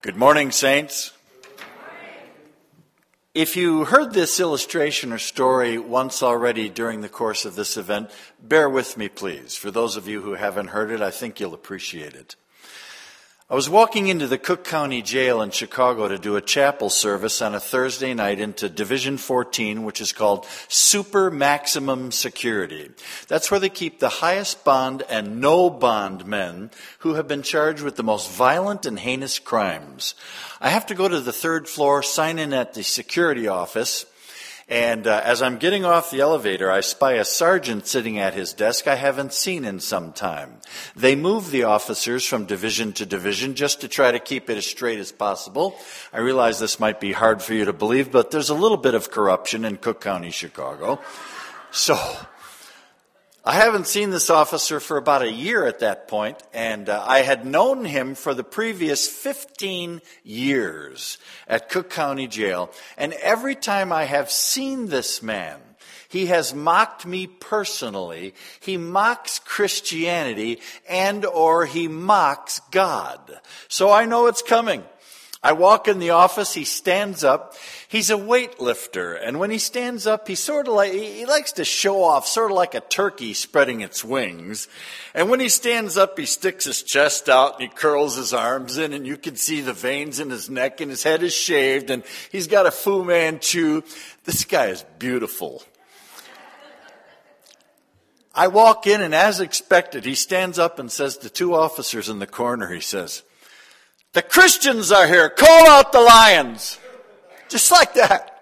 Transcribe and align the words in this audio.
Good 0.00 0.14
morning, 0.14 0.52
Saints. 0.52 1.10
If 3.34 3.56
you 3.56 3.84
heard 3.84 4.12
this 4.12 4.38
illustration 4.38 5.12
or 5.12 5.18
story 5.18 5.76
once 5.76 6.22
already 6.22 6.68
during 6.68 7.00
the 7.00 7.08
course 7.08 7.44
of 7.44 7.56
this 7.56 7.76
event, 7.76 8.12
bear 8.40 8.70
with 8.70 8.96
me, 8.96 9.08
please. 9.08 9.56
For 9.56 9.72
those 9.72 9.96
of 9.96 10.06
you 10.06 10.22
who 10.22 10.34
haven't 10.34 10.68
heard 10.68 10.92
it, 10.92 11.02
I 11.02 11.10
think 11.10 11.40
you'll 11.40 11.52
appreciate 11.52 12.14
it. 12.14 12.36
I 13.50 13.54
was 13.54 13.70
walking 13.70 14.08
into 14.08 14.26
the 14.26 14.36
Cook 14.36 14.62
County 14.62 15.00
Jail 15.00 15.40
in 15.40 15.52
Chicago 15.52 16.06
to 16.06 16.18
do 16.18 16.36
a 16.36 16.42
chapel 16.42 16.90
service 16.90 17.40
on 17.40 17.54
a 17.54 17.60
Thursday 17.60 18.12
night 18.12 18.40
into 18.40 18.68
Division 18.68 19.16
14, 19.16 19.84
which 19.84 20.02
is 20.02 20.12
called 20.12 20.46
Super 20.68 21.30
Maximum 21.30 22.12
Security. 22.12 22.90
That's 23.26 23.50
where 23.50 23.58
they 23.58 23.70
keep 23.70 24.00
the 24.00 24.10
highest 24.10 24.64
bond 24.64 25.02
and 25.08 25.40
no 25.40 25.70
bond 25.70 26.26
men 26.26 26.70
who 26.98 27.14
have 27.14 27.26
been 27.26 27.42
charged 27.42 27.80
with 27.80 27.96
the 27.96 28.02
most 28.02 28.30
violent 28.30 28.84
and 28.84 28.98
heinous 28.98 29.38
crimes. 29.38 30.14
I 30.60 30.68
have 30.68 30.84
to 30.84 30.94
go 30.94 31.08
to 31.08 31.20
the 31.20 31.32
third 31.32 31.70
floor, 31.70 32.02
sign 32.02 32.38
in 32.38 32.52
at 32.52 32.74
the 32.74 32.84
security 32.84 33.48
office, 33.48 34.04
and 34.68 35.06
uh, 35.06 35.22
as 35.24 35.40
I'm 35.40 35.56
getting 35.56 35.86
off 35.86 36.10
the 36.10 36.20
elevator, 36.20 36.70
I 36.70 36.80
spy 36.80 37.12
a 37.12 37.24
sergeant 37.24 37.86
sitting 37.86 38.18
at 38.18 38.34
his 38.34 38.52
desk 38.52 38.86
I 38.86 38.96
haven't 38.96 39.32
seen 39.32 39.64
in 39.64 39.80
some 39.80 40.12
time. 40.12 40.58
They 40.94 41.16
move 41.16 41.50
the 41.50 41.64
officers 41.64 42.26
from 42.26 42.44
division 42.44 42.92
to 42.94 43.06
division 43.06 43.54
just 43.54 43.80
to 43.80 43.88
try 43.88 44.12
to 44.12 44.18
keep 44.18 44.50
it 44.50 44.58
as 44.58 44.66
straight 44.66 44.98
as 44.98 45.10
possible. 45.10 45.78
I 46.12 46.18
realize 46.18 46.58
this 46.58 46.78
might 46.78 47.00
be 47.00 47.12
hard 47.12 47.40
for 47.40 47.54
you 47.54 47.64
to 47.64 47.72
believe, 47.72 48.12
but 48.12 48.30
there's 48.30 48.50
a 48.50 48.54
little 48.54 48.76
bit 48.76 48.94
of 48.94 49.10
corruption 49.10 49.64
in 49.64 49.78
Cook 49.78 50.02
County, 50.02 50.30
Chicago. 50.30 51.00
So, 51.70 51.96
I 53.44 53.54
haven't 53.54 53.86
seen 53.86 54.10
this 54.10 54.30
officer 54.30 54.80
for 54.80 54.96
about 54.96 55.22
a 55.22 55.32
year 55.32 55.66
at 55.66 55.78
that 55.78 56.08
point, 56.08 56.42
and 56.52 56.88
uh, 56.88 57.04
I 57.06 57.20
had 57.20 57.46
known 57.46 57.84
him 57.84 58.14
for 58.14 58.34
the 58.34 58.44
previous 58.44 59.08
15 59.08 60.02
years 60.24 61.18
at 61.46 61.70
Cook 61.70 61.88
County 61.88 62.26
Jail. 62.26 62.70
And 62.96 63.12
every 63.14 63.54
time 63.54 63.92
I 63.92 64.04
have 64.04 64.30
seen 64.30 64.86
this 64.86 65.22
man, 65.22 65.60
he 66.08 66.26
has 66.26 66.52
mocked 66.52 67.06
me 67.06 67.26
personally. 67.26 68.34
He 68.60 68.76
mocks 68.76 69.38
Christianity 69.38 70.60
and 70.88 71.24
or 71.24 71.64
he 71.64 71.86
mocks 71.86 72.60
God. 72.70 73.38
So 73.68 73.90
I 73.92 74.04
know 74.04 74.26
it's 74.26 74.42
coming. 74.42 74.82
I 75.42 75.52
walk 75.52 75.86
in 75.86 76.00
the 76.00 76.10
office, 76.10 76.52
he 76.52 76.64
stands 76.64 77.22
up. 77.22 77.54
He's 77.90 78.10
a 78.10 78.16
weightlifter, 78.16 79.18
and 79.18 79.38
when 79.38 79.50
he 79.50 79.56
stands 79.56 80.06
up, 80.06 80.28
he 80.28 80.34
sort 80.34 80.68
of 80.68 80.74
like, 80.74 80.92
he 80.92 81.24
likes 81.24 81.52
to 81.52 81.64
show 81.64 82.04
off, 82.04 82.28
sort 82.28 82.50
of 82.50 82.56
like 82.58 82.74
a 82.74 82.80
turkey 82.80 83.32
spreading 83.32 83.80
its 83.80 84.04
wings. 84.04 84.68
And 85.14 85.30
when 85.30 85.40
he 85.40 85.48
stands 85.48 85.96
up, 85.96 86.18
he 86.18 86.26
sticks 86.26 86.66
his 86.66 86.82
chest 86.82 87.30
out 87.30 87.54
and 87.54 87.62
he 87.62 87.68
curls 87.74 88.16
his 88.16 88.34
arms 88.34 88.76
in, 88.76 88.92
and 88.92 89.06
you 89.06 89.16
can 89.16 89.36
see 89.36 89.62
the 89.62 89.72
veins 89.72 90.20
in 90.20 90.28
his 90.28 90.50
neck, 90.50 90.82
and 90.82 90.90
his 90.90 91.02
head 91.02 91.22
is 91.22 91.32
shaved, 91.32 91.88
and 91.88 92.02
he's 92.30 92.46
got 92.46 92.66
a 92.66 92.70
Fu 92.70 93.04
Manchu. 93.04 93.80
This 94.24 94.44
guy 94.44 94.66
is 94.66 94.84
beautiful. 94.98 95.62
I 98.34 98.48
walk 98.48 98.86
in, 98.86 99.00
and 99.00 99.14
as 99.14 99.40
expected, 99.40 100.04
he 100.04 100.14
stands 100.14 100.58
up 100.58 100.78
and 100.78 100.92
says 100.92 101.16
to 101.16 101.30
two 101.30 101.54
officers 101.54 102.10
in 102.10 102.18
the 102.18 102.26
corner, 102.26 102.70
he 102.70 102.82
says, 102.82 103.22
the 104.12 104.20
Christians 104.20 104.92
are 104.92 105.06
here. 105.06 105.30
Call 105.30 105.66
out 105.66 105.92
the 105.92 106.00
lions. 106.02 106.78
Just 107.48 107.70
like 107.70 107.94
that. 107.94 108.34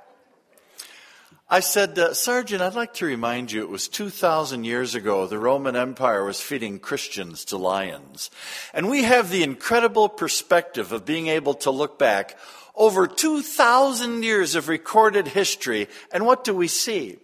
I 1.48 1.60
said, 1.60 1.96
uh, 1.96 2.12
Sergeant, 2.12 2.60
I'd 2.60 2.74
like 2.74 2.94
to 2.94 3.06
remind 3.06 3.52
you 3.52 3.62
it 3.62 3.70
was 3.70 3.86
2,000 3.86 4.64
years 4.64 4.96
ago 4.96 5.28
the 5.28 5.38
Roman 5.38 5.76
Empire 5.76 6.24
was 6.24 6.40
feeding 6.40 6.80
Christians 6.80 7.44
to 7.46 7.56
lions. 7.56 8.32
And 8.74 8.90
we 8.90 9.04
have 9.04 9.30
the 9.30 9.44
incredible 9.44 10.08
perspective 10.08 10.90
of 10.90 11.04
being 11.04 11.28
able 11.28 11.54
to 11.54 11.70
look 11.70 12.00
back 12.00 12.36
over 12.74 13.06
2,000 13.06 14.24
years 14.24 14.56
of 14.56 14.68
recorded 14.68 15.28
history. 15.28 15.86
And 16.10 16.26
what 16.26 16.42
do 16.42 16.52
we 16.52 16.66
see? 16.66 17.18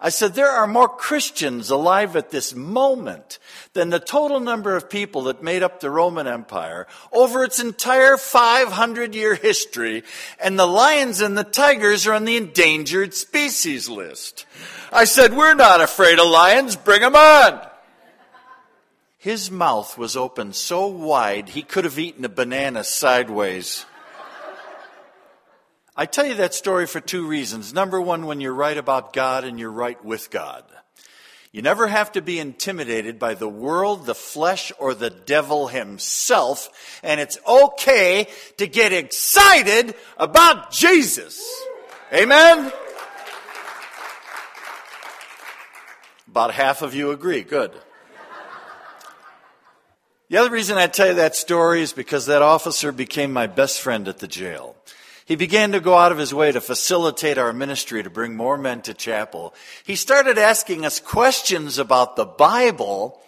I 0.00 0.10
said, 0.10 0.34
there 0.34 0.50
are 0.50 0.68
more 0.68 0.88
Christians 0.88 1.70
alive 1.70 2.14
at 2.14 2.30
this 2.30 2.54
moment 2.54 3.40
than 3.72 3.90
the 3.90 3.98
total 3.98 4.38
number 4.38 4.76
of 4.76 4.88
people 4.88 5.22
that 5.22 5.42
made 5.42 5.64
up 5.64 5.80
the 5.80 5.90
Roman 5.90 6.28
Empire 6.28 6.86
over 7.12 7.42
its 7.42 7.58
entire 7.58 8.16
500 8.16 9.16
year 9.16 9.34
history, 9.34 10.04
and 10.40 10.56
the 10.56 10.66
lions 10.66 11.20
and 11.20 11.36
the 11.36 11.42
tigers 11.42 12.06
are 12.06 12.12
on 12.12 12.26
the 12.26 12.36
endangered 12.36 13.12
species 13.12 13.88
list. 13.88 14.46
I 14.92 15.04
said, 15.04 15.34
we're 15.34 15.54
not 15.54 15.80
afraid 15.80 16.20
of 16.20 16.28
lions, 16.28 16.76
bring 16.76 17.00
them 17.00 17.16
on. 17.16 17.68
His 19.18 19.50
mouth 19.50 19.98
was 19.98 20.16
open 20.16 20.52
so 20.52 20.86
wide 20.86 21.48
he 21.48 21.62
could 21.62 21.84
have 21.84 21.98
eaten 21.98 22.24
a 22.24 22.28
banana 22.28 22.84
sideways. 22.84 23.84
I 26.00 26.06
tell 26.06 26.24
you 26.24 26.34
that 26.34 26.54
story 26.54 26.86
for 26.86 27.00
two 27.00 27.26
reasons. 27.26 27.74
Number 27.74 28.00
one, 28.00 28.26
when 28.26 28.40
you're 28.40 28.54
right 28.54 28.78
about 28.78 29.12
God 29.12 29.42
and 29.42 29.58
you're 29.58 29.72
right 29.72 30.02
with 30.04 30.30
God. 30.30 30.62
You 31.50 31.60
never 31.60 31.88
have 31.88 32.12
to 32.12 32.22
be 32.22 32.38
intimidated 32.38 33.18
by 33.18 33.34
the 33.34 33.48
world, 33.48 34.06
the 34.06 34.14
flesh, 34.14 34.70
or 34.78 34.94
the 34.94 35.10
devil 35.10 35.66
himself. 35.66 37.00
And 37.02 37.18
it's 37.18 37.36
okay 37.44 38.28
to 38.58 38.68
get 38.68 38.92
excited 38.92 39.96
about 40.16 40.70
Jesus. 40.70 41.42
Amen? 42.12 42.72
About 46.28 46.54
half 46.54 46.82
of 46.82 46.94
you 46.94 47.10
agree. 47.10 47.42
Good. 47.42 47.72
The 50.28 50.36
other 50.36 50.50
reason 50.50 50.78
I 50.78 50.86
tell 50.86 51.08
you 51.08 51.14
that 51.14 51.34
story 51.34 51.82
is 51.82 51.92
because 51.92 52.26
that 52.26 52.42
officer 52.42 52.92
became 52.92 53.32
my 53.32 53.48
best 53.48 53.80
friend 53.80 54.06
at 54.06 54.20
the 54.20 54.28
jail. 54.28 54.76
He 55.28 55.36
began 55.36 55.72
to 55.72 55.80
go 55.80 55.94
out 55.94 56.10
of 56.10 56.16
his 56.16 56.32
way 56.32 56.52
to 56.52 56.60
facilitate 56.62 57.36
our 57.36 57.52
ministry 57.52 58.02
to 58.02 58.08
bring 58.08 58.34
more 58.34 58.56
men 58.56 58.80
to 58.82 58.94
chapel. 58.94 59.54
He 59.84 59.94
started 59.94 60.38
asking 60.38 60.86
us 60.86 61.00
questions 61.00 61.76
about 61.76 62.16
the 62.16 62.24
Bible. 62.24 63.20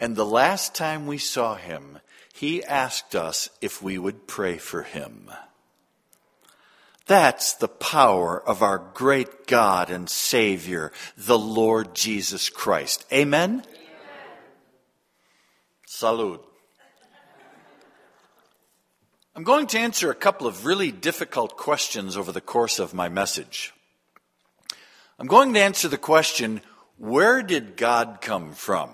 And 0.00 0.16
the 0.16 0.24
last 0.24 0.74
time 0.74 1.06
we 1.06 1.18
saw 1.18 1.54
him, 1.54 1.98
he 2.32 2.64
asked 2.64 3.14
us 3.14 3.50
if 3.60 3.82
we 3.82 3.98
would 3.98 4.26
pray 4.26 4.56
for 4.56 4.84
him. 4.84 5.30
That's 7.04 7.52
the 7.56 7.68
power 7.68 8.42
of 8.42 8.62
our 8.62 8.78
great 8.78 9.46
God 9.46 9.90
and 9.90 10.08
Savior, 10.08 10.92
the 11.18 11.38
Lord 11.38 11.94
Jesus 11.94 12.48
Christ. 12.48 13.04
Amen? 13.12 13.50
Amen. 13.50 13.62
Salud. 15.86 16.40
I'm 19.34 19.44
going 19.44 19.66
to 19.68 19.78
answer 19.78 20.10
a 20.10 20.14
couple 20.14 20.46
of 20.46 20.66
really 20.66 20.92
difficult 20.92 21.56
questions 21.56 22.18
over 22.18 22.32
the 22.32 22.42
course 22.42 22.78
of 22.78 22.92
my 22.92 23.08
message. 23.08 23.72
I'm 25.18 25.26
going 25.26 25.54
to 25.54 25.60
answer 25.60 25.88
the 25.88 25.96
question, 25.96 26.60
where 26.98 27.42
did 27.42 27.78
God 27.78 28.18
come 28.20 28.52
from? 28.52 28.90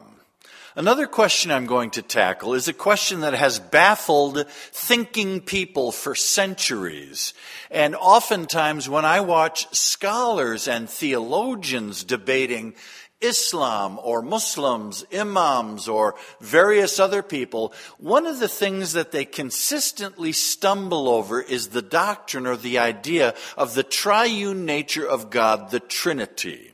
Another 0.76 1.08
question 1.08 1.50
I'm 1.50 1.66
going 1.66 1.90
to 1.90 2.02
tackle 2.02 2.54
is 2.54 2.68
a 2.68 2.72
question 2.72 3.22
that 3.22 3.34
has 3.34 3.58
baffled 3.58 4.46
thinking 4.48 5.40
people 5.40 5.90
for 5.90 6.14
centuries. 6.14 7.34
And 7.68 7.96
oftentimes 7.96 8.88
when 8.88 9.04
I 9.04 9.18
watch 9.22 9.66
scholars 9.74 10.68
and 10.68 10.88
theologians 10.88 12.04
debating 12.04 12.76
Islam 13.20 13.98
or 14.02 14.22
Muslims, 14.22 15.04
imams, 15.12 15.88
or 15.88 16.14
various 16.40 17.00
other 17.00 17.22
people, 17.22 17.72
one 17.98 18.26
of 18.26 18.38
the 18.38 18.48
things 18.48 18.92
that 18.92 19.10
they 19.10 19.24
consistently 19.24 20.32
stumble 20.32 21.08
over 21.08 21.40
is 21.40 21.68
the 21.68 21.82
doctrine 21.82 22.46
or 22.46 22.56
the 22.56 22.78
idea 22.78 23.34
of 23.56 23.74
the 23.74 23.82
triune 23.82 24.64
nature 24.64 25.06
of 25.06 25.30
God, 25.30 25.70
the 25.70 25.80
Trinity. 25.80 26.72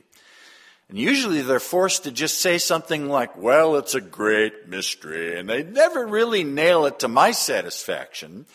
And 0.87 0.99
usually 0.99 1.41
they're 1.41 1.59
forced 1.59 2.03
to 2.03 2.11
just 2.11 2.39
say 2.39 2.59
something 2.59 3.09
like, 3.09 3.35
well, 3.35 3.75
it's 3.77 3.95
a 3.95 4.01
great 4.01 4.67
mystery. 4.67 5.39
And 5.39 5.49
they 5.49 5.63
never 5.63 6.05
really 6.05 6.43
nail 6.43 6.85
it 6.85 6.99
to 6.99 7.07
my 7.07 7.31
satisfaction. 7.31 8.45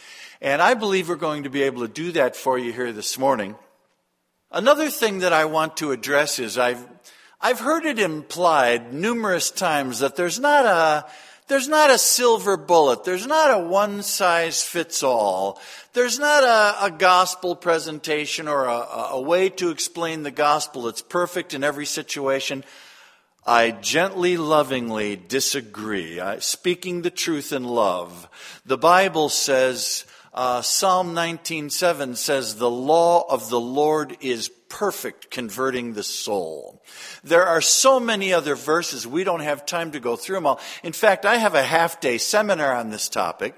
And 0.41 0.63
I 0.63 0.75
believe 0.75 1.09
we're 1.09 1.17
going 1.17 1.43
to 1.43 1.51
be 1.51 1.65
able 1.65 1.83
to 1.83 1.93
do 1.93 2.13
that 2.13 2.37
for 2.37 2.57
you 2.57 2.73
here 2.73 2.93
this 2.93 3.19
morning. 3.19 3.57
Another 4.53 4.91
thing 4.91 5.21
that 5.21 5.33
I 5.33 5.45
want 5.45 5.77
to 5.79 5.93
address 5.93 6.39
is 6.39 6.57
I've 6.57 7.00
I've 7.43 7.61
heard 7.61 7.87
it 7.87 7.99
implied 7.99 8.93
numerous 8.93 9.51
times 9.51 10.01
that 10.01 10.15
there's 10.15 10.39
not 10.39 10.67
a, 10.67 11.07
there's 11.49 11.69
not 11.69 11.91
a 11.91 11.97
silver 11.97 12.59
bullet. 12.59 13.05
There's 13.05 13.27
not 13.27 13.51
a 13.51 13.59
one 13.59 14.03
size 14.03 14.63
fits 14.63 15.03
all. 15.03 15.59
There's 15.95 16.19
not 16.19 16.45
a, 16.45 16.85
a 16.85 16.91
gospel 16.91 17.57
presentation 17.57 18.47
or 18.47 18.67
a, 18.67 18.87
a 19.13 19.21
way 19.21 19.49
to 19.49 19.71
explain 19.71 20.23
the 20.23 20.31
gospel 20.31 20.83
that's 20.83 21.01
perfect 21.01 21.55
in 21.55 21.65
every 21.65 21.87
situation. 21.87 22.63
I 23.47 23.71
gently, 23.71 24.37
lovingly 24.37 25.17
disagree. 25.17 26.21
I, 26.21 26.41
speaking 26.41 27.01
the 27.01 27.11
truth 27.11 27.55
in 27.55 27.65
love. 27.65 28.29
The 28.67 28.77
Bible 28.77 29.31
says, 29.31 30.05
uh, 30.35 30.61
Psalm 30.61 31.15
19:7 31.15 32.17
says, 32.17 32.57
"The 32.57 32.71
law 32.71 33.25
of 33.31 33.49
the 33.49 33.59
Lord 33.59 34.19
is 34.21 34.51
perfect, 34.71 35.31
converting 35.31 35.93
the 35.93 36.03
soul. 36.03 36.83
There 37.23 37.45
are 37.45 37.61
so 37.61 38.01
many 38.01 38.33
other 38.33 38.55
verses, 38.55 39.07
we 39.07 39.25
don't 39.25 39.41
have 39.41 39.67
time 39.67 39.91
to 39.91 40.01
go 40.01 40.17
through 40.17 40.37
them 40.37 40.47
all. 40.47 40.61
In 40.83 40.95
fact, 40.95 41.27
I 41.27 41.37
have 41.37 41.55
a 41.55 41.63
half 41.63 42.01
day 42.01 42.17
seminar 42.17 42.75
on 42.75 42.89
this 42.89 43.11
topic. 43.11 43.55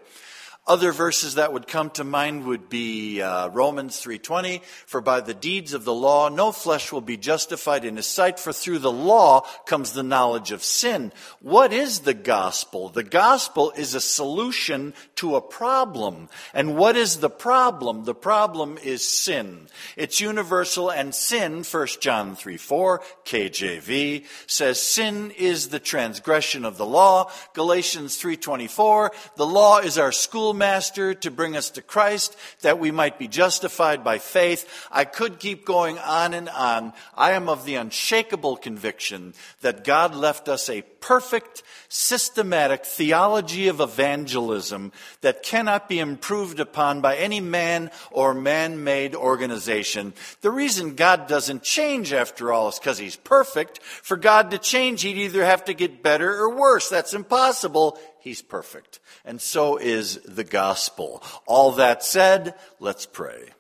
Other 0.65 0.93
verses 0.93 1.35
that 1.35 1.53
would 1.53 1.67
come 1.67 1.91
to 1.91 2.05
mind 2.05 2.45
would 2.45 2.69
be 2.69 3.21
uh, 3.21 3.49
Romans 3.49 4.01
3:20, 4.01 4.63
for 4.87 5.01
by 5.01 5.21
the 5.21 5.35
deeds 5.35 5.73
of 5.73 5.85
the 5.85 5.93
law 5.93 6.29
no 6.29 6.53
flesh 6.53 6.93
will 6.93 7.01
be 7.01 7.17
justified 7.17 7.85
in 7.85 7.97
his 7.97 8.07
sight, 8.07 8.39
for 8.39 8.53
through 8.53 8.79
the 8.79 8.93
law 8.93 9.41
comes 9.67 9.93
the 9.93 10.05
knowledge 10.05 10.53
of 10.53 10.63
sin. 10.63 11.13
What 11.41 11.73
is 11.73 12.01
the 12.01 12.15
gospel? 12.15 12.91
The 12.91 13.03
gospel 13.03 13.73
is 13.77 13.97
a 13.97 14.01
solution 14.01 14.95
to 15.17 15.35
a 15.35 15.41
problem. 15.41 16.29
And 16.55 16.77
what 16.77 16.97
is 16.97 17.17
the 17.17 17.31
problem? 17.31 18.05
The 18.05 18.15
problem 18.15 18.79
is 18.79 19.03
sin. 19.05 19.67
It's 19.97 20.21
universal 20.21 20.93
and 20.93 21.13
sin, 21.13 21.65
1 21.65 21.87
John 22.01 22.37
3 22.37 22.57
4, 22.57 23.03
KJV, 23.25 24.27
says 24.47 24.81
sin 24.81 25.33
is 25.33 25.71
the 25.71 25.81
transgression 25.81 26.65
of 26.65 26.77
the 26.77 26.87
law. 26.87 27.33
Galatians 27.53 28.17
3:24, 28.17 29.11
the 29.35 29.47
law 29.47 29.79
is 29.79 29.99
our 29.99 30.13
school 30.13 30.52
schoolmaster 30.53 31.15
to 31.15 31.31
bring 31.31 31.57
us 31.57 31.71
to 31.71 31.81
Christ 31.81 32.37
that 32.61 32.79
we 32.79 32.91
might 32.91 33.19
be 33.19 33.27
justified 33.27 34.05
by 34.05 34.19
faith. 34.19 34.69
I 34.93 35.07
could 35.07 35.39
keep 35.39 35.65
going 35.65 35.99
on 35.99 36.35
and 36.35 36.51
on. 36.51 36.93
I 37.17 37.33
am 37.33 37.49
of 37.49 37.65
the 37.65 37.77
unshakable 37.77 38.57
conviction 38.57 39.33
that 39.63 39.83
God 39.83 40.15
left 40.15 40.51
us 40.51 40.69
a 40.69 40.83
perfect, 41.01 41.63
systematic 41.89 42.85
theology 42.85 43.69
of 43.69 43.81
evangelism 43.81 44.93
that 45.23 45.43
cannot 45.43 45.89
be 45.89 45.99
improved 45.99 46.61
upon 46.61 47.01
by 47.01 47.17
any 47.17 47.41
man 47.41 47.91
or 48.11 48.35
man 48.35 48.85
made 48.85 49.15
organization. 49.15 50.13
The 50.43 50.51
reason 50.51 50.97
God 50.97 51.29
doesn't 51.29 51.63
change, 51.63 52.13
after 52.13 52.53
all, 52.53 52.69
is 52.69 52.79
because 52.79 52.99
He's 52.99 53.17
perfect. 53.17 53.83
For 53.83 54.19
God 54.19 54.51
to 54.51 54.59
change, 54.59 55.01
He'd 55.01 55.17
either 55.17 55.45
have 55.47 55.65
to 55.65 55.75
get 55.75 56.03
better 56.03 56.31
or 56.31 56.55
worse. 56.55 56.91
That's 56.91 57.15
impossible. 57.15 57.99
He's 58.21 58.43
perfect. 58.43 59.01
And 59.25 59.41
so 59.41 59.77
is 59.77 60.17
the 60.25 60.45
gospel. 60.45 61.23
All 61.47 61.73
that 61.73 62.03
said, 62.03 62.55
let's 62.81 63.07
pray. 63.07 63.51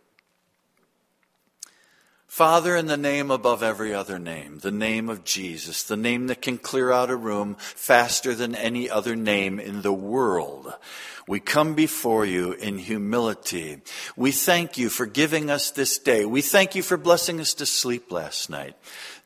Father, 2.32 2.75
in 2.75 2.87
the 2.87 2.96
name 2.96 3.31
above 3.31 3.62
every 3.62 3.93
other 3.93 4.19
name, 4.19 4.61
the 4.61 4.70
name 4.70 5.11
of 5.11 5.23
Jesus, 5.23 5.82
the 5.82 5.99
name 5.99 6.29
that 6.29 6.40
can 6.40 6.56
clear 6.56 6.90
out 6.90 7.11
a 7.11 7.14
room 7.14 7.56
faster 7.58 8.34
than 8.34 8.55
any 8.55 8.88
other 8.88 9.14
name 9.14 9.61
in 9.61 9.82
the 9.82 9.93
world, 9.93 10.73
we 11.29 11.40
come 11.40 11.75
before 11.75 12.25
you 12.25 12.52
in 12.52 12.79
humility. 12.79 13.82
We 14.17 14.32
thank 14.32 14.79
you 14.79 14.88
for 14.88 15.05
giving 15.05 15.50
us 15.50 15.73
this 15.73 15.99
day. 15.99 16.25
We 16.25 16.40
thank 16.40 16.75
you 16.75 16.82
for 16.82 16.96
blessing 16.96 17.38
us 17.38 17.52
to 17.52 17.67
sleep 17.67 18.11
last 18.11 18.49
night. 18.49 18.76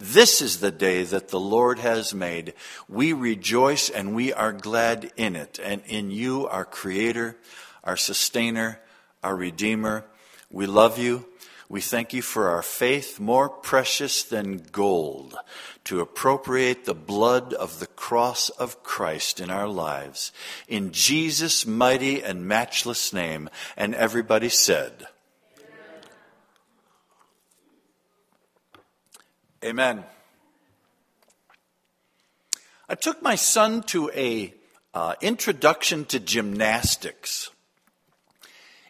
This 0.01 0.43
is 0.43 0.59
the 0.59 0.73
day 0.73 1.05
that 1.05 1.29
the 1.29 1.39
Lord 1.39 1.79
has 1.79 2.13
made. 2.13 2.55
We 2.89 3.13
rejoice 3.13 3.89
and 3.89 4.17
we 4.17 4.33
are 4.33 4.53
glad 4.53 5.13
in 5.17 5.37
it 5.37 5.61
and 5.63 5.81
in 5.87 6.11
you, 6.11 6.49
our 6.49 6.65
Creator, 6.65 7.37
our 7.85 7.97
Sustainer, 7.97 8.81
our 9.23 9.37
Redeemer. 9.37 10.05
We 10.51 10.67
love 10.67 10.99
you. 10.99 11.27
We 11.69 11.81
thank 11.81 12.13
you 12.13 12.23
for 12.23 12.49
our 12.49 12.63
faith, 12.63 13.19
more 13.19 13.49
precious 13.49 14.23
than 14.23 14.59
gold, 14.71 15.37
to 15.85 16.01
appropriate 16.01 16.85
the 16.85 16.95
blood 16.95 17.53
of 17.53 17.81
the 17.81 17.89
cross 17.89 18.51
of 18.51 18.85
Christ 18.85 19.41
in 19.41 19.51
our 19.51 19.67
lives. 19.67 20.31
In 20.69 20.93
Jesus' 20.93 21.67
mighty 21.67 22.23
and 22.23 22.47
matchless 22.47 23.13
name. 23.13 23.51
And 23.77 23.97
everybody 23.97 24.49
said, 24.49 25.09
Amen. 29.65 30.05
I 32.89 32.95
took 32.95 33.21
my 33.21 33.35
son 33.35 33.83
to 33.85 34.09
a 34.15 34.55
uh, 34.95 35.15
introduction 35.21 36.05
to 36.05 36.21
gymnastics 36.21 37.51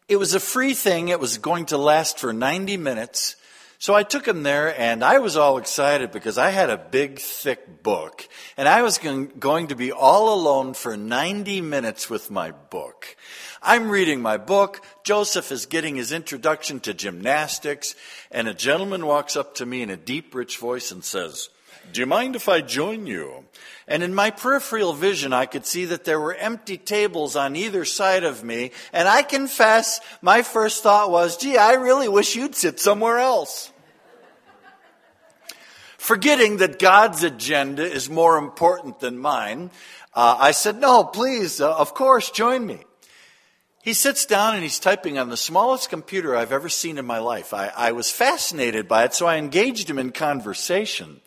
it 0.08 0.16
was 0.16 0.34
a 0.34 0.40
free 0.40 0.74
thing. 0.74 1.08
It 1.08 1.20
was 1.20 1.38
going 1.38 1.66
to 1.66 1.78
last 1.78 2.18
for 2.18 2.32
90 2.32 2.76
minutes. 2.76 3.36
So 3.78 3.94
I 3.94 4.04
took 4.04 4.26
him 4.26 4.42
there 4.42 4.78
and 4.80 5.04
I 5.04 5.18
was 5.18 5.36
all 5.36 5.58
excited 5.58 6.10
because 6.10 6.38
I 6.38 6.48
had 6.50 6.70
a 6.70 6.78
big, 6.78 7.18
thick 7.18 7.82
book 7.82 8.26
and 8.56 8.68
I 8.68 8.82
was 8.82 8.98
going 8.98 9.66
to 9.66 9.76
be 9.76 9.92
all 9.92 10.32
alone 10.32 10.72
for 10.72 10.96
90 10.96 11.60
minutes 11.60 12.08
with 12.08 12.30
my 12.30 12.52
book. 12.52 13.16
I'm 13.60 13.90
reading 13.90 14.22
my 14.22 14.38
book. 14.38 14.82
Joseph 15.04 15.52
is 15.52 15.66
getting 15.66 15.96
his 15.96 16.10
introduction 16.10 16.80
to 16.80 16.94
gymnastics 16.94 17.94
and 18.30 18.48
a 18.48 18.54
gentleman 18.54 19.04
walks 19.04 19.36
up 19.36 19.56
to 19.56 19.66
me 19.66 19.82
in 19.82 19.90
a 19.90 19.96
deep, 19.96 20.34
rich 20.34 20.56
voice 20.56 20.90
and 20.90 21.04
says, 21.04 21.50
do 21.92 22.00
you 22.00 22.06
mind 22.06 22.34
if 22.34 22.48
I 22.48 22.62
join 22.62 23.06
you? 23.06 23.44
And 23.88 24.02
in 24.02 24.14
my 24.14 24.30
peripheral 24.30 24.94
vision, 24.94 25.32
I 25.32 25.46
could 25.46 25.64
see 25.64 25.84
that 25.86 26.04
there 26.04 26.20
were 26.20 26.34
empty 26.34 26.76
tables 26.76 27.36
on 27.36 27.54
either 27.54 27.84
side 27.84 28.24
of 28.24 28.42
me. 28.42 28.72
And 28.92 29.06
I 29.06 29.22
confess, 29.22 30.00
my 30.20 30.42
first 30.42 30.82
thought 30.82 31.10
was, 31.10 31.36
gee, 31.36 31.56
I 31.56 31.74
really 31.74 32.08
wish 32.08 32.34
you'd 32.34 32.56
sit 32.56 32.80
somewhere 32.80 33.18
else. 33.18 33.72
Forgetting 35.98 36.58
that 36.58 36.78
God's 36.78 37.22
agenda 37.22 37.84
is 37.84 38.10
more 38.10 38.38
important 38.38 38.98
than 38.98 39.18
mine, 39.18 39.70
uh, 40.14 40.36
I 40.38 40.50
said, 40.50 40.80
no, 40.80 41.04
please, 41.04 41.60
uh, 41.60 41.76
of 41.76 41.94
course, 41.94 42.30
join 42.30 42.66
me. 42.66 42.80
He 43.82 43.92
sits 43.92 44.26
down 44.26 44.54
and 44.54 44.64
he's 44.64 44.80
typing 44.80 45.16
on 45.16 45.28
the 45.28 45.36
smallest 45.36 45.90
computer 45.90 46.34
I've 46.34 46.50
ever 46.50 46.68
seen 46.68 46.98
in 46.98 47.06
my 47.06 47.18
life. 47.18 47.54
I, 47.54 47.68
I 47.68 47.92
was 47.92 48.10
fascinated 48.10 48.88
by 48.88 49.04
it, 49.04 49.14
so 49.14 49.26
I 49.26 49.36
engaged 49.36 49.88
him 49.88 49.98
in 49.98 50.10
conversation. 50.10 51.20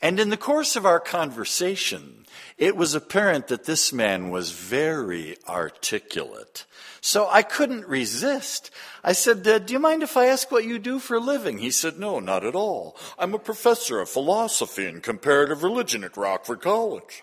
And 0.00 0.20
in 0.20 0.30
the 0.30 0.36
course 0.36 0.76
of 0.76 0.86
our 0.86 1.00
conversation, 1.00 2.24
it 2.56 2.76
was 2.76 2.94
apparent 2.94 3.48
that 3.48 3.64
this 3.64 3.92
man 3.92 4.30
was 4.30 4.52
very 4.52 5.36
articulate. 5.48 6.66
So 7.00 7.28
I 7.30 7.42
couldn't 7.42 7.86
resist. 7.86 8.70
I 9.02 9.12
said, 9.12 9.46
uh, 9.46 9.58
Do 9.58 9.72
you 9.72 9.78
mind 9.78 10.02
if 10.02 10.16
I 10.16 10.26
ask 10.26 10.50
what 10.50 10.64
you 10.64 10.78
do 10.78 10.98
for 10.98 11.16
a 11.16 11.20
living? 11.20 11.58
He 11.58 11.70
said, 11.70 11.98
No, 11.98 12.20
not 12.20 12.44
at 12.44 12.54
all. 12.54 12.96
I'm 13.18 13.34
a 13.34 13.38
professor 13.38 14.00
of 14.00 14.08
philosophy 14.08 14.86
and 14.86 15.02
comparative 15.02 15.62
religion 15.62 16.04
at 16.04 16.16
Rockford 16.16 16.60
College. 16.60 17.22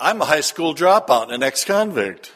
I'm 0.00 0.20
a 0.20 0.24
high 0.24 0.40
school 0.40 0.74
dropout 0.74 1.24
and 1.24 1.32
an 1.32 1.42
ex 1.42 1.64
convict. 1.64 2.32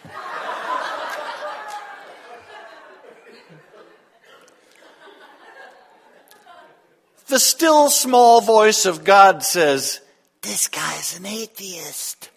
The 7.29 7.39
still 7.39 7.91
small 7.91 8.41
voice 8.41 8.87
of 8.87 9.05
God 9.05 9.43
says, 9.43 10.01
This 10.43 10.69
guy's 10.69 11.19
an 11.19 11.27
atheist. 11.27 12.31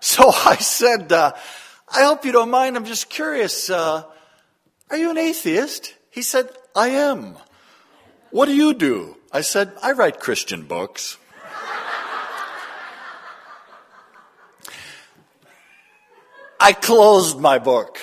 So 0.00 0.28
I 0.28 0.56
said, 0.56 1.10
uh, 1.12 1.32
I 1.88 2.02
hope 2.04 2.24
you 2.24 2.32
don't 2.32 2.50
mind. 2.50 2.76
I'm 2.76 2.84
just 2.84 3.08
curious. 3.08 3.70
Uh, 3.70 4.04
are 4.90 4.96
you 4.96 5.10
an 5.10 5.18
atheist? 5.18 5.94
He 6.10 6.22
said, 6.22 6.48
I 6.74 6.88
am. 6.88 7.36
What 8.30 8.46
do 8.46 8.54
you 8.54 8.74
do? 8.74 9.16
I 9.32 9.40
said, 9.40 9.72
I 9.82 9.92
write 9.92 10.20
Christian 10.20 10.62
books. 10.62 11.16
I 16.58 16.72
closed 16.72 17.38
my 17.38 17.58
book. 17.58 17.98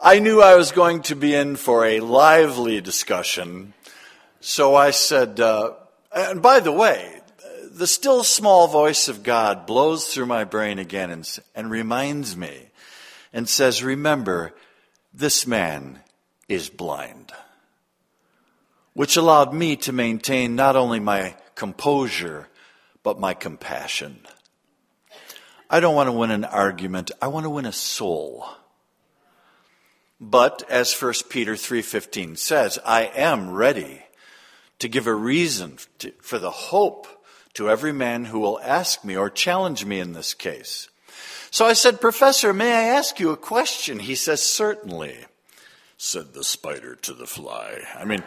I 0.00 0.18
knew 0.18 0.40
I 0.40 0.54
was 0.54 0.72
going 0.72 1.02
to 1.02 1.16
be 1.16 1.34
in 1.34 1.56
for 1.56 1.84
a 1.84 2.00
lively 2.00 2.80
discussion 2.80 3.74
so 4.46 4.74
I 4.74 4.90
said, 4.90 5.40
uh, 5.40 5.72
and 6.14 6.42
by 6.42 6.60
the 6.60 6.70
way, 6.70 7.18
the 7.70 7.86
still 7.86 8.22
small 8.22 8.68
voice 8.68 9.08
of 9.08 9.22
God 9.22 9.64
blows 9.64 10.06
through 10.06 10.26
my 10.26 10.44
brain 10.44 10.78
again 10.78 11.10
and, 11.10 11.38
and 11.54 11.70
reminds 11.70 12.36
me 12.36 12.68
and 13.32 13.48
says, 13.48 13.82
Remember, 13.82 14.54
this 15.14 15.46
man 15.46 16.00
is 16.46 16.68
blind. 16.68 17.32
Which 18.92 19.16
allowed 19.16 19.54
me 19.54 19.76
to 19.76 19.92
maintain 19.92 20.54
not 20.54 20.76
only 20.76 21.00
my 21.00 21.36
composure, 21.54 22.46
but 23.02 23.18
my 23.18 23.32
compassion. 23.32 24.26
I 25.70 25.80
don't 25.80 25.94
want 25.94 26.08
to 26.08 26.12
win 26.12 26.30
an 26.30 26.44
argument, 26.44 27.12
I 27.22 27.28
want 27.28 27.44
to 27.44 27.50
win 27.50 27.64
a 27.64 27.72
soul. 27.72 28.44
But 30.20 30.62
as 30.68 30.92
1 30.92 31.14
Peter 31.30 31.54
3:15 31.54 32.36
says, 32.36 32.78
I 32.84 33.04
am 33.04 33.50
ready 33.50 34.03
to 34.78 34.88
give 34.88 35.06
a 35.06 35.14
reason 35.14 35.78
to, 35.98 36.12
for 36.20 36.38
the 36.38 36.50
hope 36.50 37.06
to 37.54 37.70
every 37.70 37.92
man 37.92 38.26
who 38.26 38.40
will 38.40 38.60
ask 38.60 39.04
me 39.04 39.16
or 39.16 39.30
challenge 39.30 39.84
me 39.84 40.00
in 40.00 40.12
this 40.12 40.34
case. 40.34 40.88
So 41.50 41.64
I 41.66 41.72
said, 41.72 42.00
Professor, 42.00 42.52
may 42.52 42.72
I 42.72 42.96
ask 42.96 43.20
you 43.20 43.30
a 43.30 43.36
question? 43.36 44.00
He 44.00 44.16
says, 44.16 44.42
Certainly, 44.42 45.16
said 45.96 46.34
the 46.34 46.42
spider 46.42 46.96
to 46.96 47.12
the 47.12 47.26
fly. 47.26 47.82
I 47.96 48.04
mean, 48.04 48.24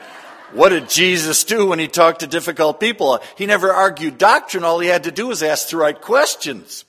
what 0.54 0.70
did 0.70 0.90
Jesus 0.90 1.44
do 1.44 1.68
when 1.68 1.80
he 1.80 1.90
talked 1.90 2.22
to 2.22 2.28
difficult 2.28 2.80
people? 2.80 3.20
He 3.38 3.46
never 3.46 3.74
argued 3.74 4.18
doctrine. 4.18 4.64
All 4.64 4.80
he 4.80 4.88
had 4.88 5.04
to 5.04 5.12
do 5.12 5.28
was 5.28 5.44
ask 5.44 5.70
the 5.70 5.78
right 5.78 6.00
questions. 6.00 6.86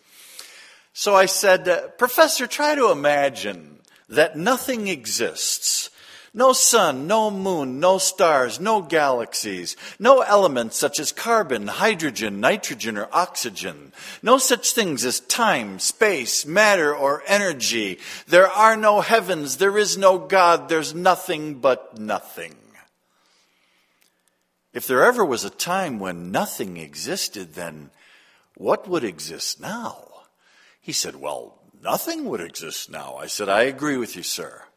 So 0.92 1.14
I 1.14 1.26
said, 1.26 1.98
Professor, 1.98 2.46
try 2.46 2.76
to 2.76 2.92
imagine 2.92 3.80
that 4.08 4.36
nothing 4.36 4.86
exists 4.88 5.90
No 6.38 6.52
sun, 6.52 7.08
no 7.08 7.32
moon, 7.32 7.80
no 7.80 7.98
stars, 7.98 8.60
no 8.60 8.80
galaxies, 8.80 9.76
no 9.98 10.20
elements 10.20 10.76
such 10.76 11.00
as 11.00 11.10
carbon, 11.10 11.66
hydrogen, 11.66 12.38
nitrogen, 12.38 12.96
or 12.96 13.08
oxygen. 13.10 13.92
No 14.22 14.38
such 14.38 14.70
things 14.70 15.04
as 15.04 15.18
time, 15.18 15.80
space, 15.80 16.46
matter, 16.46 16.94
or 16.94 17.24
energy. 17.26 17.98
There 18.28 18.46
are 18.46 18.76
no 18.76 19.00
heavens, 19.00 19.56
there 19.56 19.76
is 19.76 19.98
no 19.98 20.16
God, 20.16 20.68
there's 20.68 20.94
nothing 20.94 21.54
but 21.54 21.98
nothing. 21.98 22.54
If 24.72 24.86
there 24.86 25.02
ever 25.02 25.24
was 25.24 25.42
a 25.42 25.50
time 25.50 25.98
when 25.98 26.30
nothing 26.30 26.76
existed, 26.76 27.54
then 27.54 27.90
what 28.54 28.86
would 28.86 29.02
exist 29.02 29.60
now? 29.60 30.04
He 30.80 30.92
said, 30.92 31.16
Well, 31.16 31.58
nothing 31.82 32.26
would 32.26 32.40
exist 32.40 32.88
now. 32.88 33.16
I 33.16 33.26
said, 33.26 33.48
I 33.48 33.62
agree 33.62 33.96
with 33.96 34.14
you, 34.14 34.22
sir. 34.22 34.67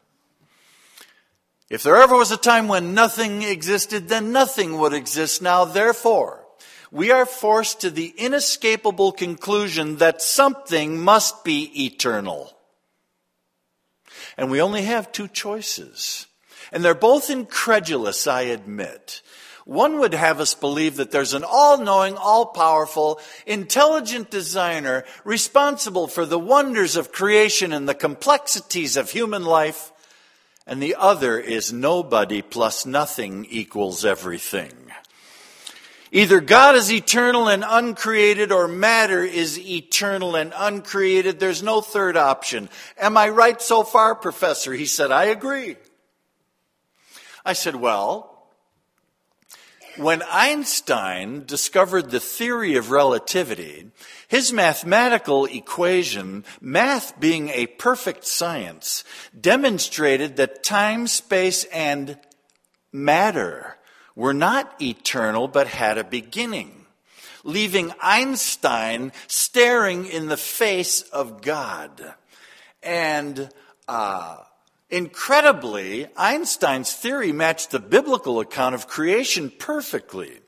If 1.72 1.82
there 1.82 1.96
ever 1.96 2.14
was 2.14 2.30
a 2.30 2.36
time 2.36 2.68
when 2.68 2.92
nothing 2.92 3.42
existed, 3.42 4.06
then 4.06 4.30
nothing 4.30 4.76
would 4.76 4.92
exist 4.92 5.40
now. 5.40 5.64
Therefore, 5.64 6.44
we 6.90 7.10
are 7.10 7.24
forced 7.24 7.80
to 7.80 7.88
the 7.88 8.12
inescapable 8.18 9.10
conclusion 9.10 9.96
that 9.96 10.20
something 10.20 10.98
must 10.98 11.44
be 11.44 11.86
eternal. 11.86 12.54
And 14.36 14.50
we 14.50 14.60
only 14.60 14.82
have 14.82 15.12
two 15.12 15.28
choices. 15.28 16.26
And 16.72 16.84
they're 16.84 16.94
both 16.94 17.30
incredulous, 17.30 18.26
I 18.26 18.42
admit. 18.42 19.22
One 19.64 19.98
would 19.98 20.12
have 20.12 20.40
us 20.40 20.52
believe 20.52 20.96
that 20.96 21.10
there's 21.10 21.32
an 21.32 21.42
all 21.42 21.78
knowing, 21.78 22.18
all 22.18 22.44
powerful, 22.44 23.18
intelligent 23.46 24.30
designer 24.30 25.04
responsible 25.24 26.06
for 26.06 26.26
the 26.26 26.38
wonders 26.38 26.96
of 26.96 27.12
creation 27.12 27.72
and 27.72 27.88
the 27.88 27.94
complexities 27.94 28.98
of 28.98 29.10
human 29.10 29.46
life 29.46 29.88
and 30.66 30.82
the 30.82 30.94
other 30.96 31.38
is 31.38 31.72
nobody 31.72 32.42
plus 32.42 32.86
nothing 32.86 33.46
equals 33.50 34.04
everything. 34.04 34.72
Either 36.14 36.40
God 36.40 36.76
is 36.76 36.92
eternal 36.92 37.48
and 37.48 37.64
uncreated 37.66 38.52
or 38.52 38.68
matter 38.68 39.24
is 39.24 39.58
eternal 39.58 40.36
and 40.36 40.52
uncreated. 40.54 41.40
There's 41.40 41.62
no 41.62 41.80
third 41.80 42.18
option. 42.18 42.68
Am 42.98 43.16
I 43.16 43.30
right 43.30 43.60
so 43.60 43.82
far, 43.82 44.14
Professor? 44.14 44.74
He 44.74 44.84
said, 44.84 45.10
I 45.10 45.24
agree. 45.24 45.76
I 47.46 47.54
said, 47.54 47.76
well, 47.76 48.28
when 49.96 50.22
Einstein 50.30 51.44
discovered 51.46 52.10
the 52.10 52.20
theory 52.20 52.76
of 52.76 52.90
relativity, 52.90 53.90
his 54.32 54.50
mathematical 54.50 55.44
equation, 55.44 56.42
math 56.58 57.20
being 57.20 57.50
a 57.50 57.66
perfect 57.66 58.24
science, 58.26 59.04
demonstrated 59.38 60.36
that 60.36 60.64
time, 60.64 61.06
space, 61.06 61.64
and 61.64 62.18
matter 62.90 63.76
were 64.16 64.32
not 64.32 64.80
eternal 64.80 65.48
but 65.48 65.66
had 65.66 65.98
a 65.98 66.04
beginning, 66.04 66.86
leaving 67.44 67.92
Einstein 68.00 69.12
staring 69.26 70.06
in 70.06 70.28
the 70.28 70.38
face 70.38 71.02
of 71.02 71.42
God. 71.42 72.14
And 72.82 73.50
uh, 73.86 74.38
incredibly, 74.88 76.06
Einstein's 76.16 76.94
theory 76.94 77.32
matched 77.32 77.70
the 77.70 77.80
biblical 77.80 78.40
account 78.40 78.74
of 78.74 78.88
creation 78.88 79.50
perfectly. 79.50 80.41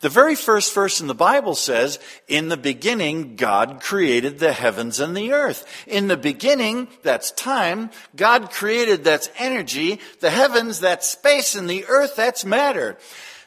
The 0.00 0.08
very 0.08 0.34
first 0.34 0.74
verse 0.74 1.02
in 1.02 1.08
the 1.08 1.14
Bible 1.14 1.54
says, 1.54 1.98
In 2.26 2.48
the 2.48 2.56
beginning, 2.56 3.36
God 3.36 3.80
created 3.82 4.38
the 4.38 4.52
heavens 4.52 4.98
and 4.98 5.14
the 5.14 5.32
earth. 5.32 5.66
In 5.86 6.08
the 6.08 6.16
beginning, 6.16 6.88
that's 7.02 7.30
time. 7.32 7.90
God 8.16 8.50
created, 8.50 9.04
that's 9.04 9.30
energy. 9.36 10.00
The 10.20 10.30
heavens, 10.30 10.80
that's 10.80 11.08
space. 11.08 11.54
And 11.54 11.68
the 11.68 11.84
earth, 11.86 12.16
that's 12.16 12.46
matter. 12.46 12.96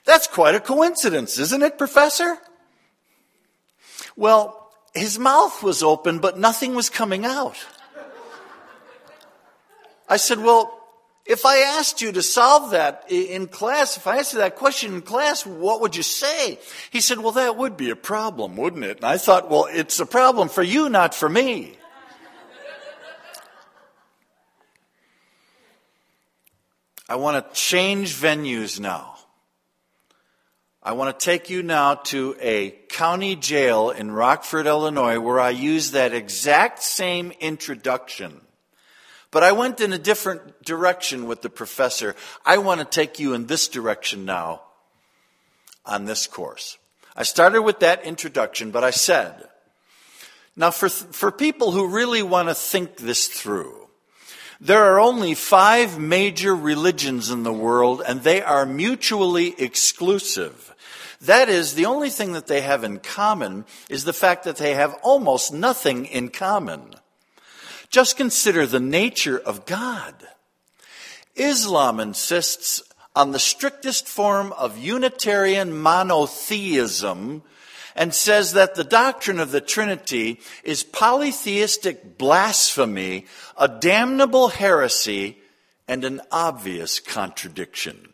That's 0.05 0.27
quite 0.27 0.53
a 0.53 0.59
coincidence, 0.59 1.39
isn't 1.39 1.63
it, 1.63 1.79
Professor? 1.79 2.37
Well, 4.15 4.71
his 4.93 5.17
mouth 5.17 5.63
was 5.63 5.81
open, 5.81 6.19
but 6.19 6.37
nothing 6.37 6.75
was 6.75 6.87
coming 6.87 7.25
out. 7.25 7.57
I 10.07 10.17
said, 10.17 10.37
Well, 10.37 10.82
if 11.25 11.45
I 11.45 11.59
asked 11.59 12.01
you 12.01 12.11
to 12.11 12.21
solve 12.21 12.71
that 12.71 13.05
in 13.09 13.47
class, 13.47 13.95
if 13.95 14.07
I 14.07 14.17
asked 14.17 14.33
you 14.33 14.39
that 14.39 14.57
question 14.57 14.93
in 14.95 15.01
class, 15.01 15.45
what 15.45 15.79
would 15.79 15.95
you 15.95 16.03
say? 16.03 16.59
He 16.91 16.99
said, 16.99 17.19
Well, 17.19 17.31
that 17.33 17.55
would 17.55 17.77
be 17.77 17.91
a 17.91 17.95
problem, 17.95 18.57
wouldn't 18.57 18.83
it? 18.83 18.97
And 18.97 19.05
I 19.05 19.17
thought, 19.17 19.49
Well, 19.49 19.67
it's 19.71 19.99
a 20.01 20.05
problem 20.05 20.49
for 20.49 20.63
you, 20.63 20.89
not 20.89 21.15
for 21.15 21.29
me. 21.29 21.77
I 27.07 27.15
want 27.15 27.45
to 27.45 27.53
change 27.53 28.15
venues 28.15 28.79
now. 28.79 29.17
I 30.81 30.93
want 30.93 31.17
to 31.17 31.25
take 31.25 31.49
you 31.49 31.63
now 31.63 31.95
to 31.95 32.35
a 32.41 32.71
county 32.89 33.37
jail 33.37 33.91
in 33.91 34.11
Rockford, 34.11 34.67
Illinois, 34.67 35.19
where 35.19 35.39
I 35.39 35.51
use 35.51 35.91
that 35.91 36.13
exact 36.13 36.83
same 36.83 37.31
introduction 37.39 38.41
but 39.33 39.43
I 39.43 39.51
went 39.51 39.81
in 39.81 39.91
a 39.91 39.97
different 39.97 40.63
direction 40.63 41.27
with 41.27 41.41
the 41.41 41.49
professor. 41.49 42.15
I 42.45 42.59
want 42.59 42.79
to 42.79 42.85
take 42.85 43.19
you 43.19 43.33
in 43.33 43.47
this 43.47 43.67
direction 43.67 44.23
now 44.23 44.61
on 45.85 46.05
this 46.05 46.27
course. 46.27 46.77
I 47.15 47.23
started 47.23 47.63
with 47.63 47.79
that 47.79 48.05
introduction, 48.05 48.71
but 48.71 48.83
I 48.83 48.91
said, 48.91 49.49
now 50.55 50.69
for, 50.69 50.87
for 50.87 51.31
people 51.31 51.71
who 51.71 51.87
really 51.87 52.21
want 52.21 52.47
to 52.49 52.55
think 52.55 52.97
this 52.97 53.27
through, 53.27 53.87
there 54.61 54.83
are 54.83 54.99
only 54.99 55.33
five 55.33 55.99
major 55.99 56.55
religions 56.55 57.31
in 57.31 57.43
the 57.43 57.51
world, 57.51 58.03
and 58.07 58.21
they 58.21 58.41
are 58.41 58.65
mutually 58.65 59.59
exclusive. 59.59 60.73
That 61.21 61.49
is, 61.49 61.73
the 61.73 61.87
only 61.87 62.09
thing 62.09 62.33
that 62.33 62.47
they 62.47 62.61
have 62.61 62.83
in 62.83 62.99
common 62.99 63.65
is 63.89 64.03
the 64.03 64.13
fact 64.13 64.43
that 64.43 64.57
they 64.57 64.75
have 64.75 64.93
almost 65.01 65.51
nothing 65.51 66.05
in 66.05 66.29
common. 66.29 66.95
Just 67.93 68.17
consider 68.17 68.65
the 68.65 68.79
nature 68.79 69.37
of 69.37 69.67
God. 69.67 70.15
Islam 71.35 71.99
insists 71.99 72.81
on 73.15 73.31
the 73.31 73.37
strictest 73.37 74.07
form 74.07 74.51
of 74.53 74.79
Unitarian 74.79 75.79
monotheism 75.79 77.43
and 77.95 78.11
says 78.11 78.53
that 78.53 78.73
the 78.73 78.83
doctrine 78.83 79.39
of 79.39 79.51
the 79.51 79.61
Trinity 79.61 80.39
is 80.63 80.83
polytheistic 80.83 82.17
blasphemy, 82.17 83.27
a 83.57 83.67
damnable 83.67 84.47
heresy, 84.47 85.37
and 85.87 86.03
an 86.03 86.19
obvious 86.31 86.99
contradiction. 86.99 88.09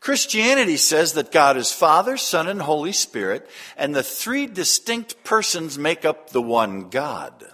Christianity 0.00 0.78
says 0.78 1.12
that 1.12 1.32
God 1.32 1.58
is 1.58 1.70
Father, 1.70 2.16
Son, 2.16 2.48
and 2.48 2.62
Holy 2.62 2.92
Spirit, 2.92 3.46
and 3.76 3.94
the 3.94 4.02
three 4.02 4.46
distinct 4.46 5.22
persons 5.22 5.76
make 5.76 6.06
up 6.06 6.30
the 6.30 6.40
one 6.40 6.88
God. 6.88 7.44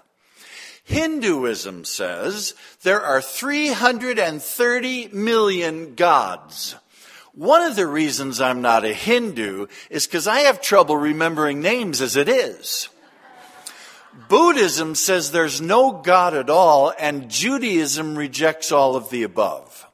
Hinduism 0.84 1.84
says 1.84 2.54
there 2.82 3.02
are 3.02 3.20
330 3.22 5.08
million 5.08 5.94
gods. 5.94 6.74
One 7.34 7.62
of 7.62 7.76
the 7.76 7.86
reasons 7.86 8.40
I'm 8.40 8.60
not 8.60 8.84
a 8.84 8.92
Hindu 8.92 9.68
is 9.88 10.06
because 10.06 10.26
I 10.26 10.40
have 10.40 10.60
trouble 10.60 10.96
remembering 10.96 11.60
names 11.60 12.00
as 12.00 12.16
it 12.16 12.28
is. 12.28 12.88
Buddhism 14.28 14.94
says 14.94 15.30
there's 15.30 15.60
no 15.60 15.92
God 15.92 16.34
at 16.34 16.50
all, 16.50 16.92
and 16.98 17.30
Judaism 17.30 18.16
rejects 18.16 18.70
all 18.70 18.96
of 18.96 19.08
the 19.08 19.22
above. 19.22 19.86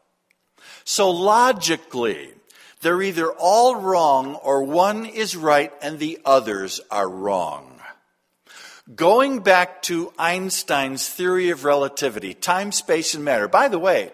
So 0.84 1.10
logically, 1.10 2.30
they're 2.80 3.02
either 3.02 3.30
all 3.30 3.76
wrong 3.76 4.34
or 4.36 4.62
one 4.64 5.06
is 5.06 5.36
right 5.36 5.72
and 5.82 5.98
the 5.98 6.18
others 6.24 6.80
are 6.90 7.08
wrong. 7.08 7.67
Going 8.94 9.40
back 9.40 9.82
to 9.82 10.14
Einstein's 10.18 11.06
theory 11.06 11.50
of 11.50 11.64
relativity, 11.64 12.32
time, 12.32 12.72
space, 12.72 13.12
and 13.12 13.22
matter. 13.22 13.46
By 13.46 13.68
the 13.68 13.78
way, 13.78 14.12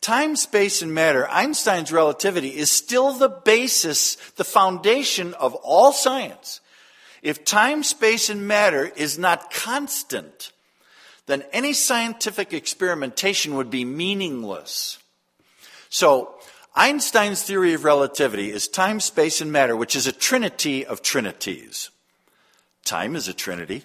time, 0.00 0.36
space, 0.36 0.80
and 0.80 0.94
matter, 0.94 1.28
Einstein's 1.28 1.92
relativity 1.92 2.56
is 2.56 2.72
still 2.72 3.12
the 3.12 3.28
basis, 3.28 4.16
the 4.36 4.44
foundation 4.44 5.34
of 5.34 5.54
all 5.56 5.92
science. 5.92 6.62
If 7.22 7.44
time, 7.44 7.82
space, 7.82 8.30
and 8.30 8.48
matter 8.48 8.90
is 8.96 9.18
not 9.18 9.52
constant, 9.52 10.52
then 11.26 11.44
any 11.52 11.74
scientific 11.74 12.54
experimentation 12.54 13.54
would 13.54 13.68
be 13.68 13.84
meaningless. 13.84 14.98
So, 15.90 16.36
Einstein's 16.74 17.42
theory 17.42 17.74
of 17.74 17.84
relativity 17.84 18.50
is 18.50 18.66
time, 18.66 19.00
space, 19.00 19.42
and 19.42 19.52
matter, 19.52 19.76
which 19.76 19.94
is 19.94 20.06
a 20.06 20.12
trinity 20.12 20.86
of 20.86 21.02
trinities. 21.02 21.90
Time 22.86 23.14
is 23.14 23.28
a 23.28 23.34
trinity. 23.34 23.84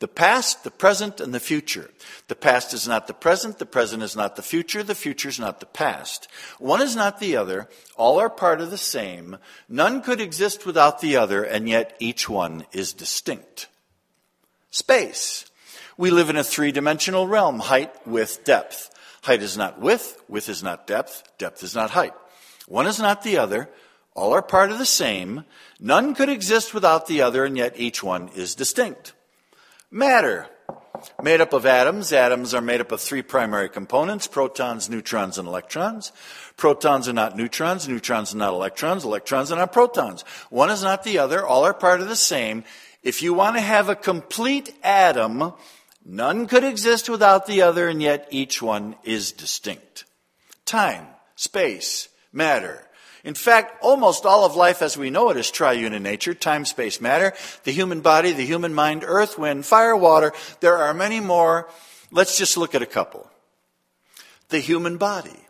The 0.00 0.08
past, 0.08 0.64
the 0.64 0.70
present, 0.70 1.20
and 1.20 1.34
the 1.34 1.40
future. 1.40 1.90
The 2.28 2.34
past 2.34 2.72
is 2.72 2.88
not 2.88 3.06
the 3.06 3.12
present, 3.14 3.58
the 3.58 3.66
present 3.66 4.02
is 4.02 4.16
not 4.16 4.34
the 4.34 4.42
future, 4.42 4.82
the 4.82 4.94
future 4.94 5.28
is 5.28 5.38
not 5.38 5.60
the 5.60 5.66
past. 5.66 6.26
One 6.58 6.80
is 6.80 6.96
not 6.96 7.20
the 7.20 7.36
other, 7.36 7.68
all 7.96 8.18
are 8.18 8.30
part 8.30 8.62
of 8.62 8.70
the 8.70 8.78
same. 8.78 9.36
None 9.68 10.00
could 10.00 10.18
exist 10.18 10.64
without 10.64 11.02
the 11.02 11.16
other, 11.16 11.44
and 11.44 11.68
yet 11.68 11.96
each 12.00 12.30
one 12.30 12.64
is 12.72 12.94
distinct. 12.94 13.68
Space. 14.70 15.44
We 15.98 16.10
live 16.10 16.30
in 16.30 16.36
a 16.36 16.44
three 16.44 16.72
dimensional 16.72 17.26
realm 17.26 17.58
height, 17.58 17.94
width, 18.06 18.42
depth. 18.44 18.88
Height 19.24 19.42
is 19.42 19.58
not 19.58 19.80
width, 19.80 20.18
width 20.28 20.48
is 20.48 20.62
not 20.62 20.86
depth, 20.86 21.24
depth 21.36 21.62
is 21.62 21.74
not 21.74 21.90
height. 21.90 22.14
One 22.66 22.86
is 22.86 22.98
not 22.98 23.22
the 23.22 23.36
other. 23.36 23.68
All 24.14 24.32
are 24.32 24.40
part 24.40 24.70
of 24.70 24.78
the 24.78 24.86
same. 24.86 25.44
None 25.78 26.14
could 26.14 26.30
exist 26.30 26.72
without 26.72 27.06
the 27.06 27.20
other, 27.20 27.44
and 27.44 27.58
yet 27.58 27.78
each 27.78 28.02
one 28.02 28.30
is 28.34 28.54
distinct. 28.54 29.12
Matter. 29.90 30.46
Made 31.20 31.40
up 31.40 31.52
of 31.52 31.66
atoms. 31.66 32.12
Atoms 32.12 32.54
are 32.54 32.60
made 32.60 32.80
up 32.80 32.92
of 32.92 33.00
three 33.00 33.22
primary 33.22 33.68
components 33.68 34.28
protons, 34.28 34.88
neutrons, 34.88 35.36
and 35.36 35.48
electrons. 35.48 36.12
Protons 36.56 37.08
are 37.08 37.12
not 37.12 37.36
neutrons. 37.36 37.88
Neutrons 37.88 38.32
are 38.32 38.38
not 38.38 38.52
electrons. 38.52 39.04
Electrons 39.04 39.50
are 39.50 39.56
not 39.56 39.72
protons. 39.72 40.22
One 40.48 40.70
is 40.70 40.84
not 40.84 41.02
the 41.02 41.18
other. 41.18 41.44
All 41.44 41.64
are 41.64 41.74
part 41.74 42.00
of 42.00 42.08
the 42.08 42.16
same. 42.16 42.62
If 43.02 43.20
you 43.20 43.34
want 43.34 43.56
to 43.56 43.62
have 43.62 43.88
a 43.88 43.96
complete 43.96 44.72
atom, 44.84 45.54
none 46.04 46.46
could 46.46 46.62
exist 46.62 47.08
without 47.08 47.46
the 47.46 47.62
other, 47.62 47.88
and 47.88 48.00
yet 48.00 48.28
each 48.30 48.62
one 48.62 48.94
is 49.02 49.32
distinct. 49.32 50.04
Time, 50.66 51.08
space, 51.34 52.08
matter. 52.32 52.86
In 53.24 53.34
fact, 53.34 53.82
almost 53.82 54.24
all 54.24 54.44
of 54.44 54.56
life 54.56 54.82
as 54.82 54.96
we 54.96 55.10
know 55.10 55.30
it 55.30 55.36
is 55.36 55.50
triune 55.50 55.92
in 55.92 56.02
nature 56.02 56.34
time, 56.34 56.64
space, 56.64 57.00
matter. 57.00 57.34
The 57.64 57.72
human 57.72 58.00
body, 58.00 58.32
the 58.32 58.46
human 58.46 58.74
mind, 58.74 59.04
earth, 59.06 59.38
wind, 59.38 59.66
fire, 59.66 59.96
water. 59.96 60.32
There 60.60 60.78
are 60.78 60.94
many 60.94 61.20
more. 61.20 61.68
Let's 62.10 62.38
just 62.38 62.56
look 62.56 62.74
at 62.74 62.82
a 62.82 62.86
couple. 62.86 63.30
The 64.48 64.58
human 64.58 64.96
body. 64.96 65.46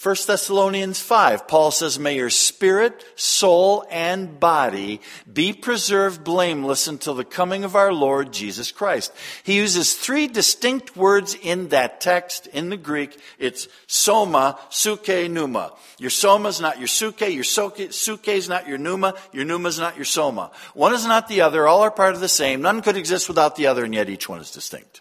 1 0.00 0.14
Thessalonians 0.28 1.00
5, 1.00 1.48
Paul 1.48 1.72
says, 1.72 1.98
May 1.98 2.14
your 2.14 2.30
spirit, 2.30 3.04
soul, 3.16 3.84
and 3.90 4.38
body 4.38 5.00
be 5.30 5.52
preserved 5.52 6.22
blameless 6.22 6.86
until 6.86 7.14
the 7.14 7.24
coming 7.24 7.64
of 7.64 7.74
our 7.74 7.92
Lord 7.92 8.32
Jesus 8.32 8.70
Christ. 8.70 9.12
He 9.42 9.56
uses 9.56 9.94
three 9.94 10.28
distinct 10.28 10.96
words 10.96 11.34
in 11.34 11.70
that 11.70 12.00
text 12.00 12.46
in 12.46 12.70
the 12.70 12.76
Greek. 12.76 13.18
It's 13.40 13.66
soma, 13.88 14.60
suke, 14.70 15.08
pneuma. 15.08 15.72
Your 15.98 16.10
soma 16.10 16.50
is 16.50 16.60
not 16.60 16.78
your 16.78 16.86
suke, 16.86 17.22
your 17.22 17.42
suke 17.42 18.28
is 18.28 18.48
not 18.48 18.68
your 18.68 18.78
pneuma, 18.78 19.14
your 19.32 19.44
pneuma 19.44 19.68
is 19.68 19.80
not 19.80 19.96
your 19.96 20.04
soma. 20.04 20.52
One 20.74 20.94
is 20.94 21.06
not 21.06 21.26
the 21.26 21.40
other, 21.40 21.66
all 21.66 21.80
are 21.80 21.90
part 21.90 22.14
of 22.14 22.20
the 22.20 22.28
same. 22.28 22.62
None 22.62 22.82
could 22.82 22.96
exist 22.96 23.26
without 23.26 23.56
the 23.56 23.66
other, 23.66 23.82
and 23.82 23.92
yet 23.92 24.08
each 24.08 24.28
one 24.28 24.40
is 24.40 24.52
distinct. 24.52 25.00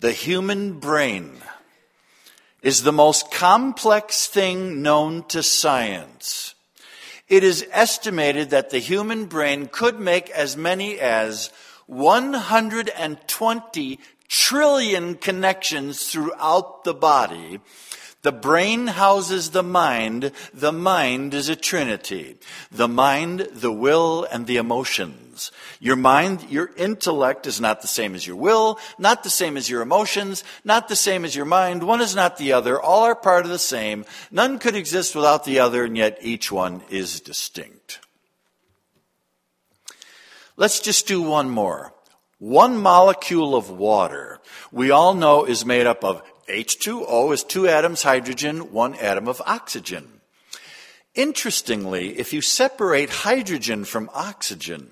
The 0.00 0.12
human 0.12 0.80
brain 0.80 1.40
is 2.62 2.82
the 2.82 2.92
most 2.92 3.30
complex 3.30 4.26
thing 4.26 4.82
known 4.82 5.24
to 5.28 5.42
science. 5.42 6.54
It 7.28 7.44
is 7.44 7.66
estimated 7.70 8.50
that 8.50 8.70
the 8.70 8.78
human 8.78 9.26
brain 9.26 9.68
could 9.70 10.00
make 10.00 10.30
as 10.30 10.56
many 10.56 10.98
as 10.98 11.50
120 11.86 14.00
trillion 14.28 15.14
connections 15.16 16.06
throughout 16.06 16.84
the 16.84 16.94
body 16.94 17.60
the 18.22 18.32
brain 18.32 18.86
houses 18.86 19.50
the 19.50 19.62
mind. 19.62 20.32
The 20.52 20.72
mind 20.72 21.32
is 21.32 21.48
a 21.48 21.56
trinity. 21.56 22.36
The 22.70 22.88
mind, 22.88 23.48
the 23.52 23.72
will, 23.72 24.26
and 24.30 24.46
the 24.46 24.58
emotions. 24.58 25.29
Your 25.78 25.96
mind, 25.96 26.50
your 26.50 26.70
intellect 26.76 27.46
is 27.46 27.60
not 27.60 27.80
the 27.80 27.88
same 27.88 28.14
as 28.14 28.26
your 28.26 28.36
will, 28.36 28.78
not 28.98 29.22
the 29.22 29.30
same 29.30 29.56
as 29.56 29.70
your 29.70 29.82
emotions, 29.82 30.44
not 30.64 30.88
the 30.88 30.96
same 30.96 31.24
as 31.24 31.34
your 31.34 31.44
mind. 31.44 31.82
One 31.82 32.00
is 32.00 32.14
not 32.14 32.36
the 32.36 32.52
other. 32.52 32.80
All 32.80 33.04
are 33.04 33.14
part 33.14 33.44
of 33.44 33.50
the 33.50 33.58
same. 33.58 34.04
None 34.30 34.58
could 34.58 34.76
exist 34.76 35.14
without 35.14 35.44
the 35.44 35.60
other, 35.60 35.84
and 35.84 35.96
yet 35.96 36.18
each 36.20 36.52
one 36.52 36.82
is 36.90 37.20
distinct. 37.20 38.00
Let's 40.56 40.80
just 40.80 41.06
do 41.06 41.22
one 41.22 41.48
more. 41.48 41.94
One 42.38 42.76
molecule 42.76 43.54
of 43.54 43.70
water, 43.70 44.40
we 44.72 44.90
all 44.90 45.14
know 45.14 45.44
is 45.44 45.64
made 45.64 45.86
up 45.86 46.04
of 46.04 46.22
H2O 46.48 47.32
is 47.32 47.44
two 47.44 47.68
atoms 47.68 48.02
hydrogen, 48.02 48.72
one 48.72 48.94
atom 48.96 49.28
of 49.28 49.42
oxygen. 49.46 50.20
Interestingly, 51.14 52.18
if 52.18 52.32
you 52.32 52.40
separate 52.40 53.10
hydrogen 53.10 53.84
from 53.84 54.10
oxygen, 54.14 54.90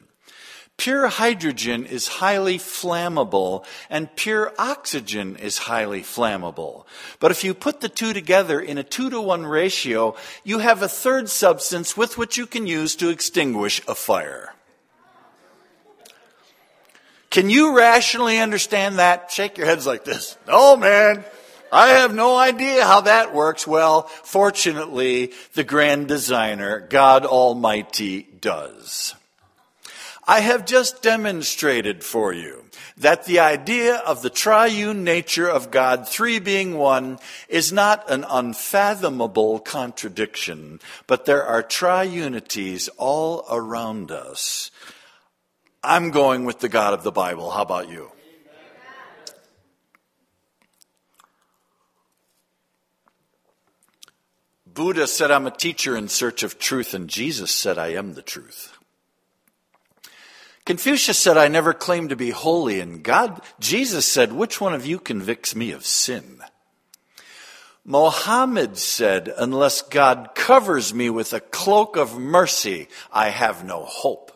pure 0.78 1.08
hydrogen 1.08 1.84
is 1.84 2.08
highly 2.08 2.56
flammable 2.56 3.66
and 3.90 4.14
pure 4.16 4.54
oxygen 4.58 5.36
is 5.36 5.58
highly 5.58 6.00
flammable. 6.00 6.86
But 7.20 7.32
if 7.32 7.44
you 7.44 7.52
put 7.52 7.80
the 7.80 7.88
two 7.90 8.14
together 8.14 8.58
in 8.58 8.78
a 8.78 8.84
two 8.84 9.10
to 9.10 9.20
one 9.20 9.44
ratio, 9.44 10.16
you 10.44 10.60
have 10.60 10.80
a 10.80 10.88
third 10.88 11.28
substance 11.28 11.96
with 11.96 12.16
which 12.16 12.38
you 12.38 12.46
can 12.46 12.66
use 12.66 12.96
to 12.96 13.10
extinguish 13.10 13.82
a 13.86 13.94
fire. 13.94 14.54
Can 17.30 17.50
you 17.50 17.76
rationally 17.76 18.38
understand 18.38 18.98
that? 18.98 19.30
Shake 19.30 19.58
your 19.58 19.66
heads 19.66 19.86
like 19.86 20.04
this. 20.04 20.38
No, 20.46 20.76
man. 20.76 21.24
I 21.70 21.88
have 21.88 22.14
no 22.14 22.38
idea 22.38 22.84
how 22.84 23.02
that 23.02 23.34
works. 23.34 23.66
Well, 23.66 24.02
fortunately, 24.02 25.32
the 25.52 25.64
grand 25.64 26.08
designer, 26.08 26.80
God 26.80 27.26
Almighty, 27.26 28.22
does. 28.40 29.14
I 30.30 30.40
have 30.40 30.66
just 30.66 31.00
demonstrated 31.00 32.04
for 32.04 32.34
you 32.34 32.66
that 32.98 33.24
the 33.24 33.38
idea 33.38 33.96
of 33.96 34.20
the 34.20 34.28
triune 34.28 35.02
nature 35.02 35.48
of 35.48 35.70
God, 35.70 36.06
three 36.06 36.38
being 36.38 36.76
one, 36.76 37.18
is 37.48 37.72
not 37.72 38.10
an 38.10 38.26
unfathomable 38.28 39.58
contradiction, 39.58 40.80
but 41.06 41.24
there 41.24 41.42
are 41.42 41.62
triunities 41.62 42.90
all 42.98 43.46
around 43.50 44.10
us. 44.10 44.70
I'm 45.82 46.10
going 46.10 46.44
with 46.44 46.58
the 46.58 46.68
God 46.68 46.92
of 46.92 47.04
the 47.04 47.10
Bible. 47.10 47.50
How 47.50 47.62
about 47.62 47.88
you? 47.88 48.12
Buddha 54.66 55.06
said, 55.06 55.30
I'm 55.30 55.46
a 55.46 55.50
teacher 55.50 55.96
in 55.96 56.08
search 56.08 56.42
of 56.42 56.58
truth, 56.58 56.92
and 56.92 57.08
Jesus 57.08 57.50
said, 57.50 57.78
I 57.78 57.94
am 57.94 58.12
the 58.12 58.22
truth. 58.22 58.77
Confucius 60.68 61.18
said, 61.18 61.38
I 61.38 61.48
never 61.48 61.72
claim 61.72 62.10
to 62.10 62.14
be 62.14 62.28
holy, 62.28 62.78
and 62.78 63.02
God, 63.02 63.40
Jesus 63.58 64.06
said, 64.06 64.34
which 64.34 64.60
one 64.60 64.74
of 64.74 64.84
you 64.84 64.98
convicts 64.98 65.56
me 65.56 65.70
of 65.70 65.86
sin? 65.86 66.42
Mohammed 67.86 68.76
said, 68.76 69.32
unless 69.38 69.80
God 69.80 70.32
covers 70.34 70.92
me 70.92 71.08
with 71.08 71.32
a 71.32 71.40
cloak 71.40 71.96
of 71.96 72.18
mercy, 72.18 72.88
I 73.10 73.30
have 73.30 73.64
no 73.64 73.86
hope. 73.86 74.30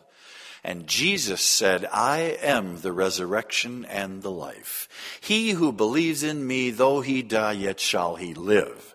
And 0.64 0.87
Jesus 0.87 1.42
said, 1.42 1.87
I 1.92 2.38
am 2.40 2.81
the 2.81 2.92
resurrection 2.92 3.85
and 3.85 4.23
the 4.23 4.31
life. 4.31 4.88
He 5.21 5.51
who 5.51 5.71
believes 5.71 6.23
in 6.23 6.47
me, 6.47 6.71
though 6.71 7.03
he 7.03 7.21
die, 7.21 7.53
yet 7.53 7.79
shall 7.79 8.16
he 8.16 8.33
live. 8.33 8.92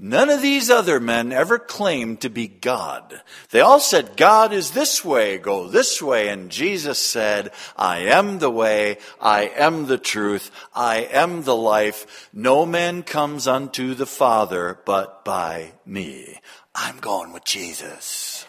None 0.00 0.28
of 0.28 0.42
these 0.42 0.70
other 0.70 0.98
men 0.98 1.30
ever 1.30 1.56
claimed 1.56 2.20
to 2.22 2.28
be 2.28 2.48
God. 2.48 3.22
They 3.50 3.60
all 3.60 3.78
said, 3.78 4.16
God 4.16 4.52
is 4.52 4.72
this 4.72 5.04
way, 5.04 5.38
go 5.38 5.68
this 5.68 6.02
way. 6.02 6.28
And 6.30 6.50
Jesus 6.50 6.98
said, 6.98 7.52
I 7.76 7.98
am 7.98 8.40
the 8.40 8.50
way, 8.50 8.98
I 9.20 9.52
am 9.54 9.86
the 9.86 9.98
truth, 9.98 10.50
I 10.74 11.02
am 11.12 11.44
the 11.44 11.54
life. 11.54 12.28
No 12.32 12.66
man 12.66 13.04
comes 13.04 13.46
unto 13.46 13.94
the 13.94 14.06
Father 14.06 14.80
but 14.84 15.24
by 15.24 15.74
me. 15.86 16.40
I'm 16.74 16.98
going 16.98 17.32
with 17.32 17.44
Jesus. 17.44 18.46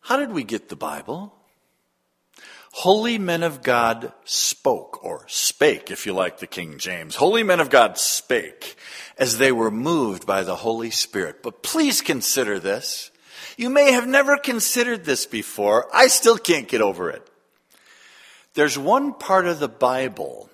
How 0.00 0.16
did 0.16 0.32
we 0.32 0.42
get 0.42 0.68
the 0.68 0.74
Bible? 0.74 1.37
Holy 2.82 3.18
men 3.18 3.42
of 3.42 3.64
God 3.64 4.12
spoke, 4.24 5.02
or 5.02 5.24
spake, 5.26 5.90
if 5.90 6.06
you 6.06 6.12
like 6.12 6.38
the 6.38 6.46
King 6.46 6.78
James. 6.78 7.16
Holy 7.16 7.42
men 7.42 7.58
of 7.58 7.70
God 7.70 7.98
spake 7.98 8.76
as 9.18 9.36
they 9.36 9.50
were 9.50 9.72
moved 9.72 10.26
by 10.26 10.44
the 10.44 10.54
Holy 10.54 10.90
Spirit. 10.92 11.42
But 11.42 11.64
please 11.64 12.00
consider 12.00 12.60
this. 12.60 13.10
You 13.56 13.68
may 13.68 13.90
have 13.90 14.06
never 14.06 14.36
considered 14.36 15.04
this 15.04 15.26
before. 15.26 15.88
I 15.92 16.06
still 16.06 16.38
can't 16.38 16.68
get 16.68 16.80
over 16.80 17.10
it. 17.10 17.28
There's 18.54 18.78
one 18.78 19.12
part 19.12 19.46
of 19.46 19.58
the 19.58 19.66
Bible 19.66 20.48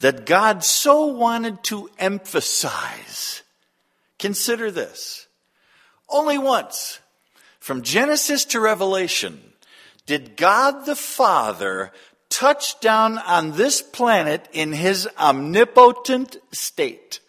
that 0.00 0.26
God 0.26 0.62
so 0.62 1.06
wanted 1.06 1.62
to 1.64 1.88
emphasize. 1.98 3.42
Consider 4.18 4.70
this. 4.70 5.26
Only 6.06 6.36
once, 6.36 7.00
from 7.60 7.80
Genesis 7.80 8.44
to 8.44 8.60
Revelation, 8.60 9.51
did 10.06 10.36
God 10.36 10.86
the 10.86 10.96
Father 10.96 11.92
touch 12.28 12.80
down 12.80 13.18
on 13.18 13.52
this 13.52 13.82
planet 13.82 14.48
in 14.52 14.72
his 14.72 15.08
omnipotent 15.18 16.36
state. 16.50 17.20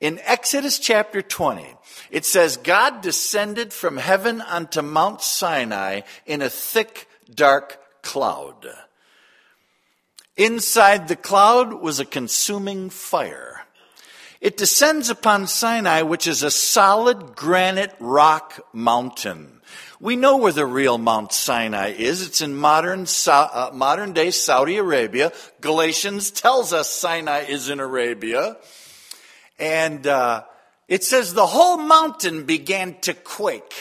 In 0.00 0.20
Exodus 0.24 0.78
chapter 0.78 1.22
20, 1.22 1.66
it 2.10 2.26
says, 2.26 2.58
God 2.58 3.00
descended 3.00 3.72
from 3.72 3.96
heaven 3.96 4.42
unto 4.42 4.82
Mount 4.82 5.22
Sinai 5.22 6.02
in 6.26 6.42
a 6.42 6.50
thick, 6.50 7.08
dark 7.32 7.80
cloud. 8.02 8.68
Inside 10.36 11.08
the 11.08 11.16
cloud 11.16 11.72
was 11.74 11.98
a 11.98 12.04
consuming 12.04 12.90
fire. 12.90 13.62
It 14.40 14.58
descends 14.58 15.08
upon 15.08 15.46
Sinai, 15.46 16.02
which 16.02 16.26
is 16.26 16.42
a 16.42 16.50
solid 16.50 17.34
granite 17.34 17.94
rock 17.98 18.60
mountain 18.74 19.53
We 20.04 20.16
know 20.16 20.36
where 20.36 20.52
the 20.52 20.66
real 20.66 20.98
Mount 20.98 21.32
Sinai 21.32 21.94
is. 21.96 22.20
It's 22.20 22.42
in 22.42 22.54
modern, 22.54 23.06
uh, 23.26 23.70
modern 23.72 24.12
day 24.12 24.32
Saudi 24.32 24.76
Arabia. 24.76 25.32
Galatians 25.62 26.30
tells 26.30 26.74
us 26.74 26.90
Sinai 26.90 27.44
is 27.44 27.70
in 27.70 27.80
Arabia. 27.80 28.58
And 29.58 30.06
uh, 30.06 30.44
it 30.88 31.04
says 31.04 31.32
the 31.32 31.46
whole 31.46 31.78
mountain 31.78 32.44
began 32.44 33.00
to 33.00 33.14
quake. 33.14 33.72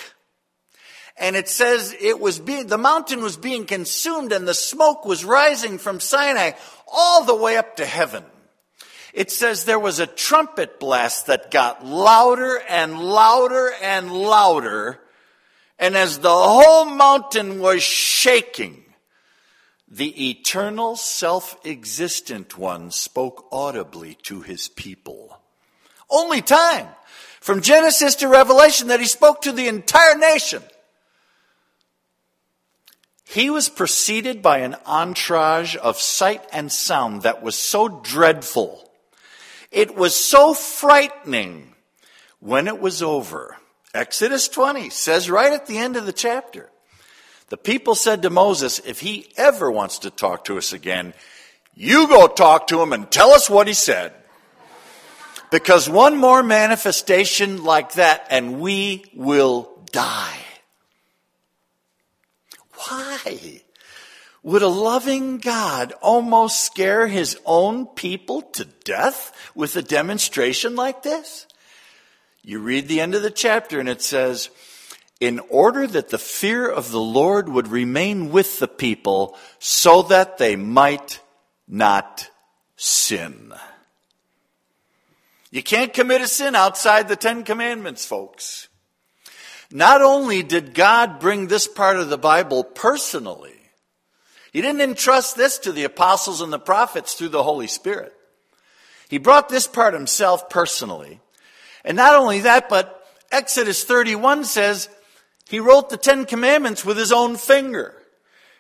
And 1.18 1.36
it 1.36 1.50
says 1.50 1.94
it 2.00 2.22
was 2.22 2.40
being, 2.40 2.68
the 2.68 2.78
mountain 2.78 3.22
was 3.22 3.36
being 3.36 3.66
consumed 3.66 4.32
and 4.32 4.48
the 4.48 4.54
smoke 4.54 5.04
was 5.04 5.26
rising 5.26 5.78
from 5.78 6.00
Sinai 6.00 6.52
all 6.88 7.26
the 7.26 7.36
way 7.36 7.58
up 7.58 7.76
to 7.76 7.86
heaven. 7.86 8.24
It 9.12 9.30
says 9.30 9.66
there 9.66 9.78
was 9.78 10.00
a 10.00 10.08
trumpet 10.08 10.80
blast 10.80 11.28
that 11.28 11.52
got 11.52 11.86
louder 11.86 12.62
and 12.70 12.98
louder 12.98 13.74
and 13.82 14.10
louder. 14.10 15.02
And 15.80 15.98
as 15.98 16.20
the 16.20 16.30
whole 16.30 16.86
mountain 16.86 17.60
was 17.60 17.84
shaking, 17.84 18.84
the 19.88 20.30
eternal 20.30 20.96
self-existent 20.96 22.58
one 22.58 22.92
spoke 22.92 23.48
audibly 23.52 24.16
to 24.24 24.42
his 24.42 24.68
people. 24.68 25.40
Only 26.10 26.42
time 26.42 26.88
from 27.42 27.62
Genesis 27.62 28.16
to 28.16 28.28
Revelation 28.28 28.88
that 28.88 29.00
he 29.00 29.06
spoke 29.06 29.42
to 29.42 29.52
the 29.52 29.68
entire 29.68 30.18
nation. 30.18 30.64
He 33.26 33.50
was 33.50 33.68
preceded 33.68 34.42
by 34.42 34.60
an 34.60 34.76
entourage 34.86 35.76
of 35.76 36.00
sight 36.00 36.44
and 36.52 36.72
sound 36.72 37.24
that 37.24 37.42
was 37.42 37.58
so 37.58 38.02
dreadful 38.04 38.84
it 39.74 39.96
was 39.96 40.16
so 40.16 40.54
frightening 40.54 41.74
when 42.40 42.68
it 42.68 42.80
was 42.80 43.02
over. 43.02 43.58
Exodus 43.94 44.48
20 44.48 44.90
says 44.90 45.30
right 45.30 45.54
at 45.54 45.68
the 45.68 45.78
end 45.78 45.96
of 45.96 46.06
the 46.06 46.14
chapter, 46.14 46.70
the 47.50 47.58
people 47.58 47.94
said 47.94 48.24
to 48.24 48.30
Moses, 48.30 48.80
if 48.80 49.02
he 49.02 49.32
ever 49.38 49.70
wants 49.70 50.00
to 50.00 50.10
talk 50.10 50.46
to 50.46 50.58
us 50.58 50.74
again, 50.74 51.14
you 51.76 52.08
go 52.08 52.28
talk 52.28 52.68
to 52.68 52.82
him 52.82 52.94
and 52.94 53.12
tell 53.12 53.32
us 53.32 53.50
what 53.50 53.68
he 53.68 53.74
said. 53.74 54.14
Because 55.52 55.88
one 55.88 56.18
more 56.18 56.42
manifestation 56.42 57.64
like 57.64 57.94
that 57.94 58.26
and 58.32 58.60
we 58.60 59.06
will 59.14 59.70
die. 59.92 60.40
Why? 62.72 63.62
Would 64.42 64.64
a 64.64 64.68
loving 64.68 65.38
God 65.38 65.94
almost 66.02 66.66
scare 66.66 67.08
his 67.08 67.40
own 67.46 67.86
people 67.86 68.42
to 68.54 68.66
death 68.66 69.32
with 69.54 69.76
a 69.76 69.84
demonstration 69.84 70.76
like 70.76 71.04
this? 71.04 71.46
You 72.44 72.60
read 72.60 72.88
the 72.88 73.00
end 73.00 73.16
of 73.16 73.22
the 73.22 73.32
chapter 73.32 73.80
and 73.80 73.88
it 73.88 74.02
says, 74.02 74.50
in 75.20 75.40
order 75.50 75.88
that 75.88 76.10
the 76.10 76.18
fear 76.18 76.70
of 76.70 76.92
the 76.92 77.00
Lord 77.00 77.48
would 77.48 77.70
remain 77.70 78.30
with 78.30 78.60
the 78.60 78.68
people 78.68 79.38
so 79.60 80.02
that 80.04 80.38
they 80.38 80.58
might 80.58 81.22
not 81.68 82.30
sin. 82.76 83.54
You 85.50 85.64
can't 85.64 85.94
commit 85.94 86.22
a 86.22 86.28
sin 86.28 86.56
outside 86.56 87.08
the 87.08 87.16
Ten 87.16 87.44
Commandments, 87.44 88.06
folks. 88.06 88.68
Not 89.72 90.02
only 90.02 90.44
did 90.44 90.74
God 90.74 91.20
bring 91.20 91.48
this 91.48 91.68
part 91.68 91.98
of 91.98 92.10
the 92.10 92.18
Bible 92.18 92.64
personally, 92.64 93.56
he 94.52 94.62
didn't 94.62 94.82
entrust 94.82 95.38
this 95.38 95.58
to 95.60 95.72
the 95.72 95.86
apostles 95.86 96.42
and 96.42 96.52
the 96.52 96.60
prophets 96.60 97.14
through 97.14 97.30
the 97.30 97.44
Holy 97.44 97.68
Spirit. 97.68 98.14
He 99.10 99.18
brought 99.18 99.48
this 99.48 99.68
part 99.68 99.94
himself 99.94 100.50
personally. 100.50 101.22
And 101.84 101.98
not 101.98 102.16
only 102.16 102.42
that, 102.42 102.70
but 102.70 103.06
Exodus 103.32 103.84
31 103.84 104.46
says 104.46 104.90
he 105.50 105.60
wrote 105.60 105.90
the 105.90 105.98
Ten 105.98 106.26
Commandments 106.26 106.86
with 106.86 106.98
his 106.98 107.12
own 107.12 107.36
finger. 107.36 107.96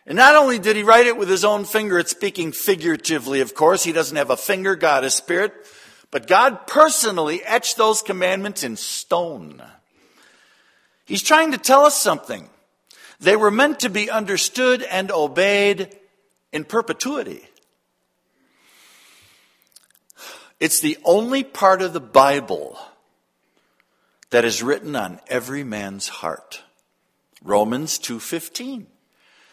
And 0.05 0.17
not 0.17 0.35
only 0.35 0.59
did 0.59 0.75
he 0.75 0.83
write 0.83 1.07
it 1.07 1.17
with 1.17 1.29
his 1.29 1.45
own 1.45 1.63
finger, 1.63 1.97
it's 1.97 2.11
speaking 2.11 2.51
figuratively, 2.51 3.39
of 3.39 3.55
course. 3.55 3.83
He 3.83 3.93
doesn't 3.93 4.17
have 4.17 4.29
a 4.29 4.37
finger, 4.37 4.75
God 4.75 5.05
is 5.05 5.13
spirit. 5.13 5.53
But 6.11 6.27
God 6.27 6.67
personally 6.67 7.41
etched 7.43 7.77
those 7.77 8.01
commandments 8.01 8.63
in 8.63 8.75
stone. 8.75 9.63
He's 11.05 11.23
trying 11.23 11.53
to 11.53 11.57
tell 11.57 11.85
us 11.85 11.97
something. 11.97 12.49
They 13.19 13.35
were 13.35 13.51
meant 13.51 13.79
to 13.81 13.89
be 13.89 14.09
understood 14.09 14.83
and 14.83 15.09
obeyed 15.11 15.95
in 16.51 16.65
perpetuity. 16.65 17.41
It's 20.59 20.81
the 20.81 20.97
only 21.03 21.43
part 21.43 21.81
of 21.81 21.93
the 21.93 21.99
Bible 22.01 22.77
that 24.33 24.45
is 24.45 24.63
written 24.63 24.95
on 24.95 25.19
every 25.27 25.63
man's 25.63 26.07
heart. 26.07 26.63
Romans 27.43 27.99
2:15 27.99 28.87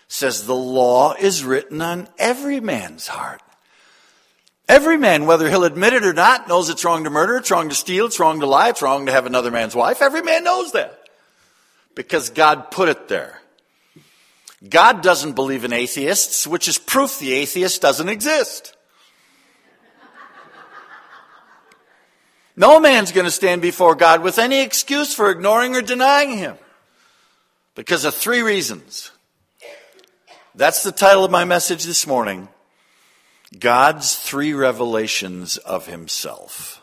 says 0.09 0.47
the 0.47 0.55
law 0.55 1.12
is 1.12 1.45
written 1.45 1.83
on 1.83 2.09
every 2.16 2.61
man's 2.61 3.09
heart. 3.09 3.43
Every 4.71 4.97
man, 4.97 5.27
whether 5.27 5.51
he'll 5.51 5.64
admit 5.64 5.93
it 5.93 6.07
or 6.07 6.14
not, 6.14 6.49
knows 6.49 6.71
it's 6.71 6.83
wrong 6.83 7.05
to 7.05 7.11
murder, 7.11 7.37
it's 7.37 7.51
wrong 7.51 7.69
to 7.69 7.75
steal, 7.75 8.07
it's 8.07 8.19
wrong 8.19 8.40
to 8.40 8.47
lie, 8.47 8.71
it's 8.71 8.81
wrong 8.81 9.05
to 9.05 9.12
have 9.12 9.27
another 9.27 9.51
man's 9.51 9.75
wife. 9.75 10.01
Every 10.01 10.23
man 10.23 10.45
knows 10.45 10.73
that. 10.73 11.11
Because 11.95 12.31
God 12.31 12.71
put 12.71 12.88
it 12.88 13.07
there. 13.07 13.43
God 14.66 15.03
doesn't 15.03 15.35
believe 15.35 15.66
in 15.66 15.75
atheists, 15.75 16.47
which 16.47 16.69
is 16.69 16.79
proof 16.79 17.19
the 17.19 17.35
atheist 17.35 17.83
doesn't 17.83 18.09
exist. 18.09 18.75
No 22.57 22.81
man's 22.81 23.13
going 23.13 23.25
to 23.25 23.31
stand 23.31 23.63
before 23.63 23.95
God 23.95 24.23
with 24.23 24.39
any 24.39 24.61
excuse 24.63 25.15
for 25.15 25.31
ignoring 25.31 25.77
or 25.77 25.83
denying 25.83 26.37
him 26.37 26.57
because 27.75 28.05
of 28.05 28.15
three 28.15 28.43
reasons. 28.43 29.11
That's 30.55 30.83
the 30.83 30.93
title 30.93 31.25
of 31.25 31.31
my 31.31 31.45
message 31.45 31.85
this 31.85 32.07
morning 32.07 32.49
God's 33.59 34.17
three 34.17 34.53
revelations 34.53 35.57
of 35.59 35.87
himself. 35.87 36.81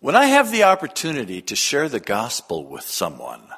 When 0.00 0.16
I 0.16 0.26
have 0.26 0.50
the 0.50 0.62
opportunity 0.62 1.42
to 1.42 1.54
share 1.54 1.88
the 1.88 2.00
gospel 2.00 2.66
with 2.66 2.84
someone, 2.84 3.49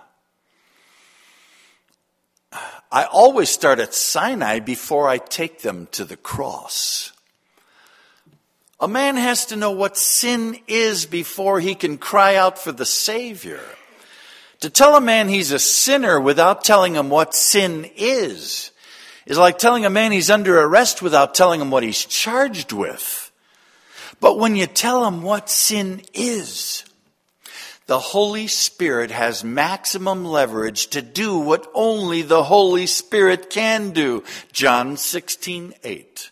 I 2.92 3.04
always 3.04 3.48
start 3.48 3.80
at 3.80 3.94
Sinai 3.94 4.58
before 4.58 5.08
I 5.08 5.16
take 5.16 5.62
them 5.62 5.88
to 5.92 6.04
the 6.04 6.18
cross. 6.18 7.12
A 8.78 8.86
man 8.86 9.16
has 9.16 9.46
to 9.46 9.56
know 9.56 9.70
what 9.70 9.96
sin 9.96 10.58
is 10.68 11.06
before 11.06 11.58
he 11.58 11.74
can 11.74 11.96
cry 11.96 12.36
out 12.36 12.58
for 12.58 12.70
the 12.70 12.84
Savior. 12.84 13.62
To 14.60 14.68
tell 14.68 14.94
a 14.94 15.00
man 15.00 15.28
he's 15.28 15.52
a 15.52 15.58
sinner 15.58 16.20
without 16.20 16.64
telling 16.64 16.94
him 16.94 17.08
what 17.08 17.34
sin 17.34 17.90
is 17.96 18.72
is 19.24 19.38
like 19.38 19.56
telling 19.56 19.86
a 19.86 19.90
man 19.90 20.12
he's 20.12 20.30
under 20.30 20.60
arrest 20.60 21.00
without 21.00 21.34
telling 21.34 21.60
him 21.60 21.70
what 21.70 21.82
he's 21.82 22.04
charged 22.04 22.72
with. 22.72 23.30
But 24.20 24.38
when 24.38 24.56
you 24.56 24.66
tell 24.66 25.06
him 25.06 25.22
what 25.22 25.48
sin 25.48 26.02
is, 26.12 26.84
the 27.86 27.98
Holy 27.98 28.46
Spirit 28.46 29.10
has 29.10 29.42
maximum 29.42 30.24
leverage 30.24 30.88
to 30.88 31.02
do 31.02 31.38
what 31.38 31.70
only 31.74 32.22
the 32.22 32.44
Holy 32.44 32.86
Spirit 32.86 33.50
can 33.50 33.90
do. 33.90 34.22
John 34.52 34.96
16, 34.96 35.74
8. 35.82 36.30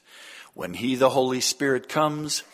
When 0.54 0.74
He, 0.74 0.94
the 0.94 1.10
Holy 1.10 1.40
Spirit, 1.40 1.88
comes, 1.88 2.44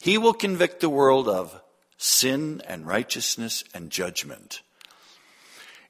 He 0.00 0.18
will 0.18 0.32
convict 0.32 0.80
the 0.80 0.88
world 0.88 1.28
of 1.28 1.60
sin 1.98 2.62
and 2.66 2.86
righteousness 2.86 3.64
and 3.74 3.90
judgment. 3.90 4.62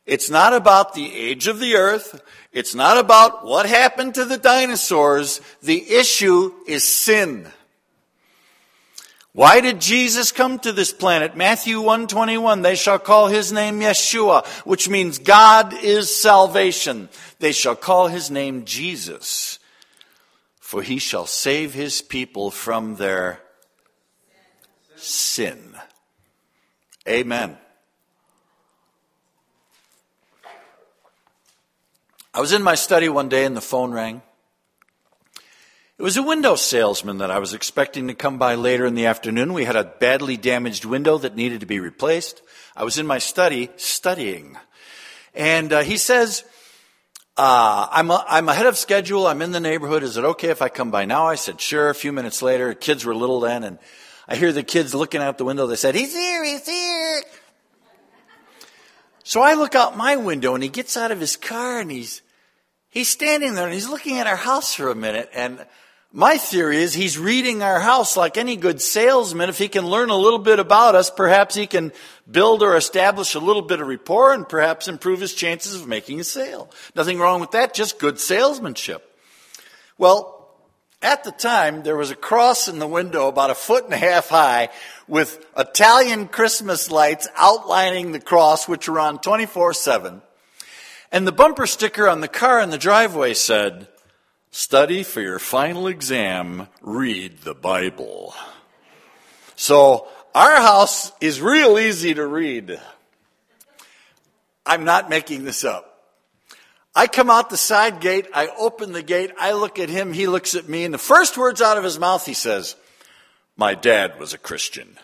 It's 0.07 0.31
not 0.31 0.53
about 0.53 0.95
the 0.95 1.13
age 1.13 1.49
of 1.49 1.59
the 1.59 1.75
earth. 1.75 2.23
It's 2.53 2.75
not 2.75 2.97
about 2.97 3.45
what 3.45 3.67
happened 3.67 4.15
to 4.15 4.25
the 4.25 4.39
dinosaurs. 4.39 5.41
The 5.63 5.91
issue 5.91 6.55
is 6.67 6.87
sin. 6.87 7.49
Why 9.37 9.61
did 9.61 9.83
Jesus 9.83 10.33
come 10.33 10.59
to 10.61 10.73
this 10.73 10.95
planet? 10.95 11.37
Matthew 11.37 11.79
121, 11.83 12.63
they 12.63 12.75
shall 12.75 12.99
call 12.99 13.27
his 13.27 13.53
name 13.53 13.81
Yeshua, 13.81 14.47
which 14.65 14.89
means 14.89 15.19
God 15.19 15.75
is 15.75 16.09
salvation. 16.09 17.11
They 17.39 17.53
shall 17.53 17.77
call 17.77 18.09
his 18.09 18.31
name 18.31 18.65
Jesus, 18.65 19.59
for 20.59 20.81
he 20.81 20.99
shall 20.99 21.27
save 21.27 21.75
his 21.75 22.01
people 22.01 22.51
from 22.51 22.97
their 22.97 23.43
sin. 24.97 25.77
Amen. 27.07 27.59
I 32.33 32.41
was 32.41 32.55
in 32.55 32.63
my 32.63 32.75
study 32.75 33.11
one 33.11 33.29
day 33.29 33.45
and 33.45 33.55
the 33.55 33.61
phone 33.61 33.93
rang. 33.93 34.23
It 35.99 36.03
was 36.03 36.19
a 36.19 36.23
window 36.23 36.57
salesman 36.57 37.19
that 37.19 37.31
I 37.31 37.39
was 37.39 37.55
expecting 37.55 38.09
to 38.09 38.15
come 38.15 38.37
by 38.37 38.55
later 38.55 38.85
in 38.85 38.95
the 38.95 39.07
afternoon. 39.07 39.55
We 39.55 39.65
had 39.65 39.77
a 39.77 39.85
badly 39.85 40.37
damaged 40.37 40.85
window 40.85 41.17
that 41.17 41.37
needed 41.37 41.61
to 41.61 41.67
be 41.67 41.81
replaced. 41.81 42.43
I 42.77 42.85
was 42.85 42.99
in 42.99 43.07
my 43.07 43.17
study 43.17 43.71
studying. 43.77 44.59
And 45.35 45.73
uh, 45.73 45.81
he 45.81 45.97
says, 45.97 46.45
uh, 47.39 47.89
I'm, 47.91 48.11
a, 48.11 48.23
I'm 48.29 48.51
ahead 48.51 48.67
of 48.67 48.77
schedule. 48.77 49.27
I'm 49.27 49.41
in 49.41 49.53
the 49.53 49.61
neighborhood. 49.61 50.03
Is 50.03 50.19
it 50.19 50.25
okay 50.25 50.49
if 50.49 50.61
I 50.61 50.69
come 50.69 50.91
by 50.91 51.07
now? 51.07 51.29
I 51.29 51.35
said, 51.35 51.63
sure. 51.63 51.89
A 51.89 51.95
few 51.95 52.13
minutes 52.13 52.43
later, 52.43 52.75
kids 52.75 53.07
were 53.07 53.15
little 53.15 53.41
then. 53.41 53.65
And 53.65 53.79
I 54.29 54.37
hear 54.37 54.53
the 54.53 54.63
kids 54.63 54.95
looking 54.95 55.23
out 55.23 55.39
the 55.39 55.47
window. 55.47 55.67
They 55.67 55.77
said, 55.77 55.95
He's 55.95 56.13
here, 56.13 56.45
he's 56.45 56.67
here. 56.67 57.23
So 59.25 59.41
I 59.41 59.55
look 59.55 59.75
out 59.75 59.97
my 59.97 60.17
window 60.17 60.53
and 60.53 60.63
he 60.63 60.69
gets 60.69 60.95
out 60.99 61.11
of 61.11 61.21
his 61.21 61.37
car 61.37 61.81
and 61.81 61.91
he's, 61.91 62.21
he's 62.91 63.09
standing 63.09 63.55
there 63.55 63.65
and 63.65 63.73
he's 63.73 63.89
looking 63.89 64.19
at 64.19 64.27
our 64.27 64.37
house 64.37 64.75
for 64.75 64.91
a 64.91 64.95
minute. 64.95 65.31
And 65.33 65.65
my 66.17 66.39
theory 66.39 66.79
is 66.79 66.95
he's 66.95 67.19
reading 67.19 67.63
our 67.63 67.79
house 67.79 68.17
like 68.17 68.39
any 68.39 68.57
good 68.57 68.81
salesman. 68.81 69.51
If 69.51 69.59
he 69.59 69.69
can 69.69 69.87
learn 69.87 70.09
a 70.09 70.17
little 70.17 70.39
bit 70.39 70.59
about 70.59 70.95
us, 70.95 71.11
perhaps 71.11 71.55
he 71.55 71.67
can 71.67 71.93
build 72.29 72.63
or 72.63 72.75
establish 72.75 73.35
a 73.35 73.39
little 73.39 73.61
bit 73.61 73.83
of 73.83 73.87
rapport 73.87 74.33
and 74.33 74.49
perhaps 74.49 74.89
improve 74.89 75.21
his 75.21 75.35
chances 75.35 75.75
of 75.75 75.87
making 75.87 76.19
a 76.19 76.25
sale. 76.25 76.71
Nothing 76.95 77.19
wrong 77.19 77.43
with 77.43 77.51
that, 77.51 77.75
just 77.75 77.99
good 77.99 78.19
salesmanship. 78.19 79.15
Well, 79.99 80.49
at 81.03 81.23
the 81.23 81.33
time, 81.33 81.83
there 81.83 81.99
was 81.99 82.11
a 82.11 82.17
cross 82.17 82.67
in 82.67 82.79
the 82.79 82.89
window 82.89 83.29
about 83.29 83.51
a 83.51 83.55
foot 83.55 83.85
and 83.85 83.93
a 83.93 83.99
half 83.99 84.31
high 84.31 84.71
with 85.07 85.45
Italian 85.55 86.29
Christmas 86.29 86.91
lights 86.91 87.29
outlining 87.37 88.13
the 88.13 88.21
cross, 88.21 88.67
which 88.67 88.89
were 88.89 89.01
on 89.01 89.19
24 89.19 89.75
7. 89.75 90.23
And 91.13 91.27
the 91.27 91.33
bumper 91.33 91.67
sticker 91.67 92.09
on 92.09 92.23
the 92.23 92.27
car 92.27 92.59
in 92.63 92.71
the 92.71 92.79
driveway 92.79 93.35
said, 93.35 93.89
Study 94.59 95.03
for 95.03 95.21
your 95.21 95.39
final 95.39 95.87
exam, 95.87 96.69
read 96.81 97.41
the 97.43 97.55
Bible. 97.55 98.35
So, 99.55 100.09
our 100.35 100.57
house 100.57 101.13
is 101.21 101.43
real 101.43 101.79
easy 101.79 102.15
to 102.15 102.27
read. 102.27 102.81
I'm 104.65 104.85
not 104.85 105.11
making 105.11 105.45
this 105.45 105.63
up. 105.63 106.11
I 106.95 107.07
come 107.07 107.29
out 107.29 107.51
the 107.51 107.59
side 107.59 108.01
gate, 108.01 108.29
I 108.33 108.49
open 108.57 108.93
the 108.93 109.03
gate, 109.03 109.31
I 109.39 109.53
look 109.53 109.79
at 109.79 109.91
him, 109.91 110.15
he 110.15 110.27
looks 110.27 110.55
at 110.55 110.67
me, 110.67 110.85
and 110.85 110.95
the 110.95 110.99
first 110.99 111.37
words 111.37 111.61
out 111.61 111.77
of 111.77 111.85
his 111.85 111.99
mouth, 111.99 112.25
he 112.25 112.33
says, 112.33 112.77
My 113.59 113.75
dad 113.75 114.19
was 114.19 114.33
a 114.33 114.39
Christian. 114.39 114.97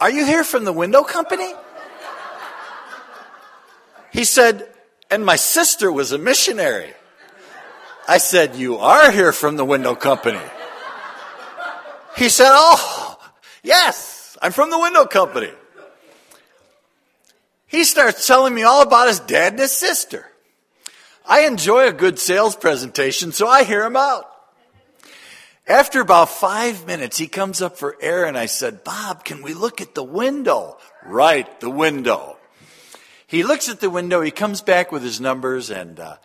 Are 0.00 0.10
you 0.10 0.24
here 0.24 0.44
from 0.44 0.64
the 0.64 0.72
window 0.72 1.02
company? 1.02 1.52
He 4.12 4.24
said, 4.24 4.68
and 5.10 5.24
my 5.24 5.36
sister 5.36 5.90
was 5.90 6.12
a 6.12 6.18
missionary. 6.18 6.92
I 8.06 8.18
said, 8.18 8.56
You 8.56 8.78
are 8.78 9.10
here 9.10 9.32
from 9.32 9.56
the 9.56 9.64
window 9.64 9.94
company. 9.94 10.40
He 12.16 12.28
said, 12.28 12.50
Oh, 12.50 13.18
yes, 13.62 14.36
I'm 14.40 14.52
from 14.52 14.70
the 14.70 14.78
window 14.78 15.04
company. 15.04 15.50
He 17.66 17.84
starts 17.84 18.26
telling 18.26 18.54
me 18.54 18.62
all 18.62 18.82
about 18.82 19.08
his 19.08 19.20
dad 19.20 19.52
and 19.52 19.60
his 19.60 19.72
sister. 19.72 20.26
I 21.26 21.40
enjoy 21.40 21.86
a 21.86 21.92
good 21.92 22.18
sales 22.18 22.56
presentation, 22.56 23.32
so 23.32 23.46
I 23.46 23.64
hear 23.64 23.84
him 23.84 23.96
out. 23.96 24.24
After 25.66 26.00
about 26.00 26.30
five 26.30 26.86
minutes, 26.86 27.18
he 27.18 27.28
comes 27.28 27.60
up 27.60 27.76
for 27.76 27.94
air, 28.00 28.24
and 28.24 28.38
I 28.38 28.46
said, 28.46 28.84
Bob, 28.84 29.22
can 29.22 29.42
we 29.42 29.52
look 29.52 29.82
at 29.82 29.94
the 29.94 30.02
window? 30.02 30.78
Right, 31.04 31.60
the 31.60 31.68
window. 31.68 32.37
He 33.28 33.42
looks 33.42 33.68
at 33.68 33.80
the 33.80 33.90
window, 33.90 34.22
he 34.22 34.30
comes 34.30 34.62
back 34.62 34.90
with 34.90 35.02
his 35.02 35.20
numbers, 35.20 35.68
and 35.68 36.00
uh, 36.00 36.16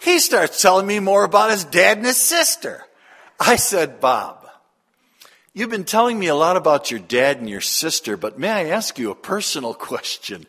he 0.00 0.18
starts 0.18 0.62
telling 0.62 0.86
me 0.86 0.98
more 0.98 1.24
about 1.24 1.50
his 1.50 1.62
dad 1.62 1.98
and 1.98 2.06
his 2.06 2.16
sister. 2.16 2.86
I 3.38 3.56
said, 3.56 4.00
Bob, 4.00 4.48
you've 5.52 5.68
been 5.68 5.84
telling 5.84 6.18
me 6.18 6.28
a 6.28 6.34
lot 6.34 6.56
about 6.56 6.90
your 6.90 7.00
dad 7.00 7.36
and 7.36 7.50
your 7.50 7.60
sister, 7.60 8.16
but 8.16 8.38
may 8.38 8.48
I 8.48 8.64
ask 8.68 8.98
you 8.98 9.10
a 9.10 9.14
personal 9.14 9.74
question? 9.92 10.46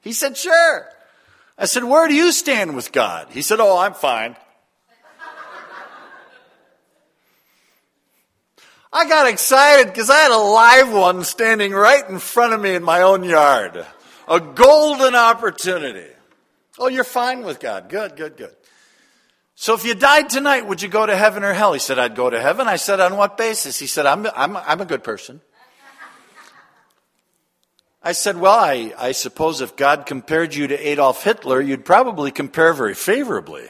He 0.00 0.14
said, 0.14 0.38
Sure. 0.38 0.88
I 1.58 1.66
said, 1.66 1.84
Where 1.84 2.08
do 2.08 2.14
you 2.14 2.32
stand 2.32 2.74
with 2.74 2.90
God? 2.90 3.28
He 3.30 3.42
said, 3.42 3.60
Oh, 3.60 3.76
I'm 3.76 3.92
fine. 3.92 4.36
I 8.90 9.06
got 9.06 9.26
excited 9.26 9.88
because 9.88 10.08
I 10.08 10.16
had 10.16 10.32
a 10.32 10.36
live 10.36 10.92
one 10.92 11.24
standing 11.24 11.72
right 11.72 12.08
in 12.08 12.18
front 12.18 12.54
of 12.54 12.60
me 12.60 12.74
in 12.74 12.82
my 12.82 13.02
own 13.02 13.22
yard. 13.22 13.86
A 14.32 14.40
golden 14.40 15.14
opportunity. 15.14 16.08
Oh, 16.78 16.88
you're 16.88 17.04
fine 17.04 17.42
with 17.42 17.60
God. 17.60 17.90
Good, 17.90 18.16
good, 18.16 18.38
good. 18.38 18.56
So 19.54 19.74
if 19.74 19.84
you 19.84 19.94
died 19.94 20.30
tonight, 20.30 20.66
would 20.66 20.80
you 20.80 20.88
go 20.88 21.04
to 21.04 21.14
heaven 21.14 21.44
or 21.44 21.52
hell? 21.52 21.74
He 21.74 21.78
said, 21.78 21.98
I'd 21.98 22.16
go 22.16 22.30
to 22.30 22.40
heaven. 22.40 22.66
I 22.66 22.76
said, 22.76 22.98
on 22.98 23.18
what 23.18 23.36
basis? 23.36 23.78
He 23.78 23.86
said, 23.86 24.06
I'm, 24.06 24.26
I'm, 24.34 24.56
I'm 24.56 24.80
a 24.80 24.86
good 24.86 25.04
person. 25.04 25.42
I 28.02 28.12
said, 28.12 28.38
Well, 28.38 28.58
I, 28.58 28.94
I 28.98 29.12
suppose 29.12 29.60
if 29.60 29.76
God 29.76 30.06
compared 30.06 30.54
you 30.54 30.66
to 30.66 30.88
Adolf 30.88 31.22
Hitler, 31.22 31.60
you'd 31.60 31.84
probably 31.84 32.30
compare 32.30 32.72
very 32.72 32.94
favorably. 32.94 33.68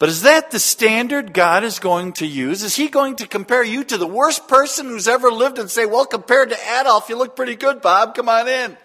But 0.00 0.08
is 0.08 0.22
that 0.22 0.50
the 0.50 0.58
standard 0.58 1.34
God 1.34 1.62
is 1.62 1.78
going 1.78 2.14
to 2.14 2.26
use? 2.26 2.62
Is 2.62 2.74
He 2.74 2.88
going 2.88 3.16
to 3.16 3.26
compare 3.26 3.62
you 3.62 3.84
to 3.84 3.98
the 3.98 4.06
worst 4.06 4.48
person 4.48 4.86
who's 4.86 5.06
ever 5.06 5.30
lived 5.30 5.58
and 5.58 5.70
say, 5.70 5.84
Well, 5.84 6.06
compared 6.06 6.48
to 6.48 6.56
Adolf, 6.80 7.10
you 7.10 7.16
look 7.16 7.36
pretty 7.36 7.54
good, 7.54 7.82
Bob, 7.82 8.14
come 8.14 8.30
on 8.30 8.48
in? 8.48 8.78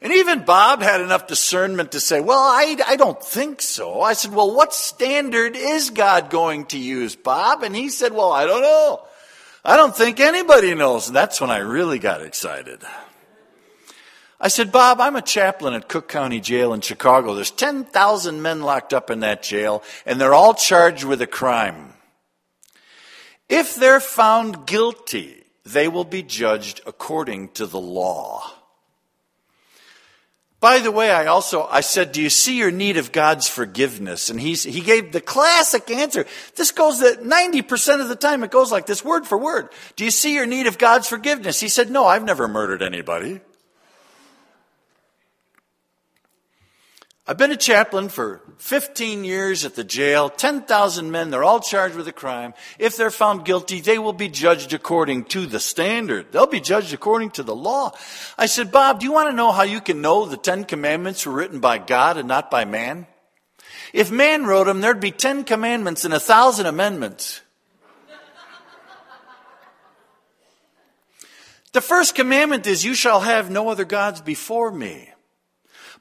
And 0.00 0.12
even 0.12 0.44
Bob 0.44 0.82
had 0.82 1.00
enough 1.00 1.26
discernment 1.26 1.92
to 1.92 2.00
say, 2.00 2.20
Well, 2.20 2.38
I, 2.38 2.76
I 2.86 2.94
don't 2.94 3.20
think 3.20 3.60
so. 3.60 4.02
I 4.02 4.12
said, 4.12 4.32
Well, 4.32 4.54
what 4.54 4.72
standard 4.72 5.56
is 5.56 5.90
God 5.90 6.30
going 6.30 6.66
to 6.66 6.78
use, 6.78 7.16
Bob? 7.16 7.64
And 7.64 7.74
he 7.74 7.88
said, 7.88 8.12
Well, 8.12 8.30
I 8.30 8.46
don't 8.46 8.62
know. 8.62 9.02
I 9.64 9.76
don't 9.76 9.96
think 9.96 10.20
anybody 10.20 10.76
knows. 10.76 11.08
And 11.08 11.16
that's 11.16 11.40
when 11.40 11.50
I 11.50 11.58
really 11.58 11.98
got 11.98 12.22
excited. 12.22 12.82
I 14.44 14.48
said, 14.48 14.70
Bob, 14.70 15.00
I'm 15.00 15.16
a 15.16 15.22
chaplain 15.22 15.72
at 15.72 15.88
Cook 15.88 16.06
County 16.06 16.38
Jail 16.38 16.74
in 16.74 16.82
Chicago. 16.82 17.34
There's 17.34 17.50
10,000 17.50 18.42
men 18.42 18.60
locked 18.60 18.92
up 18.92 19.10
in 19.10 19.20
that 19.20 19.42
jail, 19.42 19.82
and 20.04 20.20
they're 20.20 20.34
all 20.34 20.52
charged 20.52 21.02
with 21.02 21.22
a 21.22 21.26
crime. 21.26 21.94
If 23.48 23.74
they're 23.74 24.00
found 24.00 24.66
guilty, 24.66 25.44
they 25.64 25.88
will 25.88 26.04
be 26.04 26.22
judged 26.22 26.82
according 26.86 27.52
to 27.52 27.64
the 27.64 27.80
law. 27.80 28.52
By 30.60 30.80
the 30.80 30.92
way, 30.92 31.10
I 31.10 31.24
also, 31.24 31.66
I 31.70 31.80
said, 31.80 32.12
do 32.12 32.20
you 32.20 32.28
see 32.28 32.58
your 32.58 32.70
need 32.70 32.98
of 32.98 33.12
God's 33.12 33.48
forgiveness? 33.48 34.28
And 34.28 34.38
he's, 34.38 34.62
he 34.62 34.82
gave 34.82 35.12
the 35.12 35.22
classic 35.22 35.90
answer. 35.90 36.26
This 36.56 36.70
goes 36.70 37.00
that 37.00 37.22
90% 37.22 38.02
of 38.02 38.10
the 38.10 38.16
time 38.16 38.44
it 38.44 38.50
goes 38.50 38.70
like 38.70 38.84
this 38.84 39.02
word 39.02 39.26
for 39.26 39.38
word. 39.38 39.70
Do 39.96 40.04
you 40.04 40.10
see 40.10 40.34
your 40.34 40.44
need 40.44 40.66
of 40.66 40.76
God's 40.76 41.08
forgiveness? 41.08 41.60
He 41.60 41.68
said, 41.70 41.90
no, 41.90 42.04
I've 42.04 42.24
never 42.24 42.46
murdered 42.46 42.82
anybody. 42.82 43.40
I've 47.26 47.38
been 47.38 47.52
a 47.52 47.56
chaplain 47.56 48.10
for 48.10 48.42
15 48.58 49.24
years 49.24 49.64
at 49.64 49.76
the 49.76 49.84
jail, 49.84 50.28
10,000 50.28 51.10
men, 51.10 51.30
they're 51.30 51.42
all 51.42 51.60
charged 51.60 51.96
with 51.96 52.06
a 52.06 52.12
crime. 52.12 52.52
If 52.78 52.98
they're 52.98 53.10
found 53.10 53.46
guilty, 53.46 53.80
they 53.80 53.98
will 53.98 54.12
be 54.12 54.28
judged 54.28 54.74
according 54.74 55.24
to 55.26 55.46
the 55.46 55.58
standard. 55.58 56.32
They'll 56.32 56.46
be 56.46 56.60
judged 56.60 56.92
according 56.92 57.30
to 57.32 57.42
the 57.42 57.56
law. 57.56 57.92
I 58.36 58.44
said, 58.44 58.70
Bob, 58.70 59.00
do 59.00 59.06
you 59.06 59.12
want 59.12 59.30
to 59.30 59.36
know 59.36 59.52
how 59.52 59.62
you 59.62 59.80
can 59.80 60.02
know 60.02 60.26
the 60.26 60.36
Ten 60.36 60.64
Commandments 60.64 61.24
were 61.24 61.32
written 61.32 61.60
by 61.60 61.78
God 61.78 62.18
and 62.18 62.28
not 62.28 62.50
by 62.50 62.66
man? 62.66 63.06
If 63.94 64.10
man 64.10 64.44
wrote 64.44 64.64
them, 64.64 64.82
there'd 64.82 65.00
be 65.00 65.10
10 65.10 65.44
commandments 65.44 66.04
and 66.04 66.12
a 66.12 66.20
thousand 66.20 66.66
amendments. 66.66 67.40
The 71.72 71.80
first 71.80 72.14
commandment 72.14 72.66
is, 72.66 72.84
you 72.84 72.94
shall 72.94 73.20
have 73.20 73.50
no 73.50 73.70
other 73.70 73.86
gods 73.86 74.20
before 74.20 74.70
me. 74.70 75.08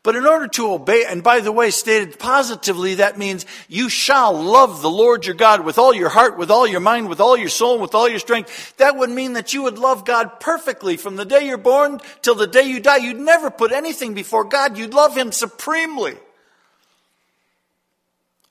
But 0.04 0.18
in 0.18 0.26
order 0.26 0.50
to 0.50 0.74
obey, 0.74 1.06
and 1.06 1.24
by 1.24 1.40
the 1.40 1.52
way, 1.54 1.72
stated 1.72 2.20
positively, 2.20 2.96
that 2.96 3.18
means 3.18 3.46
you 3.70 3.88
shall 3.88 4.34
love 4.34 4.82
the 4.82 4.90
Lord 4.90 5.26
your 5.26 5.36
God 5.36 5.64
with 5.64 5.78
all 5.78 5.94
your 5.94 6.10
heart, 6.10 6.38
with 6.38 6.52
all 6.52 6.68
your 6.68 6.82
mind, 6.82 7.08
with 7.08 7.22
all 7.22 7.38
your 7.38 7.48
soul, 7.48 7.80
with 7.80 7.96
all 7.96 8.10
your 8.10 8.20
strength. 8.20 8.76
That 8.78 8.98
would 8.98 9.10
mean 9.10 9.34
that 9.34 9.54
you 9.54 9.64
would 9.64 9.80
love 9.80 10.04
God 10.04 10.42
perfectly 10.42 10.98
from 10.98 11.16
the 11.16 11.24
day 11.24 11.48
you're 11.48 11.58
born 11.58 12.02
till 12.22 12.36
the 12.36 12.48
day 12.48 12.64
you 12.64 12.82
die. 12.82 12.98
You'd 12.98 13.18
never 13.18 13.50
put 13.50 13.72
anything 13.72 14.14
before 14.14 14.44
God. 14.44 14.78
You'd 14.78 14.94
love 14.94 15.16
Him 15.16 15.32
supremely. 15.32 16.18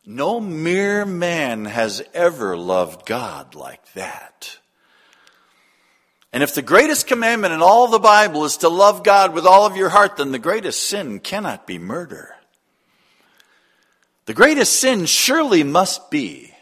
No 0.06 0.40
mere 0.40 1.04
man 1.04 1.66
has 1.66 2.02
ever 2.14 2.56
loved 2.56 3.04
God 3.04 3.54
like 3.54 3.92
that. 3.92 4.58
And 6.32 6.42
if 6.42 6.54
the 6.54 6.62
greatest 6.62 7.06
commandment 7.06 7.52
in 7.52 7.60
all 7.60 7.88
the 7.88 7.98
Bible 7.98 8.44
is 8.44 8.56
to 8.58 8.68
love 8.68 9.04
God 9.04 9.34
with 9.34 9.44
all 9.44 9.66
of 9.66 9.76
your 9.76 9.90
heart, 9.90 10.16
then 10.16 10.32
the 10.32 10.38
greatest 10.38 10.82
sin 10.82 11.20
cannot 11.20 11.66
be 11.66 11.78
murder. 11.78 12.36
The 14.24 14.34
greatest 14.34 14.78
sin 14.78 15.04
surely 15.06 15.62
must 15.62 16.10
be 16.10 16.54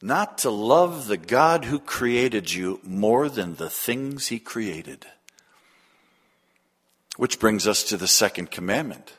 not 0.00 0.38
to 0.38 0.50
love 0.50 1.06
the 1.06 1.16
God 1.16 1.66
who 1.66 1.78
created 1.78 2.52
you 2.52 2.80
more 2.82 3.28
than 3.28 3.54
the 3.54 3.70
things 3.70 4.28
he 4.28 4.38
created. 4.38 5.06
Which 7.16 7.40
brings 7.40 7.66
us 7.66 7.82
to 7.84 7.96
the 7.96 8.06
second 8.06 8.50
commandment. 8.50 9.12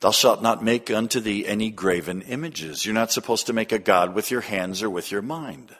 Thou 0.00 0.10
shalt 0.10 0.42
not 0.42 0.62
make 0.62 0.90
unto 0.90 1.20
thee 1.20 1.46
any 1.46 1.70
graven 1.70 2.22
images. 2.22 2.84
You're 2.84 2.94
not 2.94 3.12
supposed 3.12 3.46
to 3.46 3.54
make 3.54 3.72
a 3.72 3.78
God 3.78 4.14
with 4.14 4.30
your 4.30 4.42
hands 4.42 4.82
or 4.82 4.90
with 4.90 5.10
your 5.10 5.22
mind. 5.22 5.74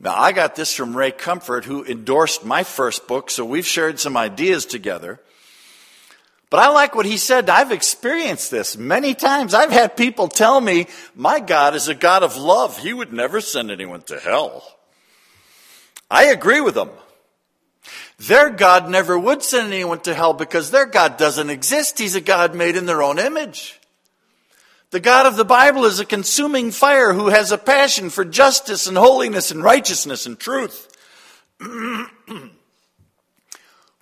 Now, 0.00 0.14
I 0.14 0.32
got 0.32 0.56
this 0.56 0.74
from 0.74 0.96
Ray 0.96 1.10
Comfort, 1.10 1.64
who 1.64 1.84
endorsed 1.84 2.44
my 2.44 2.64
first 2.64 3.08
book, 3.08 3.30
so 3.30 3.44
we've 3.44 3.66
shared 3.66 3.98
some 3.98 4.16
ideas 4.16 4.66
together. 4.66 5.20
But 6.50 6.60
I 6.60 6.68
like 6.68 6.94
what 6.94 7.06
he 7.06 7.16
said. 7.16 7.48
I've 7.50 7.72
experienced 7.72 8.50
this 8.50 8.76
many 8.76 9.14
times. 9.14 9.54
I've 9.54 9.72
had 9.72 9.96
people 9.96 10.28
tell 10.28 10.60
me, 10.60 10.86
my 11.14 11.40
God 11.40 11.74
is 11.74 11.88
a 11.88 11.94
God 11.94 12.22
of 12.22 12.36
love. 12.36 12.78
He 12.78 12.92
would 12.92 13.12
never 13.12 13.40
send 13.40 13.70
anyone 13.70 14.02
to 14.02 14.18
hell. 14.18 14.62
I 16.10 16.26
agree 16.26 16.60
with 16.60 16.74
them. 16.74 16.90
Their 18.18 18.50
God 18.50 18.88
never 18.88 19.18
would 19.18 19.42
send 19.42 19.72
anyone 19.72 20.00
to 20.00 20.14
hell 20.14 20.34
because 20.34 20.70
their 20.70 20.86
God 20.86 21.16
doesn't 21.16 21.50
exist. 21.50 21.98
He's 21.98 22.14
a 22.14 22.20
God 22.20 22.54
made 22.54 22.76
in 22.76 22.86
their 22.86 23.02
own 23.02 23.18
image. 23.18 23.80
The 24.96 25.00
God 25.00 25.26
of 25.26 25.36
the 25.36 25.44
Bible 25.44 25.84
is 25.84 26.00
a 26.00 26.06
consuming 26.06 26.70
fire 26.70 27.12
who 27.12 27.28
has 27.28 27.52
a 27.52 27.58
passion 27.58 28.08
for 28.08 28.24
justice 28.24 28.86
and 28.86 28.96
holiness 28.96 29.50
and 29.50 29.62
righteousness 29.62 30.24
and 30.24 30.40
truth. 30.40 30.88
who 31.60 32.48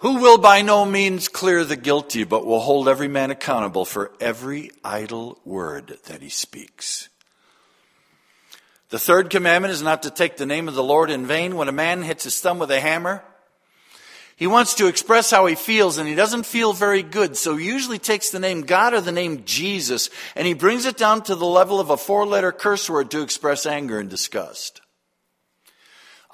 will 0.03 0.39
by 0.39 0.63
no 0.63 0.85
means 0.85 1.27
clear 1.27 1.65
the 1.65 1.75
guilty, 1.75 2.23
but 2.23 2.47
will 2.47 2.61
hold 2.61 2.89
every 2.89 3.09
man 3.09 3.33
accountable 3.33 3.85
for 3.85 4.13
every 4.21 4.71
idle 4.85 5.41
word 5.45 5.99
that 6.05 6.23
he 6.23 6.29
speaks. 6.29 7.09
The 8.91 9.01
third 9.01 9.31
commandment 9.31 9.73
is 9.73 9.83
not 9.83 10.05
to 10.05 10.13
take 10.13 10.37
the 10.37 10.47
name 10.47 10.69
of 10.69 10.77
the 10.77 10.85
Lord 10.85 11.11
in 11.11 11.27
vain. 11.27 11.57
When 11.57 11.67
a 11.67 11.73
man 11.73 12.03
hits 12.03 12.23
his 12.23 12.39
thumb 12.39 12.61
with 12.61 12.71
a 12.71 12.79
hammer, 12.79 13.25
he 14.37 14.47
wants 14.47 14.75
to 14.75 14.89
express 14.89 15.31
how 15.31 15.47
he 15.47 15.55
feels 15.55 15.99
and 15.99 16.09
he 16.09 16.15
doesn't 16.15 16.47
feel 16.47 16.73
very 16.73 17.03
good, 17.03 17.37
so 17.37 17.57
he 17.57 17.67
usually 17.67 17.99
takes 17.99 18.31
the 18.31 18.41
name 18.41 18.63
God 18.63 18.95
or 18.95 19.01
the 19.01 19.13
name 19.13 19.45
Jesus 19.45 20.11
and 20.35 20.47
he 20.47 20.55
brings 20.55 20.87
it 20.87 20.97
down 20.97 21.23
to 21.23 21.35
the 21.35 21.47
level 21.47 21.81
of 21.81 21.91
a 21.91 21.97
four 21.97 22.27
letter 22.27 22.53
curse 22.53 22.91
word 22.91 23.11
to 23.13 23.23
express 23.23 23.65
anger 23.67 23.99
and 23.99 24.11
disgust. 24.11 24.81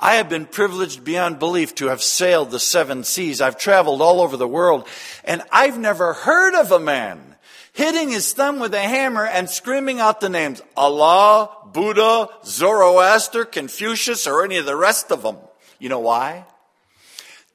I 0.03 0.15
have 0.15 0.31
been 0.31 0.47
privileged 0.47 1.05
beyond 1.05 1.39
belief 1.39 1.75
to 1.75 1.89
have 1.89 2.03
sailed 2.03 2.51
the 2.51 2.59
seven 2.59 3.05
seas. 3.05 3.43
I've 3.43 3.59
traveled 3.59 4.01
all 4.01 4.23
over 4.23 4.39
the 4.39 4.49
world, 4.49 4.89
and 5.25 5.43
I've 5.53 5.79
never 5.79 6.15
heard 6.15 6.55
of 6.55 6.73
a 6.73 6.81
man 6.81 7.37
hitting 7.75 8.09
his 8.09 8.33
thumb 8.33 8.61
with 8.61 8.73
a 8.73 8.81
hammer 8.81 9.27
and 9.27 9.49
screaming 9.51 10.01
out 10.01 10.21
the 10.21 10.31
names 10.31 10.63
Allah, 10.75 11.51
Buddha, 11.73 12.29
Zoroaster, 12.47 13.45
Confucius, 13.45 14.27
or 14.27 14.43
any 14.43 14.57
of 14.57 14.65
the 14.65 14.75
rest 14.75 15.13
of 15.13 15.23
them. 15.23 15.37
You 15.79 15.91
know 15.91 16.01
why? 16.01 16.47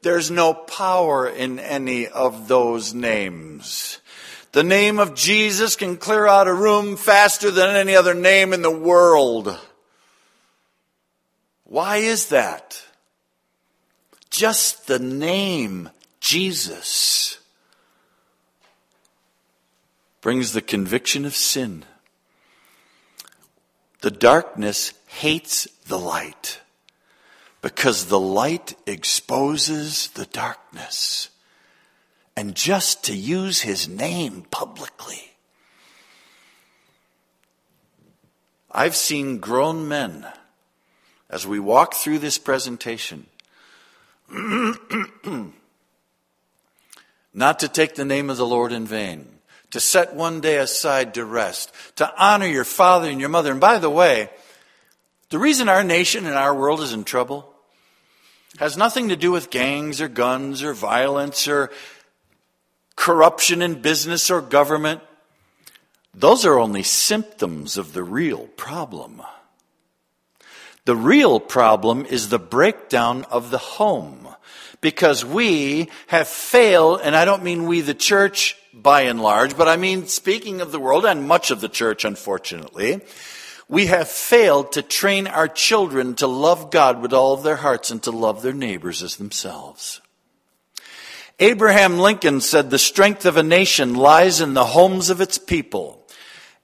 There's 0.05 0.29
no 0.29 0.53
power 0.53 1.27
in 1.27 1.57
any 1.57 2.07
of 2.07 2.47
those 2.47 2.93
names. 2.93 3.99
The 4.51 4.63
name 4.63 4.99
of 4.99 5.15
Jesus 5.15 5.75
can 5.75 5.97
clear 5.97 6.27
out 6.27 6.47
a 6.47 6.53
room 6.53 6.95
faster 6.95 7.49
than 7.49 7.75
any 7.75 7.95
other 7.95 8.13
name 8.13 8.53
in 8.53 8.61
the 8.61 8.69
world. 8.69 9.57
Why 11.63 11.97
is 11.97 12.27
that? 12.27 12.79
Just 14.29 14.85
the 14.85 14.99
name 14.99 15.89
Jesus 16.19 17.39
brings 20.21 20.53
the 20.53 20.61
conviction 20.61 21.25
of 21.25 21.35
sin. 21.35 21.83
The 24.01 24.11
darkness 24.11 24.93
hates 25.07 25.67
the 25.87 25.97
light 25.97 26.59
because 27.65 28.05
the 28.05 28.19
light 28.19 28.75
exposes 28.85 30.09
the 30.09 30.27
darkness. 30.27 31.29
And 32.37 32.53
just 32.53 33.03
to 33.05 33.15
use 33.15 33.61
his 33.61 33.89
name 33.89 34.43
publicly. 34.51 35.31
I've 38.69 38.95
seen 38.95 39.39
grown 39.39 39.87
men 39.87 40.27
as 41.27 41.47
we 41.47 41.57
walk 41.57 41.95
through 41.95 42.19
this 42.19 42.37
presentation, 42.37 43.25
not 47.33 47.57
to 47.61 47.67
take 47.67 47.95
the 47.95 48.05
name 48.05 48.29
of 48.29 48.37
the 48.37 48.45
Lord 48.45 48.73
in 48.73 48.85
vain, 48.85 49.27
to 49.71 49.79
set 49.79 50.13
one 50.13 50.39
day 50.39 50.57
aside 50.57 51.15
to 51.15 51.25
rest, 51.25 51.73
to 51.95 52.13
honor 52.15 52.45
your 52.45 52.63
father 52.63 53.09
and 53.09 53.19
your 53.19 53.29
mother. 53.29 53.49
And 53.49 53.59
by 53.59 53.79
the 53.79 53.89
way, 53.89 54.29
the 55.31 55.39
reason 55.39 55.67
our 55.67 55.83
nation 55.83 56.27
and 56.27 56.35
our 56.35 56.53
world 56.53 56.81
is 56.81 56.93
in 56.93 57.03
trouble 57.03 57.53
has 58.59 58.77
nothing 58.77 59.09
to 59.09 59.15
do 59.15 59.31
with 59.31 59.49
gangs 59.49 60.01
or 60.01 60.07
guns 60.07 60.63
or 60.63 60.73
violence 60.73 61.47
or 61.47 61.71
corruption 62.95 63.61
in 63.61 63.81
business 63.81 64.29
or 64.29 64.41
government. 64.41 65.01
Those 66.13 66.45
are 66.45 66.57
only 66.57 66.83
symptoms 66.83 67.77
of 67.77 67.93
the 67.93 68.03
real 68.03 68.47
problem. 68.55 69.21
The 70.85 70.95
real 70.95 71.39
problem 71.39 72.05
is 72.05 72.29
the 72.29 72.39
breakdown 72.39 73.25
of 73.25 73.51
the 73.51 73.57
home. 73.57 74.29
Because 74.81 75.25
we 75.25 75.89
have 76.07 76.27
failed, 76.27 77.01
and 77.03 77.15
I 77.15 77.25
don't 77.25 77.43
mean 77.43 77.65
we, 77.65 77.81
the 77.81 77.95
church, 77.95 78.55
by 78.71 79.01
and 79.01 79.21
large, 79.21 79.57
but 79.57 79.67
I 79.67 79.77
mean 79.77 80.07
speaking 80.07 80.61
of 80.61 80.71
the 80.71 80.79
world 80.79 81.05
and 81.05 81.27
much 81.27 81.49
of 81.49 81.59
the 81.59 81.69
church, 81.69 82.05
unfortunately, 82.05 83.01
we 83.67 83.87
have 83.87 84.07
failed 84.07 84.71
to 84.73 84.81
train 84.81 85.27
our 85.27 85.47
children 85.47 86.15
to 86.15 86.27
love 86.27 86.71
God 86.71 87.01
with 87.01 87.13
all 87.13 87.33
of 87.33 87.43
their 87.43 87.55
hearts 87.57 87.89
and 87.91 88.01
to 88.03 88.11
love 88.11 88.41
their 88.41 88.53
neighbors 88.53 89.01
as 89.01 89.15
themselves. 89.15 90.01
Abraham 91.39 91.97
Lincoln 91.99 92.41
said 92.41 92.69
the 92.69 92.79
strength 92.79 93.25
of 93.25 93.37
a 93.37 93.43
nation 93.43 93.95
lies 93.95 94.39
in 94.39 94.53
the 94.53 94.65
homes 94.65 95.09
of 95.09 95.19
its 95.19 95.37
people. 95.37 96.07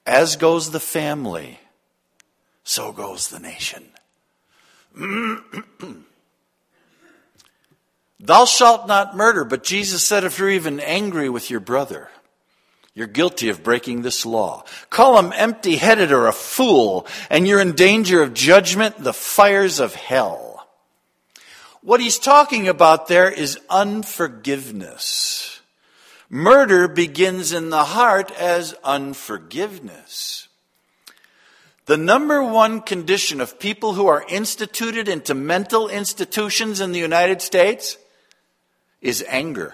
As 0.05 0.35
goes 0.35 0.71
the 0.71 0.79
family, 0.79 1.59
so 2.63 2.91
goes 2.91 3.27
the 3.29 3.39
nation. 3.39 3.83
Thou 8.19 8.45
shalt 8.45 8.87
not 8.87 9.15
murder, 9.15 9.43
but 9.43 9.63
Jesus 9.63 10.03
said 10.03 10.23
if 10.23 10.37
you're 10.37 10.49
even 10.49 10.79
angry 10.79 11.27
with 11.29 11.49
your 11.49 11.59
brother, 11.59 12.09
you're 13.01 13.07
guilty 13.07 13.49
of 13.49 13.63
breaking 13.63 14.03
this 14.03 14.27
law. 14.27 14.63
Call 14.91 15.17
him 15.17 15.33
empty 15.35 15.77
headed 15.77 16.11
or 16.11 16.27
a 16.27 16.31
fool, 16.31 17.07
and 17.31 17.47
you're 17.47 17.59
in 17.59 17.71
danger 17.71 18.21
of 18.21 18.35
judgment, 18.35 18.99
the 18.99 19.11
fires 19.11 19.79
of 19.79 19.95
hell. 19.95 20.67
What 21.81 21.99
he's 21.99 22.19
talking 22.19 22.67
about 22.67 23.07
there 23.07 23.31
is 23.31 23.57
unforgiveness. 23.71 25.61
Murder 26.29 26.87
begins 26.87 27.53
in 27.53 27.71
the 27.71 27.85
heart 27.85 28.29
as 28.39 28.75
unforgiveness. 28.83 30.47
The 31.87 31.97
number 31.97 32.43
one 32.43 32.81
condition 32.81 33.41
of 33.41 33.57
people 33.57 33.95
who 33.95 34.05
are 34.05 34.23
instituted 34.29 35.09
into 35.09 35.33
mental 35.33 35.89
institutions 35.89 36.79
in 36.79 36.91
the 36.91 36.99
United 36.99 37.41
States 37.41 37.97
is 39.01 39.25
anger. 39.27 39.73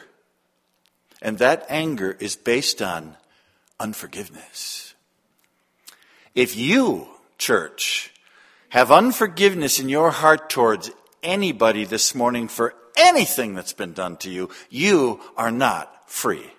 And 1.28 1.40
that 1.40 1.66
anger 1.68 2.16
is 2.22 2.38
based 2.38 2.82
on 2.82 3.18
unforgiveness. 3.82 4.94
If 6.34 6.56
you, 6.56 7.10
church, 7.38 8.14
have 8.70 8.94
unforgiveness 8.94 9.78
in 9.78 9.90
your 9.90 10.12
heart 10.12 10.50
towards 10.50 10.90
anybody 11.22 11.84
this 11.84 12.16
morning 12.16 12.48
for 12.48 12.74
anything 12.96 13.56
that's 13.56 13.74
been 13.74 13.92
done 13.92 14.16
to 14.20 14.30
you, 14.30 14.50
you 14.70 15.20
are 15.36 15.52
not 15.52 16.10
free. 16.10 16.50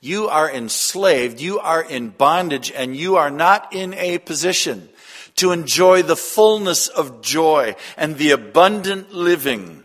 You 0.00 0.28
are 0.28 0.48
enslaved, 0.48 1.40
you 1.40 1.58
are 1.58 1.82
in 1.82 2.10
bondage, 2.10 2.70
and 2.70 2.94
you 2.94 3.16
are 3.16 3.28
not 3.28 3.74
in 3.74 3.92
a 3.94 4.18
position 4.18 4.88
to 5.34 5.50
enjoy 5.50 6.02
the 6.02 6.14
fullness 6.14 6.86
of 6.86 7.22
joy 7.22 7.74
and 7.96 8.18
the 8.18 8.30
abundant 8.30 9.12
living 9.12 9.82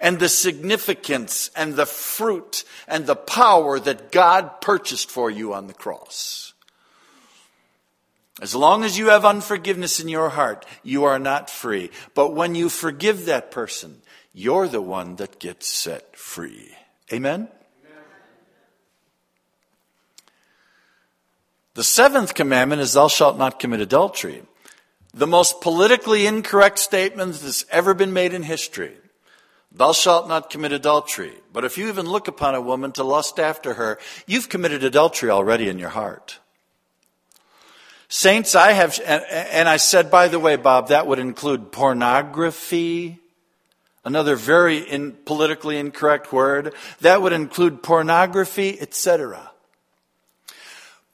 and 0.00 0.18
the 0.18 0.28
significance 0.28 1.50
and 1.54 1.74
the 1.74 1.86
fruit 1.86 2.64
and 2.88 3.06
the 3.06 3.16
power 3.16 3.78
that 3.78 4.10
God 4.10 4.60
purchased 4.60 5.10
for 5.10 5.30
you 5.30 5.52
on 5.52 5.66
the 5.66 5.74
cross. 5.74 6.54
As 8.40 8.54
long 8.54 8.84
as 8.84 8.96
you 8.96 9.08
have 9.08 9.26
unforgiveness 9.26 10.00
in 10.00 10.08
your 10.08 10.30
heart, 10.30 10.64
you 10.82 11.04
are 11.04 11.18
not 11.18 11.50
free. 11.50 11.90
But 12.14 12.34
when 12.34 12.54
you 12.54 12.70
forgive 12.70 13.26
that 13.26 13.50
person, 13.50 14.00
you're 14.32 14.68
the 14.68 14.80
one 14.80 15.16
that 15.16 15.38
gets 15.38 15.68
set 15.68 16.16
free. 16.16 16.74
Amen? 17.12 17.48
The 21.74 21.84
seventh 21.84 22.34
commandment 22.34 22.80
is, 22.80 22.94
Thou 22.94 23.08
shalt 23.08 23.38
not 23.38 23.60
commit 23.60 23.80
adultery. 23.80 24.42
The 25.12 25.26
most 25.26 25.60
politically 25.60 26.26
incorrect 26.26 26.78
statement 26.78 27.34
that's 27.34 27.64
ever 27.70 27.94
been 27.94 28.12
made 28.12 28.32
in 28.32 28.42
history. 28.42 28.96
Thou 29.72 29.92
shalt 29.92 30.28
not 30.28 30.50
commit 30.50 30.72
adultery. 30.72 31.32
But 31.52 31.64
if 31.64 31.78
you 31.78 31.88
even 31.88 32.06
look 32.06 32.26
upon 32.28 32.54
a 32.54 32.60
woman 32.60 32.92
to 32.92 33.04
lust 33.04 33.38
after 33.38 33.74
her, 33.74 33.98
you've 34.26 34.48
committed 34.48 34.82
adultery 34.82 35.30
already 35.30 35.68
in 35.68 35.78
your 35.78 35.90
heart. 35.90 36.38
Saints, 38.08 38.56
I 38.56 38.72
have, 38.72 38.98
and 39.06 39.68
I 39.68 39.76
said, 39.76 40.10
by 40.10 40.26
the 40.26 40.40
way, 40.40 40.56
Bob, 40.56 40.88
that 40.88 41.06
would 41.06 41.20
include 41.20 41.70
pornography, 41.70 43.20
another 44.04 44.34
very 44.34 44.78
in, 44.78 45.12
politically 45.12 45.78
incorrect 45.78 46.32
word. 46.32 46.74
That 47.02 47.22
would 47.22 47.32
include 47.32 47.84
pornography, 47.84 48.80
etc. 48.80 49.52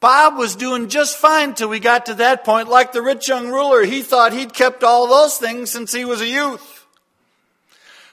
Bob 0.00 0.38
was 0.38 0.56
doing 0.56 0.88
just 0.88 1.18
fine 1.18 1.52
till 1.52 1.68
we 1.68 1.80
got 1.80 2.06
to 2.06 2.14
that 2.14 2.44
point. 2.44 2.68
Like 2.68 2.92
the 2.92 3.02
rich 3.02 3.28
young 3.28 3.48
ruler, 3.48 3.84
he 3.84 4.00
thought 4.00 4.32
he'd 4.32 4.54
kept 4.54 4.82
all 4.82 5.06
those 5.06 5.36
things 5.36 5.70
since 5.70 5.92
he 5.92 6.06
was 6.06 6.22
a 6.22 6.26
youth. 6.26 6.75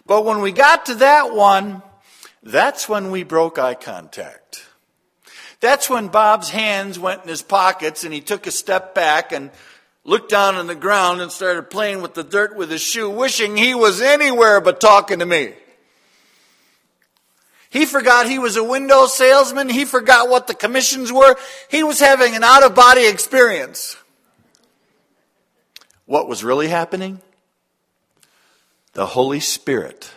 But 0.06 0.26
when 0.26 0.42
we 0.42 0.52
got 0.52 0.88
to 0.88 0.96
that 0.96 1.34
one, 1.34 1.82
That's 2.44 2.90
when 2.90 3.10
we 3.10 3.24
broke 3.24 3.58
eye 3.58 3.74
contact. 3.74 4.66
That's 5.62 5.90
when 5.90 6.10
Bob's 6.10 6.50
hands 6.50 7.00
went 7.00 7.24
in 7.24 7.30
his 7.30 7.42
pockets 7.42 8.04
and 8.04 8.14
he 8.14 8.20
took 8.20 8.46
a 8.48 8.52
step 8.52 8.94
back 8.94 9.32
and 9.32 9.50
looked 10.04 10.30
down 10.30 10.56
on 10.56 10.68
the 10.68 10.76
ground 10.76 11.22
and 11.22 11.32
started 11.32 11.70
playing 11.70 12.02
with 12.02 12.16
the 12.16 12.24
dirt 12.24 12.58
with 12.58 12.70
his 12.70 12.82
shoe, 12.82 13.10
wishing 13.10 13.56
he 13.56 13.74
was 13.74 14.02
anywhere 14.02 14.60
but 14.60 14.82
talking 14.82 15.20
to 15.20 15.26
me. 15.26 15.54
He 17.70 17.86
forgot 17.86 18.30
he 18.30 18.40
was 18.40 18.58
a 18.58 18.64
window 18.64 19.08
salesman. 19.08 19.70
He 19.70 19.86
forgot 19.86 20.30
what 20.30 20.48
the 20.48 20.54
commissions 20.54 21.14
were. 21.14 21.38
He 21.72 21.82
was 21.82 22.00
having 22.00 22.36
an 22.36 22.44
out 22.44 22.64
of 22.64 22.76
body 22.76 23.08
experience. 23.08 23.96
What 26.06 26.28
was 26.28 26.44
really 26.44 26.68
happening? 26.68 27.22
The 28.94 29.08
Holy 29.08 29.40
Spirit 29.40 30.12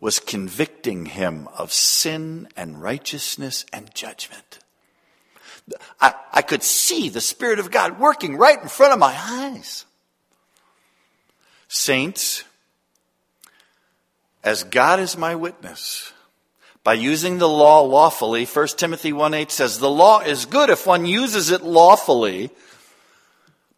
was 0.00 0.18
convicting 0.18 1.06
him 1.06 1.48
of 1.56 1.72
sin 1.72 2.48
and 2.56 2.80
righteousness 2.80 3.66
and 3.72 3.94
judgment. 3.94 4.60
I, 6.00 6.14
I, 6.32 6.42
could 6.42 6.62
see 6.62 7.08
the 7.08 7.20
Spirit 7.20 7.58
of 7.58 7.70
God 7.70 8.00
working 8.00 8.36
right 8.36 8.60
in 8.60 8.68
front 8.68 8.92
of 8.92 8.98
my 8.98 9.14
eyes. 9.16 9.84
Saints, 11.68 12.44
as 14.42 14.64
God 14.64 14.98
is 14.98 15.16
my 15.16 15.34
witness, 15.34 16.12
by 16.82 16.94
using 16.94 17.38
the 17.38 17.48
law 17.48 17.82
lawfully. 17.82 18.46
1 18.46 18.66
Timothy 18.68 19.12
1 19.12 19.34
8 19.34 19.50
says, 19.50 19.78
The 19.78 19.90
law 19.90 20.20
is 20.20 20.46
good 20.46 20.70
if 20.70 20.86
one 20.86 21.06
uses 21.06 21.50
it 21.50 21.62
lawfully. 21.62 22.50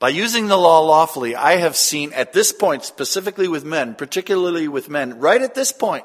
By 0.02 0.08
using 0.08 0.48
the 0.48 0.58
law 0.58 0.80
lawfully, 0.80 1.36
I 1.36 1.58
have 1.58 1.76
seen 1.76 2.12
at 2.12 2.32
this 2.32 2.52
point, 2.52 2.84
specifically 2.84 3.46
with 3.46 3.64
men, 3.64 3.94
particularly 3.94 4.66
with 4.66 4.88
men, 4.88 5.20
right 5.20 5.40
at 5.40 5.54
this 5.54 5.70
point, 5.70 6.04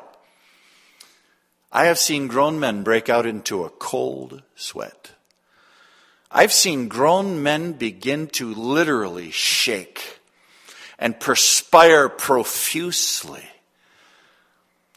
I 1.72 1.86
have 1.86 1.98
seen 1.98 2.28
grown 2.28 2.60
men 2.60 2.84
break 2.84 3.10
out 3.10 3.26
into 3.26 3.64
a 3.64 3.72
cold 3.72 4.44
sweat. 4.56 5.14
I've 6.30 6.54
seen 6.54 6.90
grown 6.90 7.42
men 7.42 7.74
begin 7.74 8.28
to 8.34 8.54
literally 8.54 9.32
shake 9.32 10.20
and 11.00 11.20
perspire 11.20 12.08
profusely 12.08 13.50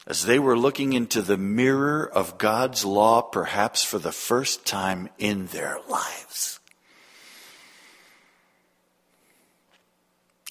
as 0.05 0.25
they 0.25 0.37
were 0.37 0.55
looking 0.55 0.93
into 0.93 1.23
the 1.23 1.37
mirror 1.37 2.07
of 2.07 2.37
God's 2.37 2.85
law, 2.85 3.23
perhaps 3.23 3.83
for 3.83 3.97
the 3.97 4.11
first 4.11 4.63
time 4.63 5.09
in 5.17 5.47
their 5.47 5.79
lives. 5.89 6.60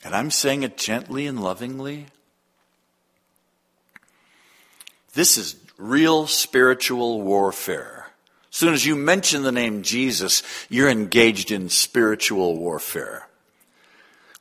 And 0.03 0.15
I'm 0.15 0.31
saying 0.31 0.63
it 0.63 0.77
gently 0.77 1.27
and 1.27 1.43
lovingly. 1.43 2.07
This 5.13 5.37
is 5.37 5.57
real 5.77 6.27
spiritual 6.27 7.23
warfare. 7.23 8.07
As 8.51 8.57
soon 8.57 8.75
as 8.75 8.87
you 8.87 8.97
mention 8.97 9.43
the 9.43 9.53
name 9.53 9.83
Jesus, 9.83 10.43
you're 10.69 10.89
engaged 10.89 11.51
in 11.51 11.69
spiritual 11.69 12.57
warfare, 12.57 13.29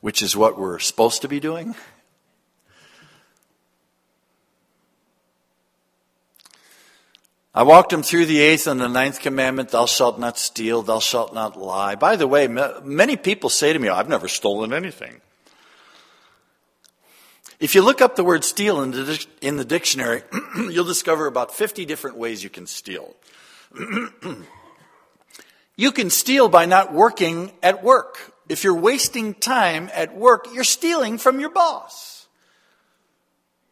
which 0.00 0.22
is 0.22 0.36
what 0.36 0.58
we're 0.58 0.78
supposed 0.78 1.22
to 1.22 1.28
be 1.28 1.40
doing. 1.40 1.74
I 7.52 7.64
walked 7.64 7.92
him 7.92 8.02
through 8.02 8.26
the 8.26 8.40
eighth 8.40 8.66
and 8.66 8.80
the 8.80 8.88
ninth 8.88 9.20
commandment, 9.20 9.70
thou 9.70 9.86
shalt 9.86 10.20
not 10.20 10.38
steal, 10.38 10.82
thou 10.82 11.00
shalt 11.00 11.34
not 11.34 11.58
lie. 11.58 11.96
By 11.96 12.16
the 12.16 12.28
way, 12.28 12.46
many 12.48 13.16
people 13.16 13.50
say 13.50 13.72
to 13.72 13.78
me, 13.78 13.88
I've 13.88 14.08
never 14.08 14.28
stolen 14.28 14.72
anything. 14.72 15.20
If 17.60 17.74
you 17.74 17.82
look 17.82 18.00
up 18.00 18.16
the 18.16 18.24
word 18.24 18.42
steal 18.42 18.82
in 18.82 18.90
the, 18.90 19.26
in 19.42 19.58
the 19.58 19.66
dictionary, 19.66 20.22
you'll 20.56 20.86
discover 20.86 21.26
about 21.26 21.54
50 21.54 21.84
different 21.84 22.16
ways 22.16 22.42
you 22.42 22.48
can 22.48 22.66
steal. 22.66 23.14
you 25.76 25.92
can 25.92 26.08
steal 26.08 26.48
by 26.48 26.64
not 26.64 26.94
working 26.94 27.52
at 27.62 27.84
work. 27.84 28.34
If 28.48 28.64
you're 28.64 28.74
wasting 28.74 29.34
time 29.34 29.90
at 29.92 30.16
work, 30.16 30.46
you're 30.54 30.64
stealing 30.64 31.18
from 31.18 31.38
your 31.38 31.50
boss. 31.50 32.19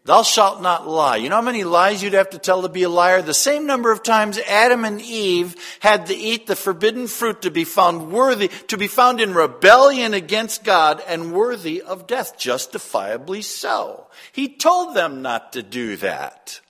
Thou 0.09 0.23
shalt 0.23 0.63
not 0.63 0.89
lie. 0.89 1.17
You 1.17 1.29
know 1.29 1.35
how 1.35 1.43
many 1.43 1.65
lies 1.65 2.03
you'd 2.03 2.15
have 2.15 2.31
to 2.31 2.39
tell 2.39 2.63
to 2.63 2.71
be 2.71 2.85
a 2.85 2.89
liar? 2.89 3.21
The 3.21 3.35
same 3.35 3.67
number 3.67 3.93
of 3.93 4.03
times 4.03 4.39
Adam 4.39 4.87
and 4.87 5.03
Eve 5.03 5.55
had 5.81 6.07
to 6.07 6.15
eat 6.15 6.47
the 6.47 6.57
forbidden 6.57 7.09
fruit 7.09 7.43
to 7.43 7.51
be 7.51 7.65
found 7.65 8.11
worthy, 8.11 8.49
to 8.69 8.79
be 8.79 8.89
found 8.89 9.21
in 9.21 9.35
rebellion 9.35 10.15
against 10.15 10.65
God 10.65 11.03
and 11.07 11.35
worthy 11.35 11.83
of 11.83 12.07
death, 12.07 12.39
justifiably 12.39 13.43
so. 13.43 14.07
He 14.33 14.49
told 14.49 14.97
them 14.97 15.21
not 15.21 15.53
to 15.53 15.63
do 15.63 15.97
that. 15.97 16.63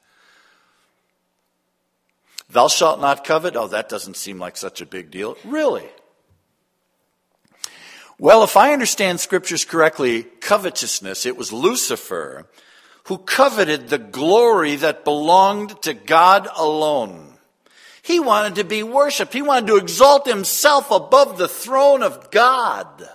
Thou 2.50 2.66
shalt 2.66 3.00
not 3.00 3.22
covet. 3.22 3.54
Oh, 3.54 3.68
that 3.68 3.88
doesn't 3.88 4.16
seem 4.16 4.40
like 4.40 4.56
such 4.56 4.80
a 4.80 4.84
big 4.84 5.12
deal. 5.12 5.36
Really? 5.44 5.88
Well, 8.18 8.42
if 8.42 8.56
I 8.56 8.72
understand 8.72 9.20
scriptures 9.20 9.64
correctly, 9.64 10.24
covetousness, 10.24 11.24
it 11.24 11.36
was 11.36 11.52
Lucifer 11.52 12.48
who 13.08 13.16
coveted 13.16 13.88
the 13.88 13.96
glory 13.96 14.76
that 14.76 15.02
belonged 15.02 15.80
to 15.80 15.94
God 15.94 16.46
alone. 16.54 17.32
He 18.02 18.20
wanted 18.20 18.56
to 18.56 18.64
be 18.64 18.82
worshiped. 18.82 19.32
He 19.32 19.40
wanted 19.40 19.68
to 19.68 19.76
exalt 19.76 20.26
himself 20.26 20.90
above 20.90 21.38
the 21.38 21.48
throne 21.48 22.02
of 22.02 22.30
God. 22.30 23.08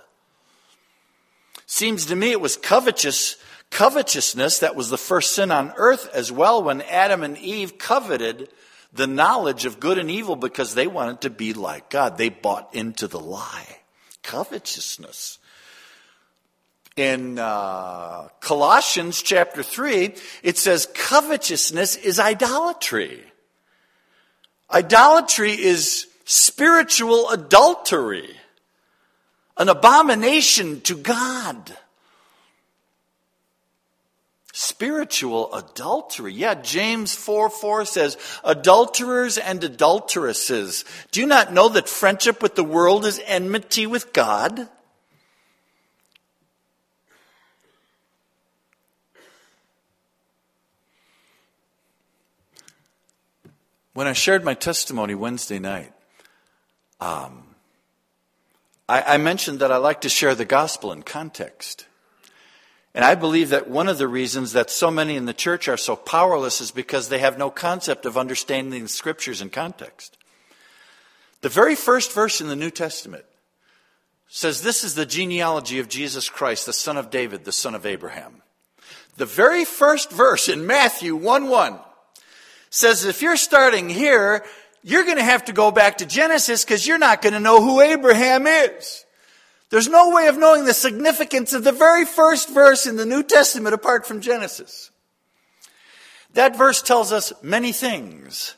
Seems 1.67 2.07
to 2.07 2.15
me 2.15 2.31
it 2.31 2.41
was 2.41 2.57
covetous, 2.57 3.35
covetousness 3.69 4.57
that 4.59 4.75
was 4.75 4.89
the 4.89 4.97
first 4.97 5.35
sin 5.35 5.51
on 5.51 5.71
earth 5.77 6.09
as 6.11 6.31
well 6.31 6.63
when 6.63 6.81
Adam 6.81 7.21
and 7.21 7.37
Eve 7.37 7.77
coveted 7.77 8.49
the 8.93 9.05
knowledge 9.05 9.65
of 9.65 9.79
good 9.79 9.99
and 9.99 10.09
evil 10.09 10.35
because 10.35 10.73
they 10.73 10.87
wanted 10.87 11.21
to 11.21 11.29
be 11.29 11.53
like 11.53 11.91
God. 11.91 12.17
They 12.17 12.29
bought 12.29 12.73
into 12.73 13.07
the 13.07 13.19
lie. 13.19 13.77
Covetousness 14.23 15.37
in 16.95 17.39
uh, 17.39 18.27
Colossians 18.39 19.21
chapter 19.21 19.63
3, 19.63 20.13
it 20.43 20.57
says 20.57 20.87
covetousness 20.93 21.95
is 21.95 22.19
idolatry. 22.19 23.23
Idolatry 24.71 25.51
is 25.51 26.07
spiritual 26.25 27.29
adultery, 27.29 28.29
an 29.57 29.69
abomination 29.69 30.81
to 30.81 30.95
God. 30.95 31.77
Spiritual 34.55 35.51
adultery. 35.51 36.31
Yeah, 36.31 36.53
James 36.53 37.15
4 37.15 37.49
4 37.49 37.85
says, 37.85 38.17
adulterers 38.43 39.39
and 39.39 39.63
adulteresses, 39.63 40.85
do 41.11 41.21
you 41.21 41.25
not 41.25 41.51
know 41.51 41.69
that 41.69 41.89
friendship 41.89 42.43
with 42.43 42.53
the 42.53 42.63
world 42.63 43.03
is 43.05 43.19
enmity 43.25 43.87
with 43.87 44.13
God? 44.13 44.69
When 53.93 54.07
I 54.07 54.13
shared 54.13 54.43
my 54.43 54.55
testimony 54.55 55.13
Wednesday 55.13 55.59
night, 55.59 55.93
um, 56.99 57.43
I, 58.89 59.01
I 59.01 59.17
mentioned 59.17 59.59
that 59.59 59.71
I 59.71 59.77
like 59.77 60.01
to 60.01 60.09
share 60.09 60.33
the 60.33 60.45
gospel 60.45 60.91
in 60.91 61.03
context. 61.03 61.85
And 62.95 63.05
I 63.05 63.15
believe 63.15 63.49
that 63.49 63.69
one 63.69 63.87
of 63.87 63.97
the 63.97 64.07
reasons 64.07 64.53
that 64.53 64.69
so 64.69 64.89
many 64.89 65.15
in 65.15 65.25
the 65.25 65.33
church 65.33 65.67
are 65.67 65.77
so 65.77 65.95
powerless 65.95 66.59
is 66.59 66.71
because 66.71 67.09
they 67.09 67.19
have 67.19 67.37
no 67.37 67.49
concept 67.49 68.05
of 68.05 68.17
understanding 68.17 68.81
the 68.81 68.89
scriptures 68.89 69.41
in 69.41 69.49
context. 69.49 70.17
The 71.41 71.49
very 71.49 71.75
first 71.75 72.13
verse 72.13 72.41
in 72.41 72.47
the 72.47 72.55
New 72.55 72.71
Testament 72.71 73.25
says 74.27 74.61
this 74.61 74.83
is 74.83 74.95
the 74.95 75.05
genealogy 75.05 75.77
of 75.79 75.89
Jesus 75.89 76.29
Christ, 76.29 76.65
the 76.65 76.73
son 76.73 76.97
of 76.97 77.11
David, 77.11 77.45
the 77.45 77.51
son 77.51 77.75
of 77.75 77.85
Abraham. 77.85 78.41
The 79.17 79.25
very 79.25 79.65
first 79.65 80.11
verse 80.11 80.49
in 80.49 80.65
Matthew 80.65 81.15
1 81.15 81.47
1 81.47 81.79
says 82.73 83.05
if 83.05 83.21
you're 83.21 83.37
starting 83.37 83.87
here, 83.87 84.43
you're 84.81 85.03
going 85.03 85.17
to 85.17 85.23
have 85.23 85.45
to 85.45 85.53
go 85.53 85.69
back 85.69 85.99
to 85.99 86.07
Genesis 86.07 86.65
because 86.65 86.87
you're 86.87 86.97
not 86.97 87.21
going 87.21 87.33
to 87.33 87.39
know 87.39 87.61
who 87.61 87.81
Abraham 87.81 88.47
is. 88.47 89.05
There's 89.69 89.87
no 89.87 90.09
way 90.09 90.25
of 90.25 90.39
knowing 90.39 90.65
the 90.65 90.73
significance 90.73 91.53
of 91.53 91.63
the 91.63 91.71
very 91.71 92.03
first 92.03 92.49
verse 92.49 92.87
in 92.87 92.95
the 92.95 93.05
New 93.05 93.21
Testament 93.21 93.75
apart 93.75 94.07
from 94.07 94.21
Genesis. 94.21 94.89
That 96.33 96.57
verse 96.57 96.81
tells 96.81 97.11
us 97.11 97.31
many 97.43 97.73
things. 97.73 98.55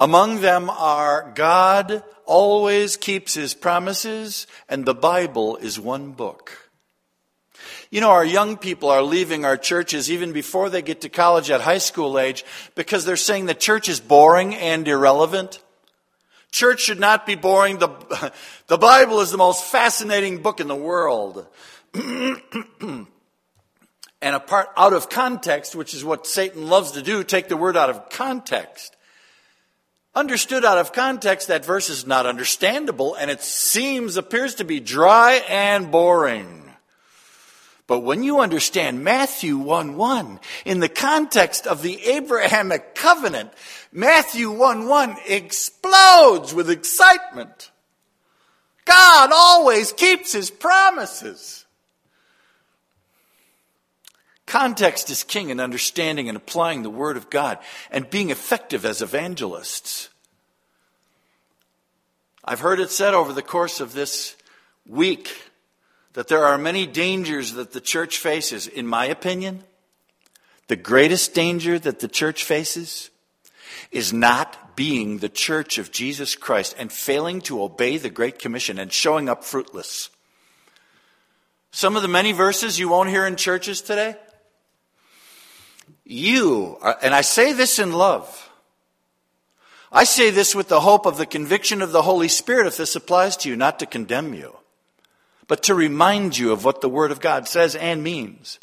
Among 0.00 0.40
them 0.40 0.68
are 0.68 1.30
God 1.36 2.02
always 2.26 2.96
keeps 2.96 3.34
his 3.34 3.54
promises 3.54 4.48
and 4.68 4.84
the 4.84 4.94
Bible 4.94 5.58
is 5.58 5.78
one 5.78 6.10
book. 6.10 6.61
You 7.92 8.00
know, 8.00 8.10
our 8.10 8.24
young 8.24 8.56
people 8.56 8.88
are 8.88 9.02
leaving 9.02 9.44
our 9.44 9.58
churches 9.58 10.10
even 10.10 10.32
before 10.32 10.70
they 10.70 10.80
get 10.80 11.02
to 11.02 11.10
college 11.10 11.50
at 11.50 11.60
high 11.60 11.76
school 11.76 12.18
age 12.18 12.42
because 12.74 13.04
they're 13.04 13.18
saying 13.18 13.44
the 13.44 13.52
church 13.52 13.90
is 13.90 14.00
boring 14.00 14.54
and 14.54 14.88
irrelevant. 14.88 15.62
Church 16.50 16.80
should 16.80 16.98
not 16.98 17.26
be 17.26 17.34
boring. 17.34 17.80
The, 17.80 18.32
the 18.68 18.78
Bible 18.78 19.20
is 19.20 19.30
the 19.30 19.36
most 19.36 19.64
fascinating 19.64 20.40
book 20.40 20.58
in 20.58 20.68
the 20.68 20.74
world. 20.74 21.46
and 21.94 23.06
a 24.22 24.40
part 24.40 24.70
out 24.74 24.94
of 24.94 25.10
context, 25.10 25.76
which 25.76 25.92
is 25.92 26.02
what 26.02 26.26
Satan 26.26 26.70
loves 26.70 26.92
to 26.92 27.02
do, 27.02 27.22
take 27.22 27.48
the 27.48 27.58
word 27.58 27.76
out 27.76 27.90
of 27.90 28.08
context. 28.08 28.96
Understood 30.14 30.64
out 30.64 30.78
of 30.78 30.94
context, 30.94 31.48
that 31.48 31.66
verse 31.66 31.90
is 31.90 32.06
not 32.06 32.24
understandable 32.24 33.14
and 33.16 33.30
it 33.30 33.42
seems, 33.42 34.16
appears 34.16 34.54
to 34.54 34.64
be 34.64 34.80
dry 34.80 35.42
and 35.46 35.90
boring. 35.90 36.61
But 37.92 38.04
when 38.04 38.22
you 38.22 38.40
understand 38.40 39.04
Matthew 39.04 39.58
1 39.58 39.98
1, 39.98 40.40
in 40.64 40.80
the 40.80 40.88
context 40.88 41.66
of 41.66 41.82
the 41.82 42.02
Abrahamic 42.02 42.94
covenant, 42.94 43.52
Matthew 43.92 44.50
1 44.50 44.88
1 44.88 45.16
explodes 45.28 46.54
with 46.54 46.70
excitement. 46.70 47.70
God 48.86 49.28
always 49.30 49.92
keeps 49.92 50.32
his 50.32 50.50
promises. 50.50 51.66
Context 54.46 55.10
is 55.10 55.22
king 55.22 55.50
in 55.50 55.60
understanding 55.60 56.30
and 56.30 56.36
applying 56.38 56.82
the 56.82 56.88
Word 56.88 57.18
of 57.18 57.28
God 57.28 57.58
and 57.90 58.08
being 58.08 58.30
effective 58.30 58.86
as 58.86 59.02
evangelists. 59.02 60.08
I've 62.42 62.60
heard 62.60 62.80
it 62.80 62.90
said 62.90 63.12
over 63.12 63.34
the 63.34 63.42
course 63.42 63.80
of 63.80 63.92
this 63.92 64.34
week 64.86 65.51
that 66.14 66.28
there 66.28 66.44
are 66.44 66.58
many 66.58 66.86
dangers 66.86 67.54
that 67.54 67.72
the 67.72 67.80
church 67.80 68.18
faces. 68.18 68.66
In 68.66 68.86
my 68.86 69.06
opinion, 69.06 69.64
the 70.68 70.76
greatest 70.76 71.34
danger 71.34 71.78
that 71.78 72.00
the 72.00 72.08
church 72.08 72.44
faces 72.44 73.10
is 73.90 74.12
not 74.12 74.76
being 74.76 75.18
the 75.18 75.28
church 75.28 75.78
of 75.78 75.90
Jesus 75.90 76.34
Christ 76.34 76.74
and 76.78 76.92
failing 76.92 77.40
to 77.42 77.62
obey 77.62 77.96
the 77.98 78.10
Great 78.10 78.38
Commission 78.38 78.78
and 78.78 78.92
showing 78.92 79.28
up 79.28 79.44
fruitless. 79.44 80.10
Some 81.70 81.96
of 81.96 82.02
the 82.02 82.08
many 82.08 82.32
verses 82.32 82.78
you 82.78 82.88
won't 82.88 83.08
hear 83.08 83.26
in 83.26 83.36
churches 83.36 83.80
today. 83.80 84.16
You, 86.04 86.78
are, 86.82 86.98
and 87.02 87.14
I 87.14 87.22
say 87.22 87.52
this 87.52 87.78
in 87.78 87.92
love. 87.92 88.50
I 89.90 90.04
say 90.04 90.30
this 90.30 90.54
with 90.54 90.68
the 90.68 90.80
hope 90.80 91.06
of 91.06 91.18
the 91.18 91.26
conviction 91.26 91.82
of 91.82 91.92
the 91.92 92.02
Holy 92.02 92.28
Spirit 92.28 92.66
if 92.66 92.76
this 92.76 92.96
applies 92.96 93.36
to 93.38 93.48
you, 93.48 93.56
not 93.56 93.78
to 93.78 93.86
condemn 93.86 94.34
you 94.34 94.56
but 95.52 95.64
to 95.64 95.74
remind 95.74 96.38
you 96.38 96.50
of 96.50 96.64
what 96.64 96.80
the 96.80 96.88
Word 96.88 97.10
of 97.10 97.20
God 97.20 97.46
says 97.46 97.76
and 97.76 98.02
means. 98.02 98.58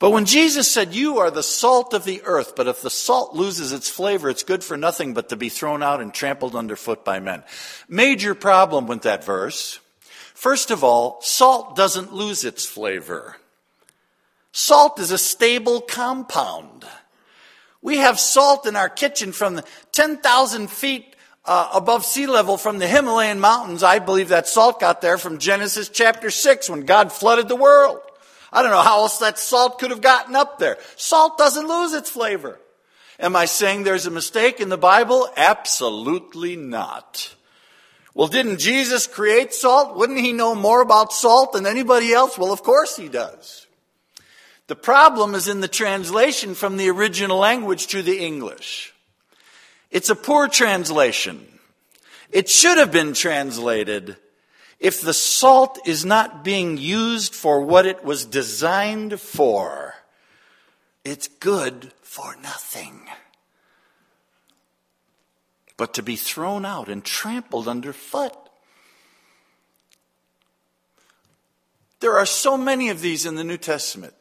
But 0.00 0.10
when 0.10 0.24
Jesus 0.24 0.68
said, 0.68 0.92
You 0.92 1.18
are 1.18 1.30
the 1.30 1.44
salt 1.44 1.94
of 1.94 2.04
the 2.04 2.22
earth, 2.24 2.56
but 2.56 2.66
if 2.66 2.82
the 2.82 2.90
salt 2.90 3.36
loses 3.36 3.70
its 3.70 3.88
flavor, 3.88 4.28
it's 4.28 4.42
good 4.42 4.64
for 4.64 4.76
nothing 4.76 5.14
but 5.14 5.28
to 5.28 5.36
be 5.36 5.48
thrown 5.48 5.84
out 5.84 6.00
and 6.00 6.12
trampled 6.12 6.56
underfoot 6.56 7.04
by 7.04 7.20
men. 7.20 7.44
Major 7.88 8.34
problem 8.34 8.88
with 8.88 9.02
that 9.02 9.22
verse. 9.22 9.78
First 10.34 10.72
of 10.72 10.82
all, 10.82 11.20
salt 11.22 11.76
doesn't 11.76 12.12
lose 12.12 12.42
its 12.42 12.66
flavor. 12.66 13.36
Salt 14.50 14.98
is 14.98 15.12
a 15.12 15.18
stable 15.18 15.80
compound. 15.80 16.84
We 17.80 17.98
have 17.98 18.18
salt 18.18 18.66
in 18.66 18.74
our 18.74 18.88
kitchen 18.88 19.30
from 19.30 19.60
10,000 19.92 20.68
feet 20.68 21.15
uh, 21.46 21.70
above 21.74 22.04
sea 22.04 22.26
level 22.26 22.56
from 22.56 22.78
the 22.78 22.88
Himalayan 22.88 23.40
mountains. 23.40 23.82
I 23.82 23.98
believe 23.98 24.28
that 24.28 24.48
salt 24.48 24.80
got 24.80 25.00
there 25.00 25.18
from 25.18 25.38
Genesis 25.38 25.88
chapter 25.88 26.30
6 26.30 26.68
when 26.70 26.82
God 26.82 27.12
flooded 27.12 27.48
the 27.48 27.56
world. 27.56 28.00
I 28.52 28.62
don't 28.62 28.70
know 28.70 28.82
how 28.82 29.00
else 29.00 29.18
that 29.18 29.38
salt 29.38 29.78
could 29.78 29.90
have 29.90 30.00
gotten 30.00 30.34
up 30.34 30.58
there. 30.58 30.78
Salt 30.96 31.38
doesn't 31.38 31.68
lose 31.68 31.92
its 31.92 32.10
flavor. 32.10 32.58
Am 33.18 33.34
I 33.34 33.46
saying 33.46 33.82
there's 33.82 34.06
a 34.06 34.10
mistake 34.10 34.60
in 34.60 34.68
the 34.68 34.76
Bible? 34.76 35.28
Absolutely 35.36 36.56
not. 36.56 37.34
Well, 38.14 38.28
didn't 38.28 38.58
Jesus 38.58 39.06
create 39.06 39.52
salt? 39.52 39.96
Wouldn't 39.96 40.20
he 40.20 40.32
know 40.32 40.54
more 40.54 40.80
about 40.80 41.12
salt 41.12 41.52
than 41.52 41.66
anybody 41.66 42.12
else? 42.12 42.38
Well, 42.38 42.52
of 42.52 42.62
course 42.62 42.96
he 42.96 43.08
does. 43.08 43.66
The 44.68 44.76
problem 44.76 45.34
is 45.34 45.48
in 45.48 45.60
the 45.60 45.68
translation 45.68 46.54
from 46.54 46.76
the 46.76 46.90
original 46.90 47.38
language 47.38 47.88
to 47.88 48.02
the 48.02 48.18
English. 48.18 48.94
It's 49.90 50.10
a 50.10 50.16
poor 50.16 50.48
translation. 50.48 51.46
It 52.30 52.48
should 52.48 52.78
have 52.78 52.92
been 52.92 53.14
translated 53.14 54.16
if 54.78 55.00
the 55.00 55.14
salt 55.14 55.78
is 55.86 56.04
not 56.04 56.44
being 56.44 56.76
used 56.76 57.34
for 57.34 57.62
what 57.62 57.86
it 57.86 58.04
was 58.04 58.26
designed 58.26 59.20
for, 59.20 59.94
it's 61.04 61.28
good 61.28 61.92
for 62.02 62.36
nothing. 62.42 63.08
But 65.76 65.94
to 65.94 66.02
be 66.02 66.16
thrown 66.16 66.64
out 66.64 66.88
and 66.88 67.04
trampled 67.04 67.68
underfoot. 67.68 68.32
There 72.00 72.18
are 72.18 72.26
so 72.26 72.56
many 72.56 72.90
of 72.90 73.00
these 73.00 73.24
in 73.24 73.36
the 73.36 73.44
New 73.44 73.56
Testament. 73.56 74.14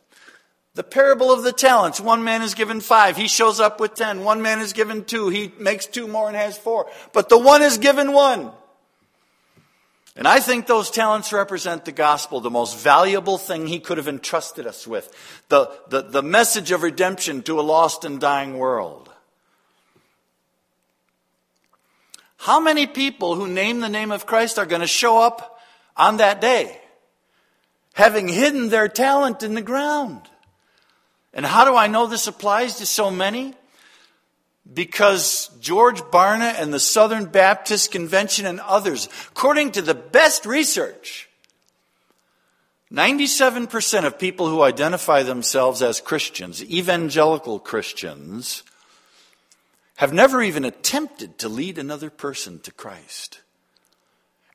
The 0.75 0.83
parable 0.83 1.31
of 1.31 1.43
the 1.43 1.53
talents. 1.53 2.01
One 2.01 2.23
man 2.25 2.41
is 2.41 2.53
given 2.53 2.81
five. 2.81 3.15
He 3.15 3.29
shows 3.29 3.61
up 3.61 3.79
with 3.79 3.95
ten. 3.95 4.23
One 4.23 4.41
man 4.41 4.59
is 4.59 4.73
given 4.73 5.05
two. 5.05 5.29
He 5.29 5.51
makes 5.57 5.85
two 5.85 6.07
more 6.07 6.27
and 6.27 6.35
has 6.35 6.57
four. 6.57 6.89
But 7.13 7.29
the 7.29 7.37
one 7.37 7.61
is 7.61 7.77
given 7.77 8.11
one. 8.11 8.51
And 10.17 10.27
I 10.27 10.39
think 10.39 10.67
those 10.67 10.91
talents 10.91 11.33
represent 11.33 11.83
the 11.85 11.91
gospel, 11.91 12.39
the 12.39 12.49
most 12.49 12.77
valuable 12.77 13.37
thing 13.37 13.67
he 13.67 13.79
could 13.79 13.97
have 13.97 14.07
entrusted 14.07 14.67
us 14.67 14.85
with. 14.85 15.13
The, 15.49 15.71
the, 15.89 16.03
the 16.03 16.23
message 16.23 16.71
of 16.71 16.83
redemption 16.83 17.41
to 17.43 17.59
a 17.59 17.63
lost 17.63 18.05
and 18.05 18.19
dying 18.19 18.57
world. 18.57 19.09
How 22.37 22.59
many 22.59 22.85
people 22.85 23.35
who 23.35 23.47
name 23.47 23.79
the 23.79 23.89
name 23.89 24.11
of 24.11 24.25
Christ 24.25 24.59
are 24.59 24.65
going 24.65 24.81
to 24.81 24.87
show 24.87 25.21
up 25.21 25.59
on 25.97 26.17
that 26.17 26.39
day, 26.39 26.79
having 27.93 28.27
hidden 28.27 28.69
their 28.69 28.87
talent 28.87 29.41
in 29.41 29.53
the 29.53 29.61
ground? 29.61 30.21
And 31.35 31.45
how 31.45 31.65
do 31.65 31.75
I 31.75 31.87
know 31.87 32.07
this 32.07 32.27
applies 32.27 32.77
to 32.77 32.85
so 32.85 33.11
many? 33.11 33.53
Because 34.73 35.49
George 35.59 36.01
Barna 36.01 36.59
and 36.59 36.73
the 36.73 36.79
Southern 36.79 37.25
Baptist 37.25 37.91
Convention 37.91 38.45
and 38.45 38.61
others, 38.61 39.09
according 39.31 39.73
to 39.73 39.81
the 39.81 39.93
best 39.93 40.45
research, 40.45 41.29
97% 42.91 44.05
of 44.05 44.17
people 44.17 44.47
who 44.47 44.61
identify 44.61 45.23
themselves 45.23 45.81
as 45.81 45.99
Christians, 45.99 46.63
evangelical 46.63 47.59
Christians, 47.59 48.63
have 49.97 50.13
never 50.13 50.41
even 50.41 50.63
attempted 50.63 51.37
to 51.39 51.49
lead 51.49 51.77
another 51.77 52.09
person 52.09 52.59
to 52.59 52.71
Christ. 52.71 53.41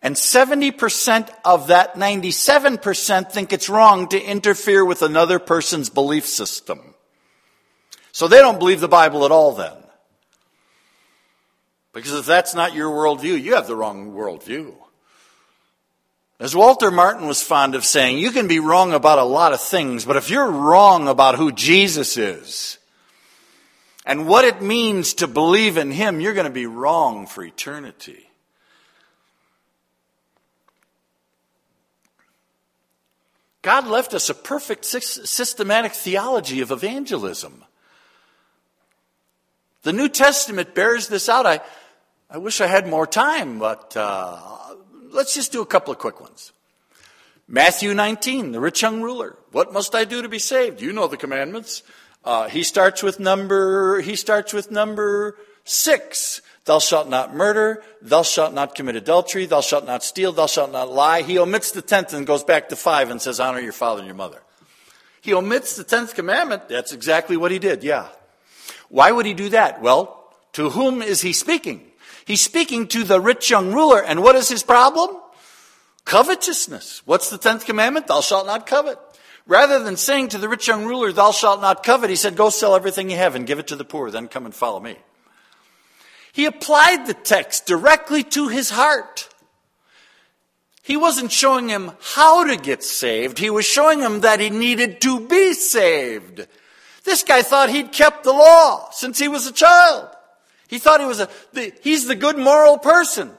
And 0.02 0.16
70% 0.16 1.28
of 1.44 1.66
that 1.66 1.94
97% 1.94 3.32
think 3.32 3.52
it's 3.52 3.68
wrong 3.68 4.08
to 4.08 4.20
interfere 4.20 4.84
with 4.84 5.02
another 5.02 5.38
person's 5.38 5.90
belief 5.90 6.26
system. 6.26 6.94
So 8.12 8.26
they 8.26 8.38
don't 8.38 8.58
believe 8.58 8.80
the 8.80 8.88
Bible 8.88 9.24
at 9.24 9.30
all 9.30 9.52
then. 9.52 9.76
Because 11.92 12.14
if 12.14 12.24
that's 12.24 12.54
not 12.54 12.74
your 12.74 12.90
worldview, 12.90 13.40
you 13.40 13.54
have 13.56 13.66
the 13.66 13.76
wrong 13.76 14.12
worldview. 14.12 14.74
As 16.38 16.56
Walter 16.56 16.90
Martin 16.90 17.26
was 17.26 17.42
fond 17.42 17.74
of 17.74 17.84
saying, 17.84 18.16
you 18.16 18.30
can 18.30 18.48
be 18.48 18.60
wrong 18.60 18.94
about 18.94 19.18
a 19.18 19.24
lot 19.24 19.52
of 19.52 19.60
things, 19.60 20.06
but 20.06 20.16
if 20.16 20.30
you're 20.30 20.50
wrong 20.50 21.08
about 21.08 21.34
who 21.34 21.52
Jesus 21.52 22.16
is 22.16 22.78
and 24.06 24.26
what 24.26 24.46
it 24.46 24.62
means 24.62 25.12
to 25.14 25.26
believe 25.26 25.76
in 25.76 25.90
Him, 25.90 26.20
you're 26.20 26.32
going 26.32 26.46
to 26.46 26.50
be 26.50 26.64
wrong 26.64 27.26
for 27.26 27.44
eternity. 27.44 28.29
God 33.62 33.86
left 33.86 34.14
us 34.14 34.30
a 34.30 34.34
perfect 34.34 34.84
systematic 34.84 35.92
theology 35.92 36.60
of 36.60 36.70
evangelism. 36.70 37.64
The 39.82 39.92
New 39.92 40.08
Testament 40.08 40.74
bears 40.74 41.08
this 41.08 41.28
out. 41.28 41.46
I, 41.46 41.60
I 42.28 42.38
wish 42.38 42.60
I 42.60 42.66
had 42.66 42.86
more 42.86 43.06
time, 43.06 43.58
but 43.58 43.96
uh, 43.96 44.38
let's 45.10 45.34
just 45.34 45.52
do 45.52 45.62
a 45.62 45.66
couple 45.66 45.92
of 45.92 45.98
quick 45.98 46.20
ones. 46.20 46.52
Matthew 47.48 47.94
19, 47.94 48.52
the 48.52 48.60
rich 48.60 48.82
young 48.82 49.02
ruler. 49.02 49.36
What 49.52 49.72
must 49.72 49.94
I 49.94 50.04
do 50.04 50.22
to 50.22 50.28
be 50.28 50.38
saved? 50.38 50.80
You 50.80 50.92
know 50.92 51.06
the 51.06 51.16
commandments. 51.16 51.82
Uh, 52.24 52.48
he 52.48 52.62
starts 52.62 53.02
with 53.02 53.18
number. 53.18 54.00
He 54.00 54.16
starts 54.16 54.52
with 54.52 54.70
number 54.70 55.36
six. 55.64 56.42
Thou 56.70 56.78
shalt 56.78 57.08
not 57.08 57.34
murder. 57.34 57.82
Thou 58.00 58.22
shalt 58.22 58.54
not 58.54 58.76
commit 58.76 58.94
adultery. 58.94 59.44
Thou 59.44 59.60
shalt 59.60 59.86
not 59.86 60.04
steal. 60.04 60.30
Thou 60.30 60.46
shalt 60.46 60.70
not 60.70 60.88
lie. 60.88 61.22
He 61.22 61.36
omits 61.36 61.72
the 61.72 61.82
tenth 61.82 62.12
and 62.12 62.24
goes 62.24 62.44
back 62.44 62.68
to 62.68 62.76
five 62.76 63.10
and 63.10 63.20
says, 63.20 63.40
honor 63.40 63.58
your 63.58 63.72
father 63.72 63.98
and 63.98 64.06
your 64.06 64.14
mother. 64.14 64.40
He 65.20 65.34
omits 65.34 65.74
the 65.74 65.82
tenth 65.82 66.14
commandment. 66.14 66.68
That's 66.68 66.92
exactly 66.92 67.36
what 67.36 67.50
he 67.50 67.58
did. 67.58 67.82
Yeah. 67.82 68.06
Why 68.88 69.10
would 69.10 69.26
he 69.26 69.34
do 69.34 69.48
that? 69.48 69.82
Well, 69.82 70.32
to 70.52 70.70
whom 70.70 71.02
is 71.02 71.22
he 71.22 71.32
speaking? 71.32 71.90
He's 72.24 72.40
speaking 72.40 72.86
to 72.86 73.02
the 73.02 73.20
rich 73.20 73.50
young 73.50 73.72
ruler. 73.72 74.00
And 74.00 74.22
what 74.22 74.36
is 74.36 74.48
his 74.48 74.62
problem? 74.62 75.16
Covetousness. 76.04 77.02
What's 77.04 77.30
the 77.30 77.38
tenth 77.38 77.66
commandment? 77.66 78.06
Thou 78.06 78.20
shalt 78.20 78.46
not 78.46 78.68
covet. 78.68 78.96
Rather 79.44 79.82
than 79.82 79.96
saying 79.96 80.28
to 80.28 80.38
the 80.38 80.48
rich 80.48 80.68
young 80.68 80.86
ruler, 80.86 81.10
thou 81.10 81.32
shalt 81.32 81.60
not 81.60 81.82
covet, 81.82 82.10
he 82.10 82.14
said, 82.14 82.36
go 82.36 82.48
sell 82.48 82.76
everything 82.76 83.10
you 83.10 83.16
have 83.16 83.34
and 83.34 83.44
give 83.44 83.58
it 83.58 83.66
to 83.66 83.74
the 83.74 83.84
poor, 83.84 84.12
then 84.12 84.28
come 84.28 84.44
and 84.44 84.54
follow 84.54 84.78
me. 84.78 84.98
He 86.32 86.46
applied 86.46 87.06
the 87.06 87.14
text 87.14 87.66
directly 87.66 88.22
to 88.24 88.48
his 88.48 88.70
heart. 88.70 89.28
He 90.82 90.96
wasn't 90.96 91.32
showing 91.32 91.68
him 91.68 91.92
how 92.00 92.44
to 92.44 92.56
get 92.56 92.82
saved. 92.82 93.38
He 93.38 93.50
was 93.50 93.64
showing 93.64 94.00
him 94.00 94.20
that 94.20 94.40
he 94.40 94.50
needed 94.50 95.00
to 95.02 95.26
be 95.26 95.54
saved. 95.54 96.46
This 97.04 97.22
guy 97.22 97.42
thought 97.42 97.70
he'd 97.70 97.92
kept 97.92 98.24
the 98.24 98.32
law 98.32 98.90
since 98.90 99.18
he 99.18 99.28
was 99.28 99.46
a 99.46 99.52
child. 99.52 100.08
He 100.68 100.78
thought 100.78 101.00
he 101.00 101.06
was 101.06 101.20
a, 101.20 101.28
the, 101.52 101.72
he's 101.82 102.06
the 102.06 102.14
good 102.14 102.38
moral 102.38 102.78
person. 102.78 103.30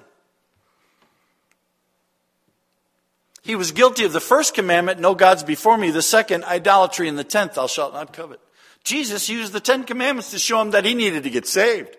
He 3.42 3.56
was 3.56 3.72
guilty 3.72 4.06
of 4.06 4.14
the 4.14 4.20
first 4.20 4.54
commandment, 4.54 5.00
no 5.00 5.16
gods 5.16 5.44
before 5.44 5.78
me. 5.78 5.92
The 5.92 6.02
second, 6.02 6.44
idolatry. 6.44 7.08
And 7.08 7.18
the 7.18 7.24
tenth, 7.24 7.56
thou 7.56 7.68
shalt 7.68 7.94
not 7.94 8.14
covet. 8.14 8.40
Jesus 8.84 9.30
used 9.30 9.54
the 9.54 9.60
Ten 9.60 9.84
Commandments 9.84 10.32
to 10.32 10.40
show 10.40 10.62
him 10.62 10.72
that 10.72 10.86
he 10.86 10.94
needed 10.94 11.24
to 11.24 11.30
get 11.30 11.48
saved. 11.48 11.96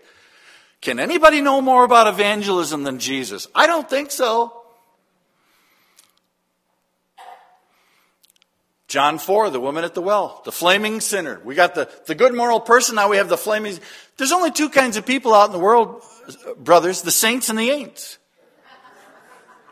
Can 0.82 0.98
anybody 0.98 1.40
know 1.40 1.60
more 1.60 1.84
about 1.84 2.08
evangelism 2.08 2.82
than 2.82 2.98
Jesus? 2.98 3.46
I 3.54 3.68
don't 3.68 3.88
think 3.88 4.10
so. 4.10 4.52
John 8.88 9.18
4, 9.18 9.50
the 9.50 9.60
woman 9.60 9.84
at 9.84 9.94
the 9.94 10.02
well, 10.02 10.42
the 10.44 10.52
flaming 10.52 11.00
sinner. 11.00 11.40
We 11.44 11.54
got 11.54 11.74
the, 11.74 11.88
the 12.06 12.14
good 12.14 12.34
moral 12.34 12.60
person, 12.60 12.96
now 12.96 13.08
we 13.08 13.16
have 13.16 13.30
the 13.30 13.38
flaming. 13.38 13.78
There's 14.18 14.32
only 14.32 14.50
two 14.50 14.68
kinds 14.68 14.98
of 14.98 15.06
people 15.06 15.32
out 15.32 15.46
in 15.46 15.52
the 15.52 15.58
world, 15.58 16.02
brothers 16.58 17.00
the 17.00 17.10
saints 17.12 17.48
and 17.48 17.58
the 17.58 17.70
ain'ts. 17.70 18.18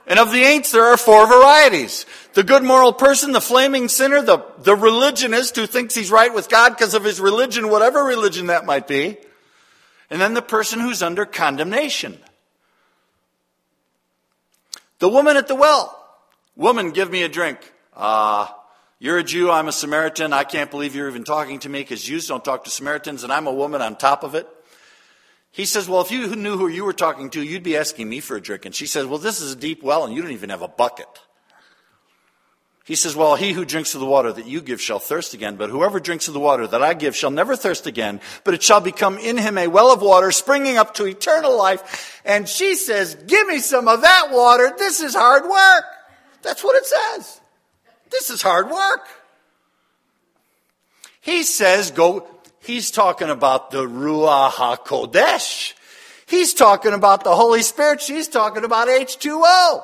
And 0.07 0.19
of 0.19 0.33
the 0.33 0.43
ain'ts, 0.43 0.71
there 0.71 0.87
are 0.87 0.97
four 0.97 1.27
varieties. 1.27 2.07
The 2.35 2.45
good 2.45 2.63
moral 2.63 2.93
person, 2.93 3.33
the 3.33 3.41
flaming 3.41 3.89
sinner, 3.89 4.23
the, 4.23 4.45
the 4.59 4.77
religionist 4.77 5.57
who 5.57 5.67
thinks 5.67 5.95
he's 5.95 6.11
right 6.11 6.33
with 6.33 6.49
God 6.49 6.71
because 6.71 6.95
of 6.95 7.05
his 7.05 7.21
religion, 7.21 7.69
whatever 7.69 8.05
religion 8.05 8.47
that 8.47 8.65
might 8.65 8.89
be. 8.89 9.19
And 10.11 10.21
then 10.21 10.35
the 10.35 10.43
person 10.43 10.81
who's 10.81 11.03
under 11.03 11.25
condemnation. 11.25 12.19
The 14.99 15.09
woman 15.09 15.37
at 15.37 15.49
the 15.49 15.55
well. 15.55 15.97
Woman, 16.57 16.91
give 16.91 17.11
me 17.11 17.23
a 17.23 17.29
drink. 17.29 17.59
Ah, 17.97 18.55
uh, 18.55 18.61
you're 18.99 19.19
a 19.19 19.25
Jew, 19.25 19.51
I'm 19.51 19.67
a 19.67 19.73
Samaritan. 19.73 20.35
I 20.35 20.45
can't 20.45 20.71
believe 20.71 20.95
you're 20.95 21.09
even 21.09 21.25
talking 21.25 21.59
to 21.61 21.69
me 21.71 21.81
because 21.81 22.03
Jews 22.03 22.27
don't 22.27 22.45
talk 22.45 22.65
to 22.65 22.71
Samaritans, 22.71 23.25
and 23.25 23.33
I'm 23.33 23.47
a 23.47 23.53
woman 23.53 23.81
on 23.81 23.97
top 23.97 24.25
of 24.25 24.35
it. 24.35 24.47
He 25.53 25.65
says, 25.65 25.89
Well, 25.89 26.03
if 26.03 26.11
you 26.11 26.37
knew 26.37 26.59
who 26.59 26.69
you 26.69 26.85
were 26.85 26.93
talking 26.93 27.31
to, 27.31 27.43
you'd 27.43 27.63
be 27.63 27.77
asking 27.77 28.09
me 28.09 28.21
for 28.21 28.37
a 28.37 28.43
drink. 28.43 28.67
And 28.67 28.75
she 28.75 28.87
says, 28.87 29.07
Well, 29.07 29.19
this 29.19 29.41
is 29.41 29.53
a 29.53 29.57
deep 29.57 29.83
well, 29.83 30.05
and 30.05 30.15
you 30.15 30.21
don't 30.21 30.33
even 30.33 30.51
have 30.51 30.63
a 30.63 30.69
bucket. 30.69 31.09
He 32.85 32.95
says, 32.95 33.15
Well, 33.15 33.37
he 33.37 33.53
who 33.53 33.65
drinks 33.65 33.95
of 33.95 34.01
the 34.01 34.07
water 34.07 34.33
that 34.33 34.47
you 34.47 34.61
give 34.61 34.81
shall 34.81 34.99
thirst 34.99 35.35
again, 35.35 35.57
but 35.57 35.71
whoever 35.71 36.01
drinks 36.01 36.29
of 36.29 36.35
the 36.35 36.41
water 36.41 36.67
that 36.67 36.83
I 36.83 36.95
give 36.95 37.15
shall 37.15 37.31
never 37.31 37.57
thirst 37.57 37.87
again, 37.87 38.21
but 38.45 38.55
it 38.55 38.63
shall 38.63 38.81
become 38.81 39.19
in 39.19 39.37
him 39.37 39.59
a 39.59 39.69
well 39.69 39.93
of 39.93 40.03
water 40.03 40.33
springing 40.33 40.77
up 40.77 40.95
to 40.95 41.05
eternal 41.07 41.57
life. 41.57 42.21
And 42.25 42.49
she 42.49 42.75
says, 42.75 43.15
Give 43.15 43.47
me 43.47 43.59
some 43.59 43.87
of 43.87 44.03
that 44.03 44.29
water. 44.31 44.73
This 44.77 45.01
is 45.01 45.15
hard 45.15 45.45
work. 45.45 45.85
That's 46.43 46.65
what 46.65 46.77
it 46.77 46.87
says. 46.87 47.41
This 48.11 48.31
is 48.31 48.43
hard 48.43 48.71
work. 48.71 49.07
He 51.21 51.43
says, 51.43 51.91
go, 51.91 52.27
he's 52.61 52.91
talking 52.91 53.29
about 53.29 53.71
the 53.71 53.85
Ruach 53.87 54.53
HaKodesh. 54.53 55.75
He's 56.27 56.55
talking 56.55 56.93
about 56.93 57.25
the 57.25 57.35
Holy 57.35 57.63
Spirit. 57.63 58.01
She's 58.01 58.29
talking 58.29 58.65
about 58.65 58.89
H2O. 58.89 59.83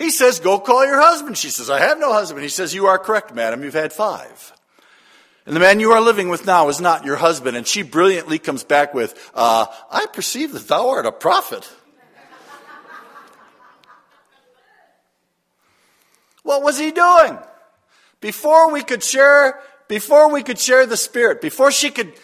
He 0.00 0.08
says, 0.08 0.40
go 0.40 0.58
call 0.58 0.86
your 0.86 0.98
husband. 0.98 1.36
She 1.36 1.50
says, 1.50 1.68
I 1.68 1.78
have 1.78 2.00
no 2.00 2.10
husband. 2.10 2.42
He 2.42 2.48
says, 2.48 2.72
you 2.74 2.86
are 2.86 2.98
correct, 2.98 3.34
madam. 3.34 3.62
You've 3.62 3.74
had 3.74 3.92
five. 3.92 4.54
And 5.44 5.54
the 5.54 5.60
man 5.60 5.78
you 5.78 5.92
are 5.92 6.00
living 6.00 6.30
with 6.30 6.46
now 6.46 6.70
is 6.70 6.80
not 6.80 7.04
your 7.04 7.16
husband. 7.16 7.54
And 7.54 7.66
she 7.66 7.82
brilliantly 7.82 8.38
comes 8.38 8.64
back 8.64 8.94
with, 8.94 9.30
uh, 9.34 9.66
I 9.90 10.06
perceive 10.06 10.54
that 10.54 10.66
thou 10.68 10.88
art 10.88 11.04
a 11.04 11.12
prophet. 11.12 11.70
What 16.44 16.62
was 16.62 16.78
he 16.78 16.92
doing? 16.92 17.38
Before 18.22 18.72
we 18.72 18.82
could 18.82 19.04
share, 19.04 19.60
before 19.86 20.32
we 20.32 20.42
could 20.42 20.58
share 20.58 20.86
the 20.86 20.96
Spirit, 20.96 21.42
before 21.42 21.70
she 21.70 21.90
could 21.90 22.14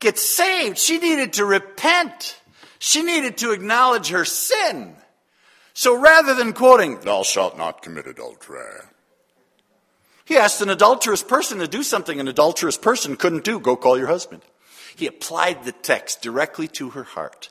get 0.00 0.18
saved, 0.18 0.78
she 0.78 0.96
needed 0.96 1.34
to 1.34 1.44
repent. 1.44 2.40
She 2.78 3.02
needed 3.02 3.36
to 3.38 3.52
acknowledge 3.52 4.08
her 4.08 4.24
sin. 4.24 4.96
So 5.76 5.94
rather 5.94 6.34
than 6.34 6.54
quoting, 6.54 7.00
Thou 7.00 7.22
shalt 7.22 7.58
not 7.58 7.82
commit 7.82 8.06
adultery, 8.06 8.80
he 10.24 10.38
asked 10.38 10.62
an 10.62 10.70
adulterous 10.70 11.22
person 11.22 11.58
to 11.58 11.68
do 11.68 11.82
something 11.82 12.18
an 12.18 12.28
adulterous 12.28 12.78
person 12.78 13.14
couldn't 13.14 13.44
do. 13.44 13.60
Go 13.60 13.76
call 13.76 13.98
your 13.98 14.06
husband. 14.06 14.40
He 14.96 15.06
applied 15.06 15.64
the 15.64 15.72
text 15.72 16.22
directly 16.22 16.66
to 16.68 16.90
her 16.90 17.02
heart. 17.02 17.50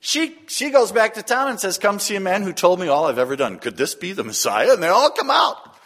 She, 0.00 0.36
she 0.48 0.68
goes 0.68 0.92
back 0.92 1.14
to 1.14 1.22
town 1.22 1.48
and 1.48 1.58
says, 1.58 1.78
Come 1.78 1.98
see 1.98 2.14
a 2.14 2.20
man 2.20 2.42
who 2.42 2.52
told 2.52 2.78
me 2.78 2.88
all 2.88 3.06
I've 3.06 3.18
ever 3.18 3.36
done. 3.36 3.58
Could 3.58 3.78
this 3.78 3.94
be 3.94 4.12
the 4.12 4.22
Messiah? 4.22 4.74
And 4.74 4.82
they 4.82 4.88
all 4.88 5.10
come 5.10 5.30
out. 5.30 5.76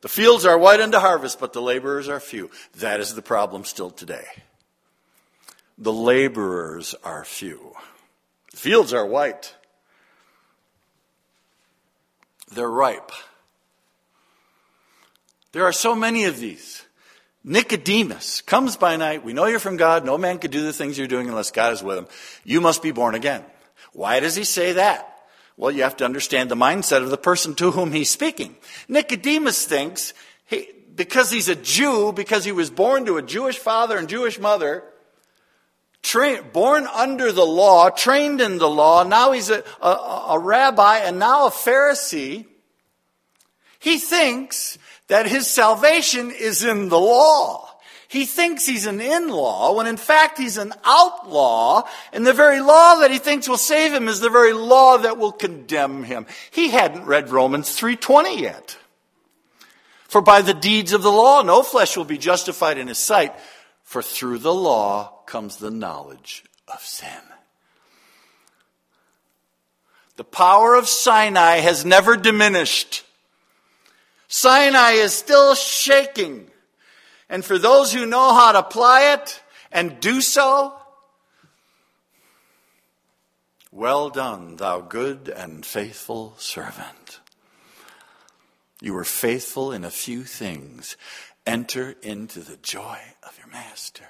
The 0.00 0.08
fields 0.08 0.46
are 0.46 0.58
white 0.58 0.80
unto 0.80 0.96
harvest, 0.96 1.38
but 1.38 1.52
the 1.52 1.60
laborers 1.60 2.08
are 2.08 2.20
few. 2.20 2.50
That 2.76 3.00
is 3.00 3.14
the 3.14 3.22
problem 3.22 3.64
still 3.64 3.90
today. 3.90 4.24
The 5.76 5.92
laborers 5.92 6.94
are 7.04 7.24
few. 7.24 7.74
The 8.50 8.56
fields 8.56 8.94
are 8.94 9.06
white, 9.06 9.54
they're 12.54 12.70
ripe. 12.70 13.12
There 15.52 15.64
are 15.64 15.72
so 15.72 15.94
many 15.94 16.24
of 16.24 16.38
these. 16.38 16.82
Nicodemus 17.44 18.40
comes 18.40 18.76
by 18.76 18.96
night. 18.96 19.24
We 19.24 19.34
know 19.34 19.46
you're 19.46 19.58
from 19.58 19.76
God. 19.76 20.04
No 20.04 20.16
man 20.16 20.38
could 20.38 20.50
do 20.50 20.62
the 20.62 20.72
things 20.72 20.96
you're 20.96 21.06
doing 21.06 21.28
unless 21.28 21.50
God 21.50 21.72
is 21.72 21.82
with 21.82 21.98
him. 21.98 22.06
You 22.42 22.60
must 22.60 22.82
be 22.82 22.90
born 22.90 23.14
again. 23.14 23.44
Why 23.92 24.20
does 24.20 24.34
he 24.34 24.44
say 24.44 24.72
that? 24.72 25.10
Well, 25.56 25.70
you 25.70 25.82
have 25.82 25.98
to 25.98 26.04
understand 26.04 26.50
the 26.50 26.56
mindset 26.56 27.02
of 27.02 27.10
the 27.10 27.16
person 27.16 27.54
to 27.56 27.70
whom 27.70 27.92
he's 27.92 28.10
speaking. 28.10 28.56
Nicodemus 28.88 29.66
thinks 29.66 30.14
he, 30.46 30.68
because 30.94 31.30
he's 31.30 31.48
a 31.48 31.54
Jew, 31.54 32.12
because 32.12 32.44
he 32.44 32.52
was 32.52 32.70
born 32.70 33.04
to 33.06 33.18
a 33.18 33.22
Jewish 33.22 33.58
father 33.58 33.96
and 33.96 34.08
Jewish 34.08 34.38
mother, 34.40 34.82
tra- 36.04 36.42
born 36.42 36.86
under 36.86 37.32
the 37.32 37.44
law, 37.44 37.90
trained 37.90 38.40
in 38.40 38.58
the 38.58 38.70
law, 38.70 39.02
now 39.02 39.32
he's 39.32 39.50
a, 39.50 39.64
a, 39.82 40.26
a 40.30 40.38
rabbi 40.38 40.98
and 40.98 41.18
now 41.18 41.46
a 41.46 41.50
Pharisee. 41.50 42.46
He 43.80 43.98
thinks 43.98 44.78
that 45.08 45.26
his 45.26 45.48
salvation 45.48 46.30
is 46.30 46.62
in 46.62 46.88
the 46.88 47.00
law. 47.00 47.70
He 48.06 48.26
thinks 48.26 48.64
he's 48.64 48.86
an 48.86 49.00
in-law 49.00 49.74
when 49.74 49.88
in 49.88 49.96
fact 49.96 50.38
he's 50.38 50.56
an 50.56 50.72
outlaw 50.84 51.82
and 52.12 52.24
the 52.24 52.32
very 52.32 52.60
law 52.60 53.00
that 53.00 53.10
he 53.10 53.18
thinks 53.18 53.48
will 53.48 53.56
save 53.56 53.92
him 53.92 54.06
is 54.06 54.20
the 54.20 54.30
very 54.30 54.52
law 54.52 54.98
that 54.98 55.18
will 55.18 55.32
condemn 55.32 56.04
him. 56.04 56.26
He 56.52 56.68
hadn't 56.68 57.06
read 57.06 57.30
Romans 57.30 57.76
3.20 57.76 58.38
yet. 58.38 58.76
For 60.06 60.20
by 60.20 60.42
the 60.42 60.54
deeds 60.54 60.92
of 60.92 61.02
the 61.02 61.10
law 61.10 61.42
no 61.42 61.64
flesh 61.64 61.96
will 61.96 62.04
be 62.04 62.18
justified 62.18 62.78
in 62.78 62.86
his 62.86 62.98
sight, 62.98 63.34
for 63.82 64.00
through 64.00 64.38
the 64.38 64.54
law 64.54 65.13
comes 65.26 65.56
the 65.56 65.70
knowledge 65.70 66.44
of 66.68 66.80
sin. 66.80 67.08
The 70.16 70.24
power 70.24 70.74
of 70.74 70.88
Sinai 70.88 71.56
has 71.56 71.84
never 71.84 72.16
diminished. 72.16 73.04
Sinai 74.28 74.92
is 74.92 75.12
still 75.12 75.54
shaking. 75.54 76.50
And 77.28 77.44
for 77.44 77.58
those 77.58 77.92
who 77.92 78.06
know 78.06 78.32
how 78.32 78.52
to 78.52 78.60
apply 78.60 79.14
it 79.14 79.42
and 79.72 79.98
do 80.00 80.20
so, 80.20 80.74
well 83.72 84.08
done, 84.08 84.56
thou 84.56 84.80
good 84.80 85.28
and 85.28 85.66
faithful 85.66 86.34
servant. 86.38 87.20
You 88.80 88.94
were 88.94 89.04
faithful 89.04 89.72
in 89.72 89.84
a 89.84 89.90
few 89.90 90.22
things. 90.22 90.96
Enter 91.46 91.96
into 92.02 92.40
the 92.40 92.56
joy 92.56 92.98
of 93.22 93.36
your 93.38 93.48
master. 93.48 94.04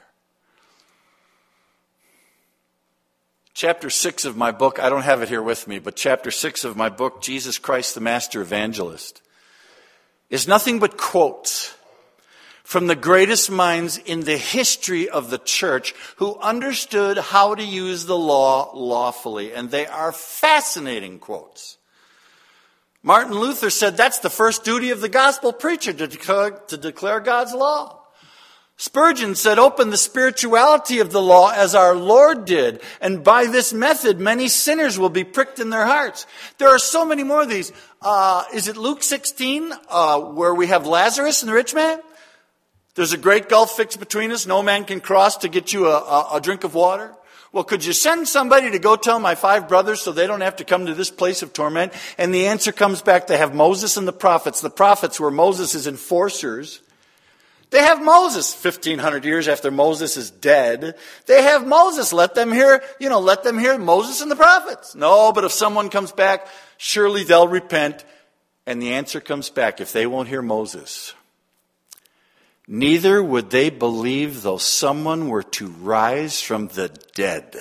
Chapter 3.54 3.88
6 3.88 4.24
of 4.24 4.36
my 4.36 4.50
book, 4.50 4.80
I 4.80 4.88
don't 4.88 5.02
have 5.02 5.22
it 5.22 5.28
here 5.28 5.40
with 5.40 5.68
me, 5.68 5.78
but 5.78 5.94
chapter 5.94 6.32
6 6.32 6.64
of 6.64 6.76
my 6.76 6.88
book, 6.88 7.22
Jesus 7.22 7.56
Christ 7.56 7.94
the 7.94 8.00
Master 8.00 8.40
Evangelist 8.40 9.22
is 10.28 10.48
nothing 10.48 10.80
but 10.80 10.98
quotes 10.98 11.72
from 12.64 12.88
the 12.88 12.96
greatest 12.96 13.52
minds 13.52 13.96
in 13.96 14.22
the 14.22 14.36
history 14.36 15.08
of 15.08 15.30
the 15.30 15.38
church 15.38 15.94
who 16.16 16.36
understood 16.40 17.16
how 17.16 17.54
to 17.54 17.62
use 17.62 18.06
the 18.06 18.18
law 18.18 18.72
lawfully. 18.74 19.54
And 19.54 19.70
they 19.70 19.86
are 19.86 20.10
fascinating 20.10 21.20
quotes. 21.20 21.78
Martin 23.04 23.34
Luther 23.34 23.70
said 23.70 23.96
that's 23.96 24.18
the 24.18 24.30
first 24.30 24.64
duty 24.64 24.90
of 24.90 25.00
the 25.00 25.08
gospel 25.08 25.52
preacher 25.52 25.92
to 25.92 26.08
declare, 26.08 26.50
to 26.50 26.76
declare 26.76 27.20
God's 27.20 27.54
law. 27.54 28.00
Spurgeon 28.76 29.36
said, 29.36 29.58
open 29.58 29.90
the 29.90 29.96
spirituality 29.96 30.98
of 30.98 31.12
the 31.12 31.22
law 31.22 31.52
as 31.54 31.76
our 31.76 31.94
Lord 31.94 32.44
did, 32.44 32.80
and 33.00 33.22
by 33.22 33.46
this 33.46 33.72
method 33.72 34.18
many 34.18 34.48
sinners 34.48 34.98
will 34.98 35.10
be 35.10 35.22
pricked 35.22 35.60
in 35.60 35.70
their 35.70 35.86
hearts. 35.86 36.26
There 36.58 36.68
are 36.68 36.80
so 36.80 37.04
many 37.04 37.22
more 37.22 37.42
of 37.42 37.48
these. 37.48 37.72
Uh, 38.02 38.44
is 38.52 38.66
it 38.66 38.76
Luke 38.76 39.04
16, 39.04 39.72
uh, 39.88 40.20
where 40.20 40.52
we 40.52 40.66
have 40.66 40.88
Lazarus 40.88 41.42
and 41.42 41.48
the 41.48 41.54
rich 41.54 41.72
man? 41.72 42.00
There's 42.96 43.12
a 43.12 43.18
great 43.18 43.48
gulf 43.48 43.76
fixed 43.76 44.00
between 44.00 44.32
us. 44.32 44.46
No 44.46 44.62
man 44.62 44.84
can 44.84 45.00
cross 45.00 45.38
to 45.38 45.48
get 45.48 45.72
you 45.72 45.86
a, 45.86 45.98
a, 45.98 46.28
a 46.34 46.40
drink 46.40 46.64
of 46.64 46.74
water. 46.74 47.14
Well, 47.52 47.64
could 47.64 47.84
you 47.84 47.92
send 47.92 48.26
somebody 48.26 48.72
to 48.72 48.80
go 48.80 48.96
tell 48.96 49.20
my 49.20 49.36
five 49.36 49.68
brothers 49.68 50.00
so 50.00 50.10
they 50.10 50.26
don't 50.26 50.40
have 50.40 50.56
to 50.56 50.64
come 50.64 50.86
to 50.86 50.94
this 50.94 51.10
place 51.10 51.42
of 51.42 51.52
torment? 51.52 51.92
And 52.18 52.34
the 52.34 52.48
answer 52.48 52.72
comes 52.72 53.02
back 53.02 53.28
they 53.28 53.38
have 53.38 53.54
Moses 53.54 53.96
and 53.96 54.08
the 54.08 54.12
prophets. 54.12 54.60
The 54.60 54.70
prophets 54.70 55.20
were 55.20 55.30
Moses' 55.30 55.86
enforcers. 55.86 56.80
They 57.74 57.82
have 57.82 58.00
Moses 58.00 58.54
1500 58.54 59.24
years 59.24 59.48
after 59.48 59.68
Moses 59.72 60.16
is 60.16 60.30
dead. 60.30 60.94
They 61.26 61.42
have 61.42 61.66
Moses. 61.66 62.12
Let 62.12 62.36
them 62.36 62.52
hear, 62.52 62.80
you 63.00 63.08
know, 63.08 63.18
let 63.18 63.42
them 63.42 63.58
hear 63.58 63.76
Moses 63.76 64.20
and 64.20 64.30
the 64.30 64.36
prophets. 64.36 64.94
No, 64.94 65.32
but 65.32 65.42
if 65.42 65.50
someone 65.50 65.90
comes 65.90 66.12
back, 66.12 66.46
surely 66.76 67.24
they'll 67.24 67.48
repent. 67.48 68.04
And 68.64 68.80
the 68.80 68.92
answer 68.92 69.20
comes 69.20 69.50
back 69.50 69.80
if 69.80 69.92
they 69.92 70.06
won't 70.06 70.28
hear 70.28 70.40
Moses. 70.40 71.14
Neither 72.68 73.20
would 73.20 73.50
they 73.50 73.70
believe 73.70 74.42
though 74.42 74.58
someone 74.58 75.28
were 75.28 75.42
to 75.42 75.66
rise 75.66 76.40
from 76.40 76.68
the 76.68 76.90
dead. 77.16 77.56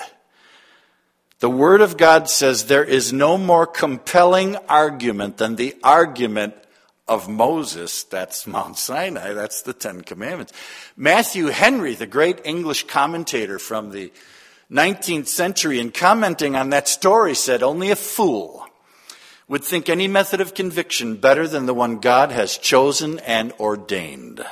The 1.39 1.49
Word 1.49 1.81
of 1.81 1.97
God 1.97 2.29
says 2.29 2.65
there 2.65 2.85
is 2.85 3.11
no 3.11 3.35
more 3.35 3.65
compelling 3.65 4.57
argument 4.69 5.37
than 5.37 5.55
the 5.55 5.75
argument 5.83 6.53
of 7.07 7.29
Moses. 7.29 8.03
That's 8.03 8.47
Mount 8.47 8.77
Sinai. 8.77 9.33
That's 9.33 9.61
the 9.61 9.73
Ten 9.73 10.01
Commandments. 10.01 10.53
Matthew 10.95 11.47
Henry, 11.47 11.95
the 11.95 12.07
great 12.07 12.41
English 12.43 12.87
commentator 12.87 13.59
from 13.59 13.91
the 13.91 14.11
19th 14.71 15.27
century, 15.27 15.79
in 15.79 15.91
commenting 15.91 16.55
on 16.55 16.69
that 16.71 16.87
story, 16.87 17.35
said, 17.35 17.61
Only 17.61 17.91
a 17.91 17.95
fool 17.95 18.65
would 19.47 19.63
think 19.63 19.89
any 19.89 20.07
method 20.07 20.41
of 20.41 20.53
conviction 20.53 21.15
better 21.15 21.47
than 21.47 21.65
the 21.65 21.73
one 21.73 21.99
God 21.99 22.31
has 22.31 22.57
chosen 22.57 23.19
and 23.19 23.51
ordained. 23.59 24.43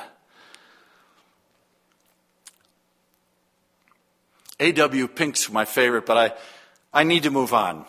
A.W. 4.60 5.08
Pink's 5.08 5.50
my 5.50 5.64
favorite, 5.64 6.06
but 6.06 6.16
I, 6.16 6.32
I 6.92 7.02
need 7.02 7.24
to 7.24 7.30
move 7.30 7.52
on. 7.52 7.84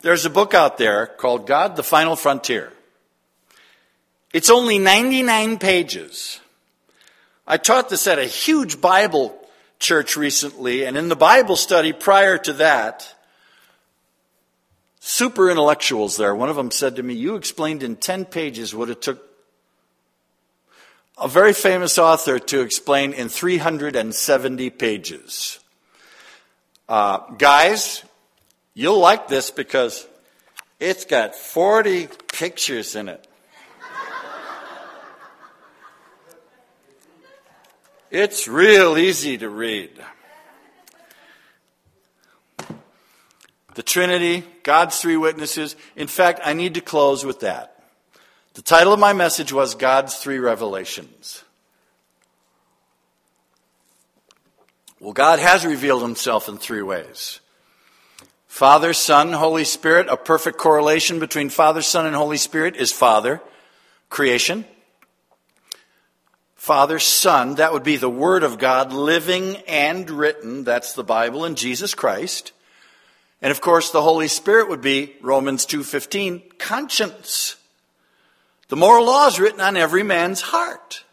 There's 0.00 0.24
a 0.24 0.30
book 0.30 0.54
out 0.54 0.78
there 0.78 1.06
called 1.06 1.46
God, 1.46 1.76
the 1.76 1.82
Final 1.82 2.16
Frontier. 2.16 2.72
It's 4.32 4.50
only 4.50 4.78
99 4.78 5.58
pages. 5.58 6.40
I 7.46 7.56
taught 7.56 7.88
this 7.88 8.06
at 8.06 8.18
a 8.18 8.24
huge 8.24 8.80
Bible 8.80 9.38
church 9.78 10.16
recently, 10.16 10.84
and 10.84 10.96
in 10.96 11.08
the 11.08 11.16
Bible 11.16 11.56
study 11.56 11.92
prior 11.92 12.38
to 12.38 12.52
that, 12.54 13.14
super 15.00 15.50
intellectuals 15.50 16.16
there, 16.16 16.34
one 16.34 16.48
of 16.48 16.56
them 16.56 16.70
said 16.70 16.96
to 16.96 17.02
me, 17.02 17.14
You 17.14 17.36
explained 17.36 17.82
in 17.82 17.96
10 17.96 18.26
pages 18.26 18.74
what 18.74 18.90
it 18.90 19.02
took 19.02 19.22
a 21.18 21.28
very 21.28 21.54
famous 21.54 21.98
author 21.98 22.38
to 22.38 22.60
explain 22.60 23.12
in 23.14 23.28
370 23.28 24.70
pages. 24.70 25.58
Uh, 26.88 27.18
guys, 27.38 28.04
you'll 28.76 29.00
like 29.00 29.26
this 29.26 29.50
because 29.50 30.06
it's 30.78 31.04
got 31.04 31.34
40 31.34 32.08
pictures 32.32 32.94
in 32.94 33.08
it. 33.08 33.26
It's 38.08 38.46
real 38.46 38.96
easy 38.96 39.36
to 39.38 39.48
read. 39.48 39.90
The 43.74 43.82
Trinity, 43.82 44.44
God's 44.62 44.98
three 45.00 45.16
witnesses. 45.16 45.74
In 45.96 46.06
fact, 46.06 46.40
I 46.44 46.52
need 46.52 46.74
to 46.74 46.80
close 46.80 47.24
with 47.24 47.40
that. 47.40 47.82
The 48.54 48.62
title 48.62 48.92
of 48.92 49.00
my 49.00 49.12
message 49.12 49.52
was 49.52 49.74
God's 49.74 50.14
Three 50.14 50.38
Revelations. 50.38 51.44
Well, 54.98 55.12
God 55.12 55.40
has 55.40 55.66
revealed 55.66 56.00
himself 56.00 56.48
in 56.48 56.56
three 56.56 56.80
ways 56.80 57.40
Father, 58.56 58.94
Son, 58.94 59.34
Holy 59.34 59.64
Spirit. 59.64 60.06
A 60.08 60.16
perfect 60.16 60.56
correlation 60.56 61.18
between 61.18 61.50
Father, 61.50 61.82
Son, 61.82 62.06
and 62.06 62.16
Holy 62.16 62.38
Spirit 62.38 62.74
is 62.74 62.90
Father, 62.90 63.42
creation. 64.08 64.64
Father, 66.54 66.98
Son, 66.98 67.56
that 67.56 67.74
would 67.74 67.82
be 67.82 67.98
the 67.98 68.08
Word 68.08 68.42
of 68.42 68.56
God, 68.56 68.94
living 68.94 69.56
and 69.68 70.08
written. 70.08 70.64
That's 70.64 70.94
the 70.94 71.04
Bible 71.04 71.44
and 71.44 71.54
Jesus 71.54 71.94
Christ. 71.94 72.52
And 73.42 73.50
of 73.50 73.60
course, 73.60 73.90
the 73.90 74.00
Holy 74.00 74.26
Spirit 74.26 74.70
would 74.70 74.80
be 74.80 75.16
Romans 75.20 75.66
2.15, 75.66 76.58
conscience. 76.58 77.56
The 78.68 78.76
moral 78.76 79.04
law 79.04 79.26
is 79.26 79.38
written 79.38 79.60
on 79.60 79.76
every 79.76 80.02
man's 80.02 80.40
heart. 80.40 81.04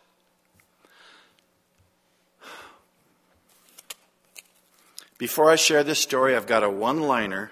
Before 5.24 5.50
I 5.50 5.56
share 5.56 5.86
this 5.86 6.00
story, 6.00 6.36
I've 6.36 6.48
got 6.48 6.66
a 6.66 6.70
one 6.70 7.04
liner 7.04 7.50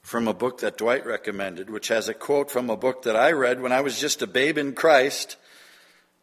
from 0.00 0.26
a 0.26 0.32
book 0.32 0.60
that 0.60 0.78
Dwight 0.78 1.04
recommended, 1.04 1.68
which 1.68 1.88
has 1.88 2.08
a 2.08 2.14
quote 2.14 2.50
from 2.50 2.70
a 2.70 2.78
book 2.78 3.02
that 3.02 3.14
I 3.14 3.32
read 3.32 3.60
when 3.60 3.72
I 3.72 3.82
was 3.82 4.00
just 4.00 4.22
a 4.22 4.26
babe 4.26 4.56
in 4.56 4.72
Christ 4.72 5.36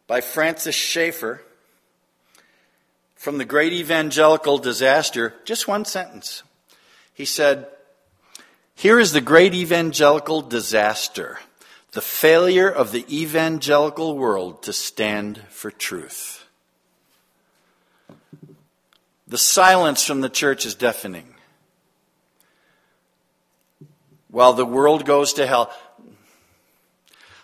by 0.08 0.22
Francis 0.22 0.74
Schaeffer 0.74 1.44
from 3.16 3.38
the 3.38 3.46
Great 3.46 3.74
Evangelical 3.74 4.58
Disaster. 4.58 5.36
Just 5.46 5.68
one 5.68 5.86
sentence. 5.86 6.42
He 7.14 7.26
said, 7.26 7.68
Here 8.74 9.00
is 9.00 9.12
the 9.12 9.22
great 9.22 9.54
evangelical 9.54 10.42
disaster 10.42 11.38
the 11.92 12.02
failure 12.02 12.72
of 12.72 12.92
the 12.92 13.06
evangelical 13.16 14.18
world 14.18 14.64
to 14.64 14.74
stand 14.74 15.44
for 15.50 15.70
truth. 15.70 16.35
The 19.28 19.38
silence 19.38 20.06
from 20.06 20.22
the 20.22 20.30
church 20.30 20.66
is 20.66 20.76
deafening. 20.76 21.34
While 24.30 24.54
the 24.54 24.66
world 24.66 25.06
goes 25.06 25.34
to 25.34 25.48
hell. 25.48 25.72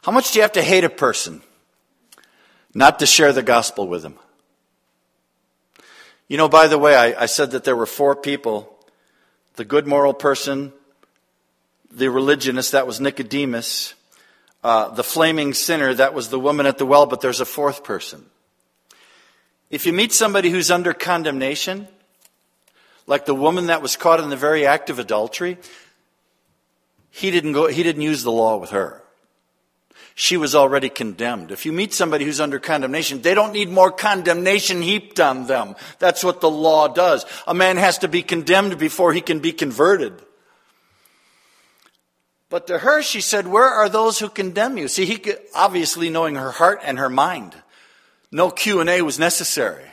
How 0.03 0.11
much 0.11 0.31
do 0.31 0.39
you 0.39 0.43
have 0.43 0.51
to 0.53 0.61
hate 0.61 0.83
a 0.83 0.89
person 0.89 1.41
not 2.73 2.99
to 2.99 3.05
share 3.05 3.33
the 3.33 3.43
gospel 3.43 3.87
with 3.87 4.01
them? 4.03 4.17
You 6.27 6.37
know, 6.37 6.49
by 6.49 6.67
the 6.67 6.77
way, 6.77 6.95
I, 6.95 7.23
I 7.23 7.25
said 7.25 7.51
that 7.51 7.63
there 7.63 7.75
were 7.75 7.85
four 7.85 8.15
people 8.15 8.67
the 9.57 9.65
good 9.65 9.85
moral 9.85 10.13
person, 10.13 10.71
the 11.91 12.09
religionist, 12.09 12.71
that 12.71 12.87
was 12.87 13.01
Nicodemus, 13.01 13.93
uh, 14.63 14.89
the 14.89 15.03
flaming 15.03 15.53
sinner, 15.53 15.93
that 15.93 16.13
was 16.13 16.29
the 16.29 16.39
woman 16.39 16.65
at 16.65 16.77
the 16.77 16.85
well, 16.85 17.05
but 17.05 17.21
there's 17.21 17.41
a 17.41 17.45
fourth 17.45 17.83
person. 17.83 18.25
If 19.71 19.85
you 19.85 19.93
meet 19.93 20.11
somebody 20.11 20.49
who's 20.49 20.69
under 20.69 20.93
condemnation, 20.93 21.87
like 23.07 23.25
the 23.25 23.33
woman 23.33 23.67
that 23.67 23.81
was 23.81 23.95
caught 23.95 24.19
in 24.19 24.29
the 24.29 24.35
very 24.35 24.65
act 24.65 24.89
of 24.89 24.99
adultery, 24.99 25.57
he 27.09 27.31
didn't 27.31 27.53
go, 27.53 27.67
he 27.67 27.81
didn't 27.81 28.01
use 28.01 28.23
the 28.23 28.31
law 28.31 28.57
with 28.57 28.71
her. 28.71 29.01
She 30.13 30.35
was 30.35 30.55
already 30.55 30.89
condemned. 30.89 31.51
If 31.51 31.65
you 31.65 31.71
meet 31.71 31.93
somebody 31.93 32.25
who's 32.25 32.41
under 32.41 32.59
condemnation, 32.59 33.21
they 33.21 33.33
don't 33.33 33.53
need 33.53 33.69
more 33.69 33.91
condemnation 33.91 34.81
heaped 34.81 35.21
on 35.21 35.47
them. 35.47 35.75
That's 35.99 36.21
what 36.21 36.41
the 36.41 36.49
law 36.49 36.89
does. 36.89 37.25
A 37.47 37.53
man 37.53 37.77
has 37.77 37.97
to 37.99 38.09
be 38.09 38.21
condemned 38.21 38.77
before 38.77 39.13
he 39.13 39.21
can 39.21 39.39
be 39.39 39.53
converted. 39.53 40.13
But 42.49 42.67
to 42.67 42.79
her, 42.79 43.01
she 43.01 43.21
said, 43.21 43.47
Where 43.47 43.69
are 43.69 43.87
those 43.87 44.19
who 44.19 44.27
condemn 44.27 44.77
you? 44.77 44.89
See, 44.89 45.05
he 45.05 45.17
could, 45.17 45.39
obviously 45.55 46.09
knowing 46.09 46.35
her 46.35 46.51
heart 46.51 46.81
and 46.83 46.99
her 46.99 47.09
mind, 47.09 47.55
no 48.31 48.49
Q&A 48.49 49.01
was 49.01 49.19
necessary. 49.19 49.85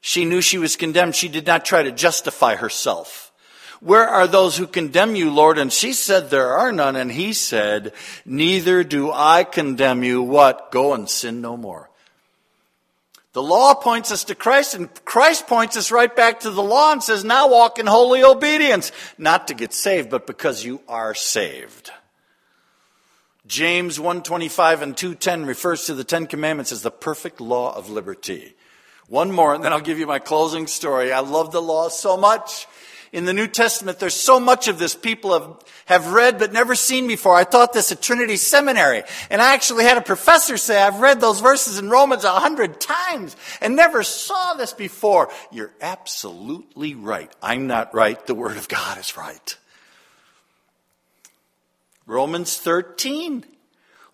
She 0.00 0.24
knew 0.24 0.40
she 0.40 0.58
was 0.58 0.76
condemned. 0.76 1.14
She 1.14 1.28
did 1.28 1.46
not 1.46 1.64
try 1.64 1.82
to 1.82 1.92
justify 1.92 2.56
herself. 2.56 3.32
Where 3.80 4.06
are 4.06 4.26
those 4.26 4.56
who 4.56 4.66
condemn 4.66 5.14
you, 5.14 5.30
Lord? 5.30 5.56
And 5.56 5.72
she 5.72 5.92
said, 5.92 6.28
There 6.28 6.58
are 6.58 6.72
none. 6.72 6.96
And 6.96 7.10
he 7.10 7.32
said, 7.32 7.92
Neither 8.26 8.84
do 8.84 9.10
I 9.10 9.44
condemn 9.44 10.02
you. 10.02 10.22
What? 10.22 10.70
Go 10.70 10.92
and 10.92 11.08
sin 11.08 11.40
no 11.40 11.56
more. 11.56 11.90
The 13.32 13.42
law 13.42 13.74
points 13.74 14.10
us 14.10 14.24
to 14.24 14.34
Christ, 14.34 14.74
and 14.74 14.92
Christ 15.04 15.46
points 15.46 15.76
us 15.76 15.92
right 15.92 16.14
back 16.14 16.40
to 16.40 16.50
the 16.50 16.62
law 16.62 16.90
and 16.92 17.02
says, 17.02 17.22
now 17.22 17.48
walk 17.48 17.78
in 17.78 17.86
holy 17.86 18.24
obedience. 18.24 18.90
Not 19.18 19.48
to 19.48 19.54
get 19.54 19.72
saved, 19.72 20.10
but 20.10 20.26
because 20.26 20.64
you 20.64 20.80
are 20.88 21.14
saved. 21.14 21.92
James 23.50 23.98
125 23.98 24.80
and 24.80 24.96
210 24.96 25.44
refers 25.44 25.84
to 25.86 25.94
the 25.94 26.04
Ten 26.04 26.26
Commandments 26.26 26.70
as 26.70 26.82
the 26.82 26.90
perfect 26.90 27.40
law 27.40 27.76
of 27.76 27.90
liberty. 27.90 28.54
One 29.08 29.32
more, 29.32 29.54
and 29.54 29.64
then 29.64 29.72
I'll 29.72 29.80
give 29.80 29.98
you 29.98 30.06
my 30.06 30.20
closing 30.20 30.68
story. 30.68 31.12
I 31.12 31.18
love 31.18 31.50
the 31.50 31.60
law 31.60 31.88
so 31.88 32.16
much 32.16 32.66
in 33.12 33.24
the 33.24 33.32
New 33.32 33.48
Testament, 33.48 33.98
there's 33.98 34.14
so 34.14 34.38
much 34.38 34.68
of 34.68 34.78
this 34.78 34.94
people 34.94 35.32
have, 35.32 35.64
have 35.86 36.12
read 36.12 36.38
but 36.38 36.52
never 36.52 36.74
seen 36.74 37.08
before. 37.08 37.34
I 37.34 37.44
taught 37.44 37.72
this 37.72 37.90
at 37.90 38.00
Trinity 38.00 38.36
Seminary, 38.36 39.02
and 39.30 39.42
I 39.42 39.54
actually 39.54 39.84
had 39.84 39.98
a 39.98 40.02
professor 40.02 40.56
say, 40.56 40.80
I've 40.80 41.00
read 41.00 41.20
those 41.20 41.40
verses 41.40 41.78
in 41.78 41.90
Romans 41.90 42.24
a 42.24 42.30
hundred 42.30 42.80
times 42.80 43.36
and 43.60 43.74
never 43.74 44.02
saw 44.02 44.54
this 44.54 44.72
before. 44.72 45.30
You're 45.50 45.72
absolutely 45.80 46.94
right. 46.94 47.32
I'm 47.42 47.66
not 47.66 47.94
right. 47.94 48.24
The 48.26 48.34
Word 48.34 48.56
of 48.56 48.68
God 48.68 48.98
is 48.98 49.16
right. 49.16 49.56
Romans 52.10 52.56
13. 52.56 53.44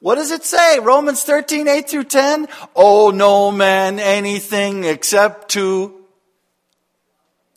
What 0.01 0.17
does 0.17 0.31
it 0.31 0.45
say? 0.45 0.79
Romans 0.79 1.23
13, 1.25 1.67
8 1.67 1.89
through 1.89 2.05
10? 2.05 2.49
Oh, 2.75 3.11
no 3.11 3.51
man 3.51 3.99
anything 3.99 4.85
except 4.85 5.51
to 5.53 5.97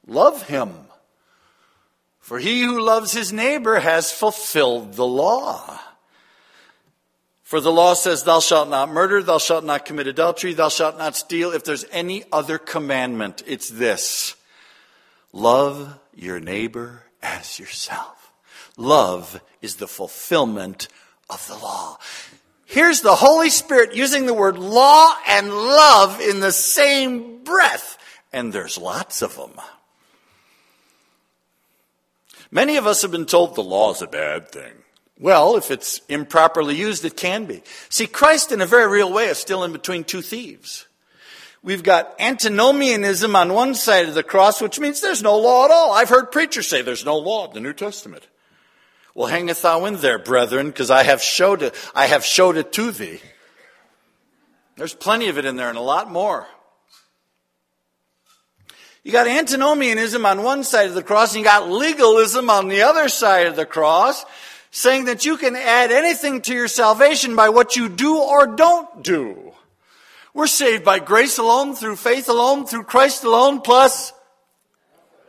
Love 0.10 0.48
him. 0.48 0.74
For 2.20 2.40
he 2.40 2.62
who 2.62 2.82
loves 2.82 3.12
his 3.12 3.32
neighbor 3.32 3.80
has 3.80 4.12
fulfilled 4.12 4.94
the 4.94 5.06
law. 5.06 5.80
For 7.44 7.62
the 7.62 7.72
law 7.72 7.94
says, 7.94 8.24
Thou 8.24 8.40
shalt 8.40 8.70
not 8.70 8.90
murder, 8.90 9.24
thou 9.24 9.38
shalt 9.38 9.64
not 9.64 9.86
commit 9.86 10.08
adultery, 10.08 10.54
thou 10.54 10.70
shalt 10.70 10.98
not 10.98 11.16
steal. 11.16 11.52
If 11.52 11.64
there's 11.64 11.86
any 11.92 12.24
other 12.32 12.58
commandment, 12.58 13.44
it's 13.48 13.70
this 13.70 14.36
love 15.32 16.00
your 16.16 16.40
neighbor 16.40 17.04
as 17.24 17.60
yourself. 17.60 18.19
Love 18.80 19.42
is 19.62 19.76
the 19.76 19.88
fulfillment 19.88 20.88
of 21.30 21.46
the 21.48 21.56
law. 21.56 21.98
Here's 22.66 23.02
the 23.02 23.16
Holy 23.16 23.50
Spirit 23.50 23.94
using 23.94 24.26
the 24.26 24.34
word 24.34 24.58
law 24.58 25.16
and 25.28 25.50
love 25.50 26.22
in 26.22 26.40
the 26.40 26.54
same 26.54 27.44
breath. 27.44 27.98
And 28.32 28.54
there's 28.54 28.78
lots 28.78 29.22
of 29.22 29.36
them. 29.36 29.52
Many 32.52 32.78
of 32.78 32.88
us 32.88 33.02
have 33.02 33.12
been 33.12 33.26
told 33.26 33.56
the 33.56 33.62
law 33.62 33.92
is 33.92 34.02
a 34.02 34.08
bad 34.08 34.50
thing. 34.50 34.72
Well, 35.20 35.58
if 35.58 35.72
it's 35.72 36.00
improperly 36.08 36.76
used, 36.76 37.04
it 37.04 37.18
can 37.18 37.46
be. 37.46 37.62
See, 37.90 38.08
Christ, 38.08 38.54
in 38.54 38.62
a 38.62 38.66
very 38.66 38.88
real 38.88 39.12
way, 39.12 39.26
is 39.26 39.38
still 39.38 39.66
in 39.66 39.74
between 39.74 40.06
two 40.06 40.22
thieves. 40.22 40.88
We've 41.62 41.84
got 41.84 42.16
antinomianism 42.18 43.36
on 43.36 43.54
one 43.54 43.76
side 43.76 44.08
of 44.08 44.14
the 44.14 44.24
cross, 44.24 44.62
which 44.62 44.80
means 44.80 45.02
there's 45.02 45.22
no 45.22 45.38
law 45.38 45.66
at 45.66 45.72
all. 45.72 45.92
I've 45.92 46.08
heard 46.08 46.32
preachers 46.32 46.70
say 46.70 46.82
there's 46.82 47.04
no 47.04 47.18
law 47.18 47.48
in 47.50 47.54
the 47.54 47.60
New 47.60 47.74
Testament. 47.74 48.26
Well, 49.20 49.28
hangeth 49.28 49.64
thou 49.64 49.84
in 49.84 49.98
there, 49.98 50.18
brethren, 50.18 50.68
because 50.68 50.90
I 50.90 51.04
have 51.04 51.22
showed 51.22 51.62
it, 51.62 51.76
I 51.94 52.08
have 52.08 52.24
showed 52.24 52.56
it 52.56 52.72
to 52.72 52.90
thee. 52.90 53.20
There's 54.78 54.94
plenty 54.94 55.28
of 55.28 55.38
it 55.38 55.44
in 55.44 55.58
there 55.58 55.68
and 55.68 55.78
a 55.78 55.82
lot 55.82 56.10
more. 56.10 56.48
You 59.04 59.12
got 59.12 59.28
antinomianism 59.28 60.26
on 60.26 60.44
one 60.44 60.64
side 60.64 60.88
of 60.88 60.94
the 60.94 61.04
cross, 61.04 61.34
and 61.34 61.40
you 61.40 61.44
got 61.44 61.70
legalism 61.70 62.50
on 62.50 62.70
the 62.70 62.84
other 62.84 63.10
side 63.10 63.48
of 63.48 63.58
the 63.58 63.66
cross, 63.66 64.24
saying 64.72 65.04
that 65.04 65.26
you 65.26 65.36
can 65.36 65.58
add 65.58 65.92
anything 65.92 66.40
to 66.44 66.54
your 66.54 66.70
salvation 66.70 67.36
by 67.36 67.50
what 67.50 67.76
you 67.76 67.90
do 67.90 68.18
or 68.18 68.48
don't 68.48 69.04
do. 69.04 69.52
We're 70.34 70.48
saved 70.48 70.86
by 70.86 71.00
grace 71.00 71.38
alone, 71.38 71.76
through 71.76 71.98
faith 71.98 72.30
alone, 72.30 72.66
through 72.66 72.84
Christ 72.84 73.26
alone, 73.26 73.60
plus 73.60 74.14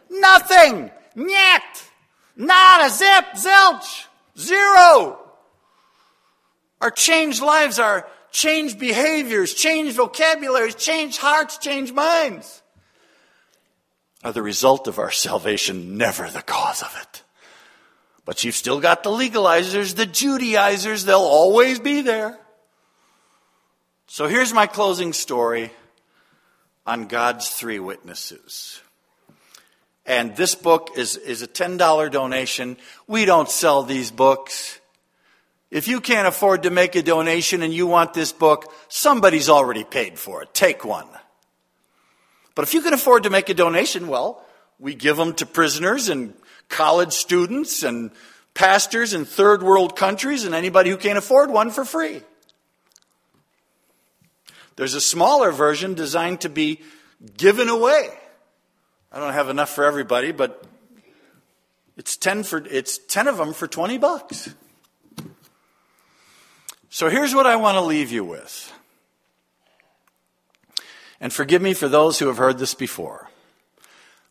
nothing. 0.08 0.92
Yet. 1.16 1.89
Not 2.36 2.86
a 2.86 2.90
zip, 2.90 3.24
zilch, 3.34 4.06
zero. 4.38 5.18
Our 6.80 6.90
changed 6.90 7.42
lives, 7.42 7.78
our 7.78 8.06
changed 8.30 8.78
behaviors, 8.78 9.54
changed 9.54 9.96
vocabularies, 9.96 10.74
changed 10.74 11.18
hearts, 11.18 11.58
changed 11.58 11.94
minds 11.94 12.62
are 14.22 14.32
the 14.32 14.42
result 14.42 14.86
of 14.86 14.98
our 14.98 15.10
salvation, 15.10 15.96
never 15.96 16.28
the 16.28 16.42
cause 16.42 16.82
of 16.82 16.94
it. 17.00 17.22
But 18.24 18.44
you've 18.44 18.54
still 18.54 18.80
got 18.80 19.02
the 19.02 19.10
legalizers, 19.10 19.96
the 19.96 20.06
Judaizers, 20.06 21.04
they'll 21.04 21.18
always 21.18 21.80
be 21.80 22.02
there. 22.02 22.38
So 24.06 24.26
here's 24.26 24.52
my 24.52 24.66
closing 24.66 25.12
story 25.12 25.70
on 26.86 27.06
God's 27.06 27.48
three 27.48 27.78
witnesses. 27.78 28.80
And 30.10 30.34
this 30.34 30.56
book 30.56 30.90
is, 30.96 31.14
is 31.14 31.40
a 31.42 31.46
$10 31.46 32.10
donation. 32.10 32.76
We 33.06 33.26
don't 33.26 33.48
sell 33.48 33.84
these 33.84 34.10
books. 34.10 34.80
If 35.70 35.86
you 35.86 36.00
can't 36.00 36.26
afford 36.26 36.64
to 36.64 36.70
make 36.70 36.96
a 36.96 37.02
donation 37.02 37.62
and 37.62 37.72
you 37.72 37.86
want 37.86 38.12
this 38.12 38.32
book, 38.32 38.74
somebody's 38.88 39.48
already 39.48 39.84
paid 39.84 40.18
for 40.18 40.42
it. 40.42 40.52
Take 40.52 40.84
one. 40.84 41.06
But 42.56 42.64
if 42.64 42.74
you 42.74 42.80
can 42.82 42.92
afford 42.92 43.22
to 43.22 43.30
make 43.30 43.50
a 43.50 43.54
donation, 43.54 44.08
well, 44.08 44.44
we 44.80 44.96
give 44.96 45.16
them 45.16 45.32
to 45.34 45.46
prisoners 45.46 46.08
and 46.08 46.34
college 46.68 47.12
students 47.12 47.84
and 47.84 48.10
pastors 48.52 49.14
in 49.14 49.24
third 49.24 49.62
world 49.62 49.94
countries 49.94 50.42
and 50.44 50.56
anybody 50.56 50.90
who 50.90 50.96
can't 50.96 51.18
afford 51.18 51.52
one 51.52 51.70
for 51.70 51.84
free. 51.84 52.20
There's 54.74 54.94
a 54.94 55.00
smaller 55.00 55.52
version 55.52 55.94
designed 55.94 56.40
to 56.40 56.48
be 56.48 56.80
given 57.36 57.68
away. 57.68 58.08
I 59.12 59.18
don't 59.18 59.32
have 59.32 59.48
enough 59.48 59.70
for 59.70 59.84
everybody, 59.84 60.30
but 60.30 60.64
it's 61.96 62.16
10 62.16 62.44
for 62.44 62.58
it's 62.70 62.98
10 62.98 63.26
of 63.26 63.36
them 63.38 63.52
for 63.52 63.66
20 63.66 63.98
bucks. 63.98 64.54
So 66.88 67.08
here's 67.08 67.34
what 67.34 67.46
I 67.46 67.56
want 67.56 67.76
to 67.76 67.80
leave 67.80 68.12
you 68.12 68.24
with. 68.24 68.72
And 71.20 71.32
forgive 71.32 71.60
me 71.60 71.74
for 71.74 71.88
those 71.88 72.18
who 72.18 72.28
have 72.28 72.38
heard 72.38 72.58
this 72.58 72.74
before. 72.74 73.28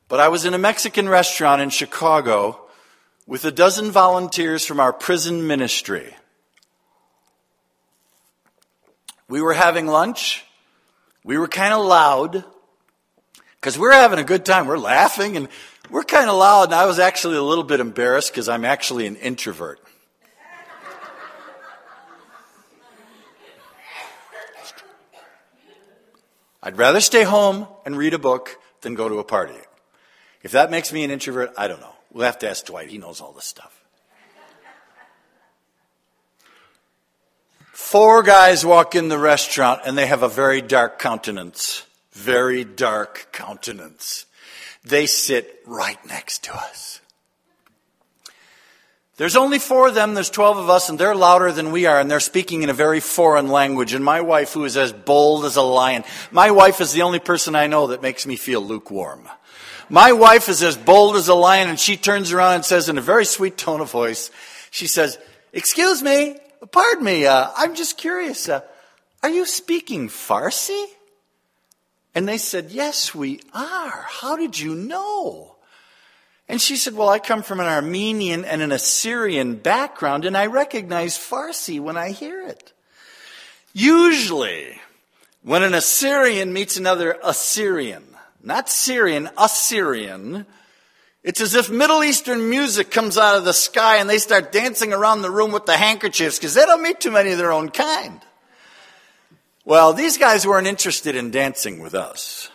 But 0.08 0.20
I 0.20 0.30
was 0.30 0.46
in 0.46 0.54
a 0.54 0.58
Mexican 0.58 1.08
restaurant 1.08 1.62
in 1.62 1.70
Chicago 1.70 2.60
with 3.28 3.46
a 3.46 3.52
dozen 3.52 3.92
volunteers 3.92 4.66
from 4.66 4.80
our 4.80 4.92
prison 4.92 5.46
ministry. 5.46 6.16
We 9.28 9.42
were 9.42 9.54
having 9.54 9.86
lunch. 9.86 10.46
We 11.24 11.38
were 11.38 11.48
kind 11.48 11.74
of 11.74 11.86
loud 11.86 12.44
because 13.60 13.78
we're 13.78 13.92
having 13.92 14.20
a 14.20 14.24
good 14.24 14.46
time. 14.46 14.68
We're 14.68 14.78
laughing 14.78 15.36
and 15.36 15.50
we're 15.90 16.04
kind 16.04 16.30
of 16.30 16.38
loud. 16.38 16.66
And 16.66 16.76
I 16.76 16.86
was 16.86 17.00
actually 17.00 17.38
a 17.38 17.44
little 17.44 17.64
bit 17.64 17.80
embarrassed 17.80 18.32
because 18.32 18.48
I'm 18.48 18.66
actually 18.66 19.06
an 19.06 19.16
introvert. 19.18 19.80
I'd 26.62 26.78
rather 26.78 27.00
stay 27.00 27.24
home 27.24 27.68
and 27.86 27.98
read 27.98 28.14
a 28.14 28.20
book 28.20 28.60
than 28.82 28.94
go 28.94 29.08
to 29.08 29.20
a 29.20 29.24
party. 29.24 29.56
If 30.44 30.52
that 30.52 30.72
makes 30.72 30.92
me 30.92 31.04
an 31.04 31.12
introvert, 31.12 31.54
I 31.58 31.68
don't 31.68 31.80
know. 31.80 31.96
We'll 32.12 32.26
have 32.26 32.40
to 32.40 32.50
ask 32.50 32.66
Dwight. 32.66 32.90
He 32.90 32.98
knows 32.98 33.22
all 33.22 33.32
this 33.32 33.46
stuff. 33.46 33.76
Four 37.72 38.24
guys 38.24 38.66
walk 38.66 38.94
in 38.94 39.08
the 39.08 39.18
restaurant 39.18 39.82
and 39.86 39.98
they 39.98 40.06
have 40.06 40.22
a 40.22 40.30
very 40.30 40.62
dark 40.62 41.00
countenance. 41.00 41.86
Very 42.20 42.66
dark 42.66 43.30
countenance. 43.32 44.26
They 44.84 45.06
sit 45.06 45.62
right 45.66 46.06
next 46.06 46.44
to 46.44 46.54
us. 46.54 47.00
There's 49.16 49.38
only 49.38 49.58
four 49.58 49.88
of 49.88 49.96
them, 49.96 50.16
there's 50.16 50.30
12 50.30 50.58
of 50.58 50.70
us, 50.70 50.90
and 50.90 51.00
they're 51.00 51.16
louder 51.16 51.54
than 51.54 51.72
we 51.72 51.86
are, 51.86 51.98
and 51.98 52.12
they're 52.12 52.20
speaking 52.20 52.62
in 52.62 52.70
a 52.70 52.74
very 52.74 53.00
foreign 53.00 53.48
language. 53.48 53.94
And 53.94 54.04
my 54.04 54.20
wife, 54.20 54.52
who 54.52 54.66
is 54.66 54.76
as 54.76 54.92
bold 54.92 55.46
as 55.46 55.56
a 55.56 55.62
lion, 55.62 56.04
my 56.30 56.52
wife 56.52 56.82
is 56.82 56.92
the 56.92 57.04
only 57.04 57.20
person 57.20 57.56
I 57.56 57.68
know 57.68 57.88
that 57.88 58.02
makes 58.02 58.26
me 58.26 58.36
feel 58.36 58.62
lukewarm. 58.62 59.28
My 59.88 60.12
wife 60.12 60.50
is 60.50 60.62
as 60.62 60.76
bold 60.76 61.16
as 61.16 61.30
a 61.30 61.34
lion, 61.34 61.70
and 61.70 61.80
she 61.80 61.96
turns 61.96 62.34
around 62.34 62.56
and 62.56 62.66
says 62.66 62.90
in 62.90 62.98
a 62.98 63.02
very 63.02 63.26
sweet 63.26 63.58
tone 63.58 63.80
of 63.80 63.92
voice, 63.92 64.30
she 64.72 64.88
says, 64.88 65.18
Excuse 65.54 66.04
me, 66.04 66.38
pardon 66.70 67.06
me, 67.06 67.28
uh, 67.28 67.50
I'm 67.56 67.76
just 67.76 67.98
curious, 67.98 68.50
uh, 68.50 68.60
are 69.24 69.30
you 69.30 69.46
speaking 69.46 70.10
Farsi? 70.10 70.86
And 72.16 72.28
they 72.28 72.38
said, 72.38 72.72
Yes, 72.72 73.14
we 73.14 73.42
are. 73.54 74.06
How 74.08 74.36
did 74.36 74.60
you 74.60 74.76
know? 74.76 75.56
And 76.48 76.60
she 76.60 76.78
said, 76.78 76.96
Well, 76.96 77.10
I 77.10 77.20
come 77.20 77.44
from 77.44 77.60
an 77.60 77.68
Armenian 77.68 78.44
and 78.46 78.62
an 78.62 78.72
Assyrian 78.72 79.56
background, 79.56 80.26
and 80.26 80.36
I 80.36 80.48
recognize 80.48 81.18
Farsi 81.18 81.80
when 81.80 81.98
I 81.98 82.12
hear 82.12 82.42
it. 82.42 82.74
Usually, 83.74 84.80
when 85.44 85.64
an 85.64 85.76
Assyrian 85.76 86.52
meets 86.52 86.78
another 86.78 87.18
Assyrian, 87.24 88.04
not 88.44 88.68
Syrian, 88.70 89.30
Assyrian, 89.38 90.46
it's 91.24 91.42
as 91.42 91.54
if 91.54 91.70
Middle 91.70 92.04
Eastern 92.04 92.50
music 92.50 92.90
comes 92.90 93.18
out 93.18 93.38
of 93.38 93.46
the 93.46 93.54
sky 93.54 93.98
and 93.98 94.10
they 94.10 94.18
start 94.18 94.52
dancing 94.52 94.94
around 94.94 95.22
the 95.22 95.32
room 95.32 95.52
with 95.52 95.66
the 95.66 95.78
handkerchiefs 95.78 96.40
because 96.40 96.56
they 96.56 96.66
don't 96.66 96.82
meet 96.82 97.00
too 97.00 97.12
many 97.12 97.32
of 97.32 97.38
their 97.38 97.52
own 97.52 97.70
kind. 97.70 98.22
Well, 99.70 99.94
these 99.94 100.18
guys 100.18 100.48
weren't 100.48 100.66
interested 100.66 101.16
in 101.16 101.30
dancing 101.30 101.80
with 101.80 101.94
us. 101.94 102.50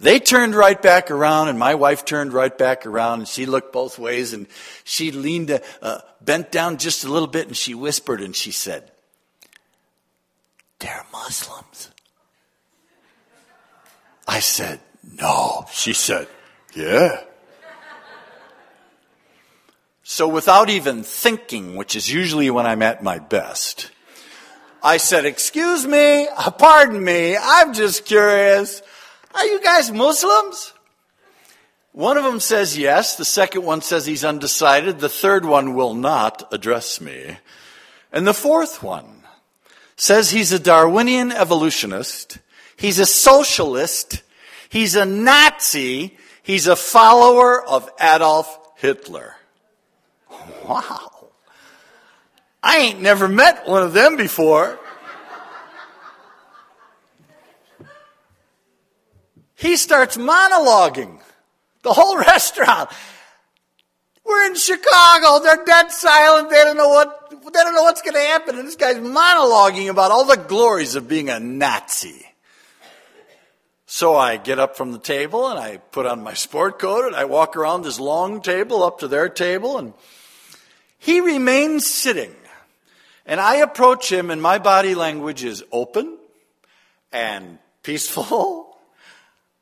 They 0.00 0.18
turned 0.18 0.56
right 0.56 0.82
back 0.82 1.12
around, 1.12 1.46
and 1.46 1.56
my 1.56 1.76
wife 1.76 2.04
turned 2.04 2.32
right 2.32 2.58
back 2.58 2.86
around, 2.86 3.20
and 3.20 3.28
she 3.28 3.46
looked 3.46 3.72
both 3.72 4.00
ways, 4.00 4.32
and 4.32 4.48
she 4.82 5.12
leaned, 5.12 5.60
uh, 5.80 5.98
bent 6.20 6.50
down 6.50 6.78
just 6.78 7.04
a 7.04 7.08
little 7.08 7.28
bit, 7.28 7.46
and 7.46 7.56
she 7.56 7.72
whispered, 7.72 8.20
and 8.20 8.34
she 8.34 8.50
said, 8.50 8.90
They're 10.80 11.06
Muslims. 11.12 11.88
I 14.26 14.40
said, 14.40 14.80
No. 15.04 15.66
She 15.70 15.92
said, 15.92 16.26
Yeah. 16.74 17.22
So 20.02 20.26
without 20.26 20.68
even 20.68 21.04
thinking, 21.04 21.76
which 21.76 21.94
is 21.94 22.12
usually 22.12 22.50
when 22.50 22.66
I'm 22.66 22.82
at 22.82 23.04
my 23.04 23.20
best, 23.20 23.92
I 24.82 24.96
said, 24.98 25.24
Excuse 25.24 25.86
me, 25.86 26.28
uh, 26.28 26.50
pardon 26.50 27.02
me, 27.02 27.36
I'm 27.36 27.72
just 27.74 28.04
curious. 28.04 28.82
Are 29.34 29.46
you 29.46 29.60
guys 29.60 29.90
Muslims? 29.90 30.72
One 31.92 32.16
of 32.16 32.24
them 32.24 32.38
says 32.38 32.78
yes. 32.78 33.16
The 33.16 33.24
second 33.24 33.64
one 33.64 33.80
says 33.80 34.06
he's 34.06 34.24
undecided. 34.24 35.00
The 35.00 35.08
third 35.08 35.44
one 35.44 35.74
will 35.74 35.94
not 35.94 36.46
address 36.52 37.00
me. 37.00 37.38
And 38.12 38.26
the 38.26 38.34
fourth 38.34 38.82
one 38.82 39.24
says 39.96 40.30
he's 40.30 40.52
a 40.52 40.60
Darwinian 40.60 41.32
evolutionist. 41.32 42.38
He's 42.76 43.00
a 43.00 43.06
socialist. 43.06 44.22
He's 44.68 44.94
a 44.94 45.04
Nazi. 45.04 46.16
He's 46.42 46.68
a 46.68 46.76
follower 46.76 47.66
of 47.66 47.90
Adolf 48.00 48.58
Hitler. 48.76 49.34
Wow. 50.64 51.17
I 52.62 52.78
ain't 52.78 53.00
never 53.00 53.28
met 53.28 53.68
one 53.68 53.82
of 53.82 53.92
them 53.92 54.16
before. 54.16 54.78
He 59.54 59.76
starts 59.76 60.16
monologuing 60.16 61.20
the 61.82 61.92
whole 61.92 62.16
restaurant. 62.32 62.90
We're 64.24 64.46
in 64.46 64.54
Chicago. 64.54 65.40
They're 65.42 65.64
dead 65.64 65.90
silent. 65.90 66.50
They 66.50 66.62
don't 66.62 66.76
know 66.76 66.90
what, 66.90 67.30
they 67.30 67.60
don't 67.60 67.74
know 67.74 67.82
what's 67.82 68.02
going 68.02 68.14
to 68.14 68.20
happen. 68.20 68.58
And 68.58 68.68
this 68.68 68.76
guy's 68.76 68.96
monologuing 68.96 69.88
about 69.88 70.10
all 70.10 70.26
the 70.26 70.36
glories 70.36 70.94
of 70.94 71.08
being 71.08 71.28
a 71.30 71.40
Nazi. 71.40 72.26
So 73.86 74.16
I 74.16 74.36
get 74.36 74.58
up 74.58 74.76
from 74.76 74.92
the 74.92 74.98
table 74.98 75.48
and 75.48 75.58
I 75.58 75.78
put 75.78 76.04
on 76.04 76.22
my 76.22 76.34
sport 76.34 76.78
coat 76.78 77.06
and 77.06 77.16
I 77.16 77.24
walk 77.24 77.56
around 77.56 77.82
this 77.82 77.98
long 77.98 78.42
table 78.42 78.82
up 78.82 78.98
to 78.98 79.08
their 79.08 79.30
table 79.30 79.78
and 79.78 79.94
he 80.98 81.20
remains 81.20 81.86
sitting. 81.86 82.34
And 83.28 83.40
I 83.40 83.56
approach 83.56 84.10
him 84.10 84.30
and 84.30 84.40
my 84.40 84.58
body 84.58 84.94
language 84.94 85.44
is 85.44 85.62
open 85.70 86.18
and 87.12 87.58
peaceful. 87.84 88.64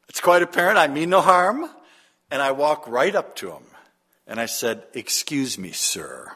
It's 0.08 0.20
quite 0.22 0.40
apparent 0.40 0.78
I 0.78 0.86
mean 0.86 1.10
no 1.10 1.20
harm. 1.20 1.68
And 2.30 2.40
I 2.40 2.52
walk 2.52 2.88
right 2.88 3.14
up 3.14 3.36
to 3.36 3.50
him 3.50 3.64
and 4.26 4.40
I 4.40 4.46
said, 4.46 4.84
Excuse 4.94 5.58
me, 5.58 5.72
sir. 5.72 6.32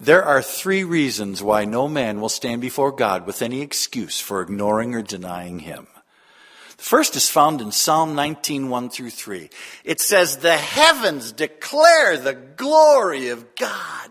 There 0.00 0.24
are 0.24 0.42
three 0.42 0.82
reasons 0.82 1.42
why 1.42 1.66
no 1.66 1.86
man 1.86 2.20
will 2.20 2.30
stand 2.30 2.62
before 2.62 2.90
God 2.90 3.26
with 3.26 3.42
any 3.42 3.60
excuse 3.60 4.18
for 4.18 4.40
ignoring 4.40 4.94
or 4.94 5.02
denying 5.02 5.60
him. 5.60 5.86
The 6.78 6.82
first 6.82 7.14
is 7.16 7.28
found 7.28 7.60
in 7.60 7.70
Psalm 7.70 8.14
19, 8.14 8.70
1 8.70 8.88
through 8.88 9.10
3. 9.10 9.50
It 9.84 10.00
says, 10.00 10.38
The 10.38 10.56
heavens 10.56 11.32
declare 11.32 12.16
the 12.16 12.32
glory 12.32 13.28
of 13.28 13.54
God, 13.54 14.09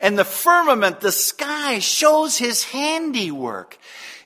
and 0.00 0.18
the 0.18 0.24
firmament, 0.24 1.00
the 1.00 1.12
sky, 1.12 1.78
shows 1.78 2.38
his 2.38 2.64
handiwork. 2.64 3.78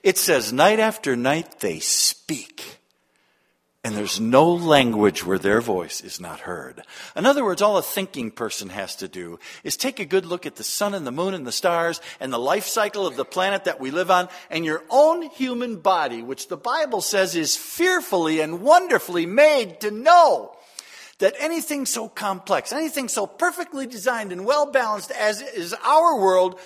It 0.02 0.18
says, 0.18 0.52
Night 0.52 0.80
after 0.80 1.16
night 1.16 1.60
they 1.60 1.80
speak 1.80 2.80
and 3.82 3.94
there's 3.94 4.20
no 4.20 4.52
language 4.52 5.24
where 5.24 5.38
their 5.38 5.62
voice 5.62 6.02
is 6.02 6.20
not 6.20 6.40
heard. 6.40 6.82
In 7.16 7.24
other 7.24 7.42
words, 7.42 7.62
all 7.62 7.78
a 7.78 7.82
thinking 7.82 8.30
person 8.30 8.68
has 8.68 8.94
to 8.96 9.08
do 9.08 9.38
is 9.64 9.78
take 9.78 9.98
a 9.98 10.04
good 10.04 10.26
look 10.26 10.44
at 10.44 10.56
the 10.56 10.64
sun 10.64 10.92
and 10.92 11.06
the 11.06 11.12
moon 11.12 11.32
and 11.32 11.46
the 11.46 11.52
stars 11.52 12.02
and 12.20 12.30
the 12.30 12.38
life 12.38 12.66
cycle 12.66 13.06
of 13.06 13.16
the 13.16 13.24
planet 13.24 13.64
that 13.64 13.80
we 13.80 13.90
live 13.90 14.10
on 14.10 14.28
and 14.50 14.66
your 14.66 14.84
own 14.90 15.22
human 15.22 15.76
body, 15.76 16.20
which 16.20 16.48
the 16.48 16.58
Bible 16.58 17.00
says 17.00 17.34
is 17.34 17.56
fearfully 17.56 18.40
and 18.40 18.60
wonderfully 18.60 19.24
made 19.24 19.80
to 19.80 19.90
know 19.90 20.54
that 21.20 21.34
anything 21.38 21.86
so 21.86 22.08
complex, 22.08 22.72
anything 22.72 23.08
so 23.08 23.26
perfectly 23.26 23.86
designed 23.86 24.32
and 24.32 24.44
well 24.44 24.70
balanced 24.70 25.10
as 25.12 25.40
is 25.40 25.74
our 25.84 26.18
world 26.18 26.58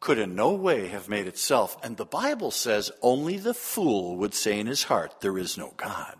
could 0.00 0.18
in 0.18 0.34
no 0.34 0.52
way 0.52 0.88
have 0.88 1.08
made 1.08 1.26
itself. 1.26 1.76
And 1.82 1.96
the 1.96 2.04
Bible 2.04 2.50
says 2.50 2.90
only 3.02 3.36
the 3.36 3.54
fool 3.54 4.16
would 4.16 4.34
say 4.34 4.58
in 4.58 4.66
his 4.66 4.84
heart, 4.84 5.20
there 5.20 5.38
is 5.38 5.56
no 5.56 5.72
God. 5.76 6.16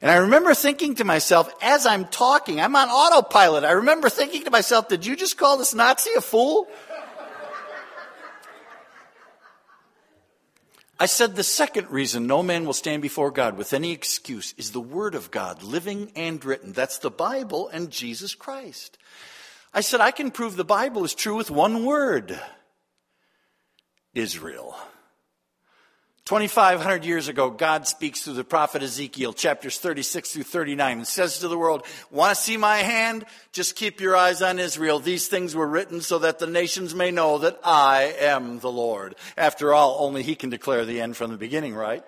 And 0.00 0.10
I 0.10 0.16
remember 0.16 0.54
thinking 0.54 0.94
to 0.96 1.04
myself, 1.04 1.52
as 1.60 1.84
I'm 1.84 2.04
talking, 2.04 2.60
I'm 2.60 2.76
on 2.76 2.88
autopilot. 2.88 3.64
I 3.64 3.72
remember 3.72 4.08
thinking 4.08 4.44
to 4.44 4.50
myself, 4.50 4.88
did 4.88 5.04
you 5.04 5.16
just 5.16 5.36
call 5.36 5.58
this 5.58 5.74
Nazi 5.74 6.10
a 6.16 6.20
fool? 6.20 6.68
I 11.00 11.06
said 11.06 11.36
the 11.36 11.44
second 11.44 11.90
reason 11.90 12.26
no 12.26 12.42
man 12.42 12.64
will 12.64 12.72
stand 12.72 13.02
before 13.02 13.30
God 13.30 13.56
with 13.56 13.72
any 13.72 13.92
excuse 13.92 14.52
is 14.58 14.72
the 14.72 14.80
Word 14.80 15.14
of 15.14 15.30
God, 15.30 15.62
living 15.62 16.10
and 16.16 16.44
written. 16.44 16.72
That's 16.72 16.98
the 16.98 17.10
Bible 17.10 17.68
and 17.68 17.90
Jesus 17.90 18.34
Christ. 18.34 18.98
I 19.72 19.80
said 19.80 20.00
I 20.00 20.10
can 20.10 20.32
prove 20.32 20.56
the 20.56 20.64
Bible 20.64 21.04
is 21.04 21.14
true 21.14 21.36
with 21.36 21.50
one 21.50 21.84
word 21.84 22.40
Israel. 24.14 24.76
2,500 26.28 27.06
years 27.06 27.28
ago, 27.28 27.48
God 27.48 27.88
speaks 27.88 28.20
through 28.20 28.34
the 28.34 28.44
prophet 28.44 28.82
Ezekiel, 28.82 29.32
chapters 29.32 29.78
36 29.78 30.30
through 30.30 30.42
39, 30.42 30.98
and 30.98 31.06
says 31.06 31.38
to 31.38 31.48
the 31.48 31.56
world, 31.56 31.86
Want 32.10 32.36
to 32.36 32.42
see 32.42 32.58
my 32.58 32.76
hand? 32.76 33.24
Just 33.52 33.76
keep 33.76 33.98
your 33.98 34.14
eyes 34.14 34.42
on 34.42 34.58
Israel. 34.58 34.98
These 34.98 35.28
things 35.28 35.56
were 35.56 35.66
written 35.66 36.02
so 36.02 36.18
that 36.18 36.38
the 36.38 36.46
nations 36.46 36.94
may 36.94 37.10
know 37.10 37.38
that 37.38 37.58
I 37.64 38.14
am 38.20 38.58
the 38.58 38.70
Lord. 38.70 39.14
After 39.38 39.72
all, 39.72 39.96
only 40.00 40.22
He 40.22 40.34
can 40.34 40.50
declare 40.50 40.84
the 40.84 41.00
end 41.00 41.16
from 41.16 41.30
the 41.30 41.38
beginning, 41.38 41.74
right? 41.74 42.04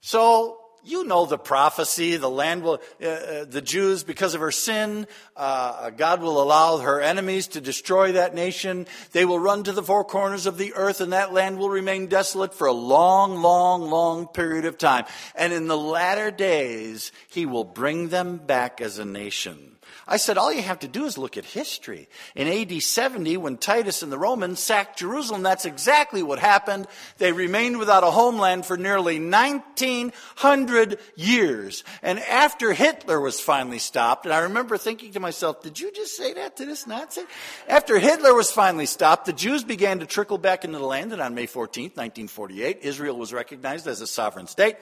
So, 0.00 0.61
you 0.84 1.04
know 1.04 1.26
the 1.26 1.38
prophecy. 1.38 2.16
The 2.16 2.30
land 2.30 2.62
will, 2.62 2.80
uh, 3.02 3.06
uh, 3.06 3.44
the 3.44 3.62
Jews, 3.62 4.02
because 4.02 4.34
of 4.34 4.40
her 4.40 4.50
sin, 4.50 5.06
uh, 5.36 5.90
God 5.90 6.20
will 6.20 6.42
allow 6.42 6.78
her 6.78 7.00
enemies 7.00 7.48
to 7.48 7.60
destroy 7.60 8.12
that 8.12 8.34
nation. 8.34 8.86
They 9.12 9.24
will 9.24 9.38
run 9.38 9.64
to 9.64 9.72
the 9.72 9.82
four 9.82 10.04
corners 10.04 10.46
of 10.46 10.58
the 10.58 10.74
earth, 10.74 11.00
and 11.00 11.12
that 11.12 11.32
land 11.32 11.58
will 11.58 11.70
remain 11.70 12.06
desolate 12.06 12.54
for 12.54 12.66
a 12.66 12.72
long, 12.72 13.42
long, 13.42 13.82
long 13.82 14.26
period 14.28 14.64
of 14.64 14.78
time. 14.78 15.04
And 15.34 15.52
in 15.52 15.68
the 15.68 15.78
latter 15.78 16.30
days, 16.30 17.12
He 17.28 17.46
will 17.46 17.64
bring 17.64 18.08
them 18.08 18.38
back 18.38 18.80
as 18.80 18.98
a 18.98 19.04
nation. 19.04 19.76
I 20.06 20.16
said, 20.16 20.36
all 20.36 20.52
you 20.52 20.62
have 20.62 20.80
to 20.80 20.88
do 20.88 21.04
is 21.04 21.16
look 21.16 21.36
at 21.36 21.44
history. 21.44 22.08
In 22.34 22.48
AD 22.48 22.82
70, 22.82 23.36
when 23.36 23.56
Titus 23.56 24.02
and 24.02 24.10
the 24.10 24.18
Romans 24.18 24.58
sacked 24.58 24.98
Jerusalem, 24.98 25.42
that's 25.42 25.64
exactly 25.64 26.22
what 26.22 26.38
happened. 26.40 26.88
They 27.18 27.30
remained 27.32 27.78
without 27.78 28.02
a 28.02 28.10
homeland 28.10 28.66
for 28.66 28.76
nearly 28.76 29.20
1900 29.20 30.98
years. 31.14 31.84
And 32.02 32.18
after 32.18 32.72
Hitler 32.72 33.20
was 33.20 33.40
finally 33.40 33.78
stopped, 33.78 34.26
and 34.26 34.34
I 34.34 34.40
remember 34.40 34.76
thinking 34.76 35.12
to 35.12 35.20
myself, 35.20 35.62
did 35.62 35.78
you 35.78 35.92
just 35.92 36.16
say 36.16 36.32
that 36.34 36.56
to 36.56 36.66
this 36.66 36.86
Nazi? 36.86 37.22
After 37.68 37.98
Hitler 37.98 38.34
was 38.34 38.50
finally 38.50 38.86
stopped, 38.86 39.26
the 39.26 39.32
Jews 39.32 39.62
began 39.62 40.00
to 40.00 40.06
trickle 40.06 40.38
back 40.38 40.64
into 40.64 40.78
the 40.78 40.84
land, 40.84 41.12
and 41.12 41.22
on 41.22 41.34
May 41.34 41.46
14th, 41.46 41.96
1948, 41.96 42.80
Israel 42.82 43.16
was 43.16 43.32
recognized 43.32 43.86
as 43.86 44.00
a 44.00 44.06
sovereign 44.06 44.48
state, 44.48 44.76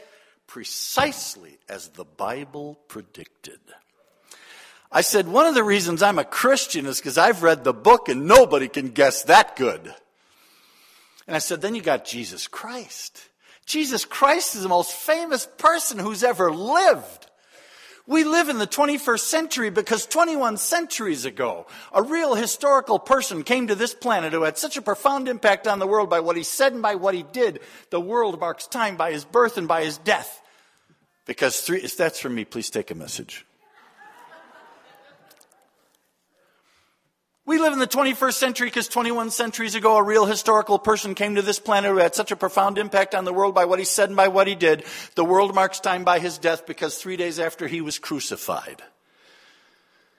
precisely 0.47 1.59
as 1.68 1.89
the 1.91 2.05
Bible 2.05 2.79
predicted. 2.89 3.61
I 4.93 5.03
said, 5.03 5.28
one 5.28 5.47
of 5.47 5.55
the 5.55 5.62
reasons 5.62 6.03
I'm 6.03 6.18
a 6.18 6.24
Christian 6.24 6.86
is 6.86 6.99
because 6.99 7.16
I've 7.16 7.43
read 7.43 7.62
the 7.62 7.72
book 7.72 8.09
and 8.09 8.26
nobody 8.26 8.68
can 8.68 8.88
guess 8.88 9.22
that 9.24 9.55
good. 9.55 9.95
And 11.26 11.36
I 11.36 11.38
said, 11.38 11.61
then 11.61 11.76
you 11.76 11.82
got 11.82 12.05
Jesus 12.05 12.49
Christ. 12.49 13.28
Jesus 13.66 14.05
Christ 14.05 14.57
is 14.57 14.62
the 14.62 14.68
most 14.68 14.91
famous 14.91 15.47
person 15.59 15.99
who's 15.99 16.24
ever 16.24 16.53
lived. 16.53 17.28
We 18.05 18.24
live 18.24 18.49
in 18.49 18.59
the 18.59 18.66
21st 18.66 19.20
century 19.20 19.70
because 19.70 20.07
21 20.07 20.57
centuries 20.57 21.24
ago, 21.24 21.68
a 21.93 22.03
real 22.03 22.34
historical 22.34 22.99
person 22.99 23.45
came 23.45 23.68
to 23.68 23.76
this 23.76 23.95
planet 23.95 24.32
who 24.32 24.43
had 24.43 24.59
such 24.59 24.76
a 24.76 24.82
profound 24.82 25.28
impact 25.28 25.68
on 25.68 25.78
the 25.78 25.86
world 25.86 26.11
by 26.11 26.18
what 26.18 26.36
he 26.36 26.43
said 26.43 26.72
and 26.72 26.82
by 26.82 26.97
what 26.97 27.14
he 27.14 27.22
did. 27.22 27.61
The 27.91 28.01
world 28.01 28.41
marks 28.41 28.66
time 28.66 28.97
by 28.97 29.12
his 29.12 29.24
birth 29.24 29.57
and 29.57 29.68
by 29.68 29.84
his 29.84 29.99
death. 29.99 30.43
Because 31.26 31.61
three, 31.61 31.78
if 31.80 31.97
that's 31.97 32.18
from 32.18 32.34
me, 32.34 32.45
please 32.45 32.70
take 32.70 32.91
a 32.91 32.97
message. 32.97 33.47
We 37.47 37.59
live 37.59 37.72
in 37.72 37.78
the 37.78 37.86
21st 37.86 38.34
century 38.34 38.66
because 38.68 38.86
21 38.88 39.30
centuries 39.30 39.74
ago, 39.74 39.97
a 39.97 40.03
real 40.03 40.26
historical 40.26 40.78
person 40.78 41.14
came 41.14 41.34
to 41.34 41.43
this 41.43 41.59
planet 41.59 41.91
who 41.91 41.97
had 41.97 42.14
such 42.14 42.30
a 42.30 42.36
profound 42.36 42.78
impact 42.78 43.14
on 43.14 43.24
the 43.24 43.32
world 43.32 43.55
by 43.55 43.64
what 43.64 43.78
he 43.78 43.84
said 43.84 44.11
and 44.11 44.16
by 44.16 44.28
what 44.28 44.47
he 44.47 44.55
did. 44.55 44.84
The 45.14 45.24
world 45.24 45.55
marks 45.55 45.80
time 45.80 46.05
by 46.05 46.18
his 46.18 46.38
death 46.38 46.66
because 46.66 46.97
three 46.97 47.16
days 47.16 47.41
after 47.41 47.66
he 47.66 47.80
was 47.80 47.99
crucified, 47.99 48.82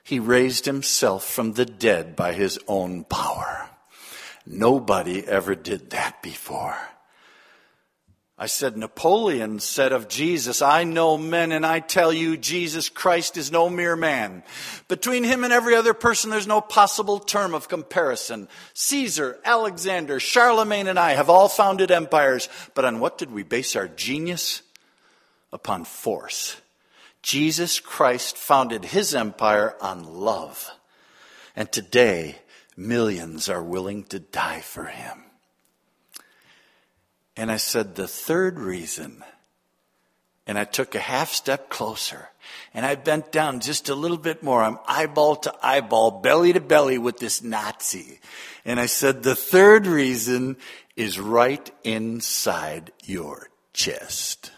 he 0.04 0.20
raised 0.20 0.66
himself 0.66 1.24
from 1.24 1.54
the 1.54 1.66
dead 1.66 2.16
by 2.16 2.34
his 2.34 2.60
own 2.68 3.04
power. 3.04 3.70
Nobody 4.46 5.26
ever 5.26 5.54
did 5.54 5.92
that 5.92 6.22
before. 6.24 6.76
I 8.42 8.48
said, 8.48 8.76
Napoleon 8.76 9.60
said 9.60 9.92
of 9.92 10.08
Jesus, 10.08 10.64
I 10.64 10.84
know 10.84 11.16
men 11.16 11.52
and 11.52 11.64
I 11.64 11.80
tell 11.80 12.12
you 12.12 12.38
Jesus 12.38 12.90
Christ 12.90 13.38
is 13.38 13.52
no 13.52 13.70
mere 13.70 13.96
man. 13.96 14.42
Between 14.88 15.24
him 15.24 15.44
and 15.44 15.54
every 15.54 15.76
other 15.76 15.94
person, 15.94 16.32
there's 16.32 16.48
no 16.48 16.60
possible 16.60 17.20
term 17.20 17.54
of 17.54 17.70
comparison. 17.70 18.48
Caesar, 18.74 19.38
Alexander, 19.46 20.20
Charlemagne 20.20 20.88
and 20.88 20.98
I 20.98 21.12
have 21.12 21.30
all 21.30 21.50
founded 21.50 21.92
empires, 21.92 22.50
but 22.74 22.84
on 22.84 23.00
what 23.00 23.20
did 23.20 23.30
we 23.30 23.44
base 23.44 23.76
our 23.76 23.88
genius? 23.88 24.64
Upon 25.54 25.86
force. 25.86 26.60
Jesus 27.22 27.80
Christ 27.80 28.38
founded 28.38 28.86
his 28.86 29.14
empire 29.14 29.76
on 29.80 30.04
love. 30.04 30.72
And 31.56 31.72
today, 31.72 32.38
millions 32.76 33.50
are 33.50 33.62
willing 33.62 34.04
to 34.06 34.18
die 34.18 34.62
for 34.62 34.86
him. 34.86 35.26
And 37.36 37.52
I 37.52 37.58
said, 37.58 37.96
the 37.96 38.08
third 38.08 38.60
reason. 38.60 39.24
And 40.48 40.58
I 40.58 40.66
took 40.66 40.96
a 40.96 41.00
half 41.00 41.32
step 41.32 41.70
closer 41.70 42.30
and 42.74 42.86
I 42.86 42.96
bent 42.96 43.32
down 43.32 43.60
just 43.60 43.90
a 43.90 43.96
little 43.96 44.18
bit 44.18 44.44
more. 44.44 44.64
I'm 44.64 44.80
eyeball 44.88 45.38
to 45.38 45.54
eyeball, 45.62 46.22
belly 46.22 46.54
to 46.54 46.60
belly 46.60 46.98
with 46.98 47.20
this 47.20 47.42
Nazi. 47.42 48.20
And 48.66 48.80
I 48.80 48.88
said, 48.88 49.24
the 49.24 49.36
third 49.36 49.88
reason 49.88 50.58
is 50.96 51.20
right 51.20 51.72
inside 51.84 52.92
your 53.04 53.50
chest. 53.74 54.52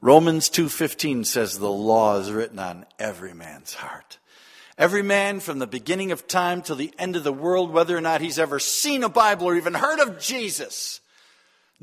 Romans 0.00 0.50
2:15 0.50 1.24
says 1.24 1.58
the 1.58 1.70
law 1.70 2.18
is 2.18 2.32
written 2.32 2.58
on 2.58 2.86
every 2.98 3.34
man's 3.34 3.74
heart. 3.74 4.18
Every 4.76 5.02
man 5.02 5.38
from 5.38 5.60
the 5.60 5.66
beginning 5.66 6.10
of 6.10 6.26
time 6.26 6.62
till 6.62 6.74
the 6.74 6.92
end 6.98 7.14
of 7.14 7.22
the 7.22 7.32
world 7.32 7.70
whether 7.70 7.96
or 7.96 8.00
not 8.00 8.20
he's 8.20 8.38
ever 8.38 8.58
seen 8.58 9.04
a 9.04 9.08
Bible 9.08 9.46
or 9.46 9.54
even 9.54 9.74
heard 9.74 10.00
of 10.00 10.18
Jesus 10.18 11.00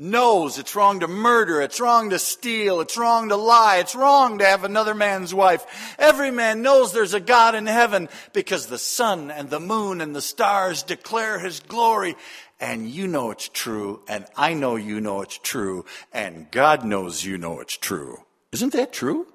knows 0.00 0.58
it's 0.58 0.74
wrong 0.74 1.00
to 1.00 1.06
murder, 1.06 1.60
it's 1.60 1.78
wrong 1.78 2.10
to 2.10 2.18
steal, 2.18 2.80
it's 2.80 2.96
wrong 2.96 3.28
to 3.28 3.36
lie, 3.36 3.76
it's 3.76 3.94
wrong 3.94 4.38
to 4.38 4.46
have 4.46 4.64
another 4.64 4.94
man's 4.94 5.34
wife. 5.34 5.94
Every 5.98 6.30
man 6.30 6.62
knows 6.62 6.92
there's 6.92 7.14
a 7.14 7.20
God 7.20 7.54
in 7.54 7.66
heaven 7.66 8.08
because 8.32 8.66
the 8.66 8.78
sun 8.78 9.30
and 9.30 9.50
the 9.50 9.60
moon 9.60 10.00
and 10.00 10.16
the 10.16 10.22
stars 10.22 10.82
declare 10.82 11.38
his 11.38 11.60
glory 11.60 12.16
and 12.60 12.88
you 12.88 13.06
know 13.06 13.30
it's 13.30 13.48
true, 13.48 14.02
and 14.06 14.26
I 14.36 14.54
know 14.54 14.76
you 14.76 15.00
know 15.00 15.22
it's 15.22 15.38
true, 15.38 15.86
and 16.12 16.50
God 16.50 16.84
knows 16.84 17.24
you 17.24 17.38
know 17.38 17.60
it's 17.60 17.76
true. 17.76 18.18
Isn't 18.52 18.72
that 18.74 18.92
true? 18.92 19.26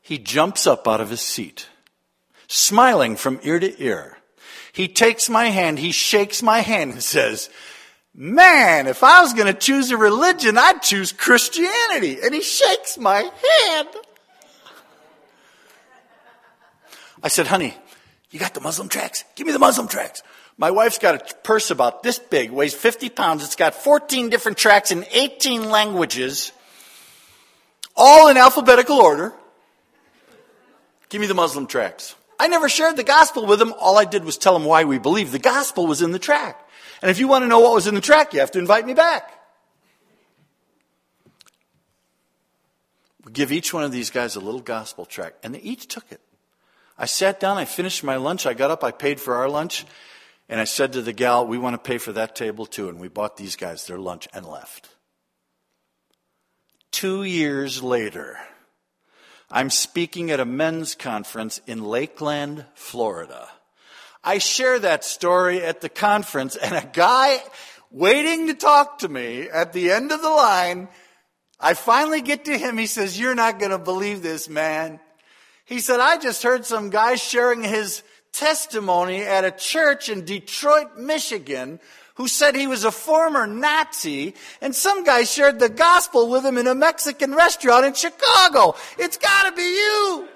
he 0.00 0.18
jumps 0.18 0.66
up 0.66 0.88
out 0.88 1.00
of 1.00 1.10
his 1.10 1.20
seat, 1.20 1.68
smiling 2.48 3.16
from 3.16 3.38
ear 3.44 3.60
to 3.60 3.82
ear. 3.82 4.18
He 4.72 4.88
takes 4.88 5.28
my 5.28 5.46
hand, 5.46 5.78
he 5.78 5.92
shakes 5.92 6.42
my 6.42 6.60
hand 6.60 6.92
and 6.92 7.02
says, 7.02 7.50
Man, 8.14 8.88
if 8.88 9.02
I 9.02 9.22
was 9.22 9.32
going 9.32 9.46
to 9.46 9.58
choose 9.58 9.90
a 9.90 9.96
religion, 9.96 10.58
I'd 10.58 10.82
choose 10.82 11.12
Christianity. 11.12 12.18
And 12.22 12.34
he 12.34 12.42
shakes 12.42 12.98
my 12.98 13.20
hand. 13.20 13.88
I 17.22 17.28
said, 17.28 17.46
honey, 17.46 17.74
you 18.30 18.38
got 18.38 18.52
the 18.52 18.60
Muslim 18.60 18.88
tracks? 18.88 19.24
Give 19.36 19.46
me 19.46 19.52
the 19.52 19.58
Muslim 19.58 19.88
tracks. 19.88 20.22
My 20.58 20.70
wife's 20.70 20.98
got 20.98 21.14
a 21.14 21.34
purse 21.36 21.70
about 21.70 22.02
this 22.02 22.18
big, 22.18 22.50
weighs 22.50 22.74
50 22.74 23.08
pounds. 23.10 23.44
It's 23.44 23.56
got 23.56 23.74
14 23.74 24.28
different 24.28 24.58
tracks 24.58 24.90
in 24.90 25.06
18 25.12 25.70
languages, 25.70 26.52
all 27.96 28.28
in 28.28 28.36
alphabetical 28.36 28.96
order. 28.96 29.32
Give 31.08 31.20
me 31.20 31.26
the 31.26 31.34
Muslim 31.34 31.66
tracks. 31.66 32.14
I 32.42 32.48
never 32.48 32.68
shared 32.68 32.96
the 32.96 33.04
gospel 33.04 33.46
with 33.46 33.60
them. 33.60 33.72
All 33.78 33.96
I 33.96 34.04
did 34.04 34.24
was 34.24 34.36
tell 34.36 34.54
them 34.54 34.64
why 34.64 34.82
we 34.82 34.98
believe 34.98 35.30
the 35.30 35.38
gospel 35.38 35.86
was 35.86 36.02
in 36.02 36.10
the 36.10 36.18
track. 36.18 36.60
And 37.00 37.08
if 37.08 37.20
you 37.20 37.28
want 37.28 37.44
to 37.44 37.46
know 37.46 37.60
what 37.60 37.72
was 37.72 37.86
in 37.86 37.94
the 37.94 38.00
track, 38.00 38.34
you 38.34 38.40
have 38.40 38.50
to 38.50 38.58
invite 38.58 38.84
me 38.84 38.94
back. 38.94 39.30
We 43.24 43.30
give 43.30 43.52
each 43.52 43.72
one 43.72 43.84
of 43.84 43.92
these 43.92 44.10
guys 44.10 44.34
a 44.34 44.40
little 44.40 44.60
gospel 44.60 45.04
track, 45.04 45.34
and 45.44 45.54
they 45.54 45.60
each 45.60 45.86
took 45.86 46.10
it. 46.10 46.20
I 46.98 47.06
sat 47.06 47.38
down, 47.38 47.58
I 47.58 47.64
finished 47.64 48.02
my 48.02 48.16
lunch, 48.16 48.44
I 48.44 48.54
got 48.54 48.72
up, 48.72 48.82
I 48.82 48.90
paid 48.90 49.20
for 49.20 49.36
our 49.36 49.48
lunch, 49.48 49.86
and 50.48 50.60
I 50.60 50.64
said 50.64 50.94
to 50.94 51.02
the 51.02 51.12
gal, 51.12 51.46
We 51.46 51.58
want 51.58 51.74
to 51.74 51.88
pay 51.88 51.98
for 51.98 52.10
that 52.10 52.34
table 52.34 52.66
too. 52.66 52.88
And 52.88 52.98
we 52.98 53.06
bought 53.06 53.36
these 53.36 53.54
guys 53.54 53.86
their 53.86 54.00
lunch 54.00 54.26
and 54.34 54.44
left. 54.44 54.88
Two 56.90 57.22
years 57.22 57.84
later, 57.84 58.40
I'm 59.54 59.68
speaking 59.68 60.30
at 60.30 60.40
a 60.40 60.46
men's 60.46 60.94
conference 60.94 61.60
in 61.66 61.84
Lakeland, 61.84 62.64
Florida. 62.74 63.50
I 64.24 64.38
share 64.38 64.78
that 64.78 65.04
story 65.04 65.62
at 65.62 65.82
the 65.82 65.90
conference, 65.90 66.56
and 66.56 66.74
a 66.74 66.88
guy 66.90 67.42
waiting 67.90 68.46
to 68.46 68.54
talk 68.54 69.00
to 69.00 69.10
me 69.10 69.50
at 69.50 69.74
the 69.74 69.90
end 69.90 70.10
of 70.10 70.22
the 70.22 70.30
line, 70.30 70.88
I 71.60 71.74
finally 71.74 72.22
get 72.22 72.46
to 72.46 72.56
him. 72.56 72.78
He 72.78 72.86
says, 72.86 73.20
You're 73.20 73.34
not 73.34 73.58
going 73.58 73.72
to 73.72 73.78
believe 73.78 74.22
this, 74.22 74.48
man. 74.48 75.00
He 75.66 75.80
said, 75.80 76.00
I 76.00 76.16
just 76.16 76.42
heard 76.42 76.64
some 76.64 76.88
guy 76.88 77.16
sharing 77.16 77.62
his 77.62 78.02
testimony 78.32 79.20
at 79.20 79.44
a 79.44 79.50
church 79.50 80.08
in 80.08 80.24
Detroit, 80.24 80.96
Michigan, 80.96 81.78
who 82.22 82.28
said 82.28 82.54
he 82.54 82.68
was 82.68 82.84
a 82.84 82.92
former 82.92 83.48
Nazi, 83.48 84.32
and 84.60 84.72
some 84.72 85.02
guy 85.02 85.24
shared 85.24 85.58
the 85.58 85.68
gospel 85.68 86.30
with 86.30 86.44
him 86.44 86.56
in 86.56 86.68
a 86.68 86.74
Mexican 86.74 87.34
restaurant 87.34 87.84
in 87.84 87.94
Chicago. 87.94 88.76
It's 88.96 89.16
gotta 89.16 89.50
be 89.50 89.62
you! 89.64 90.28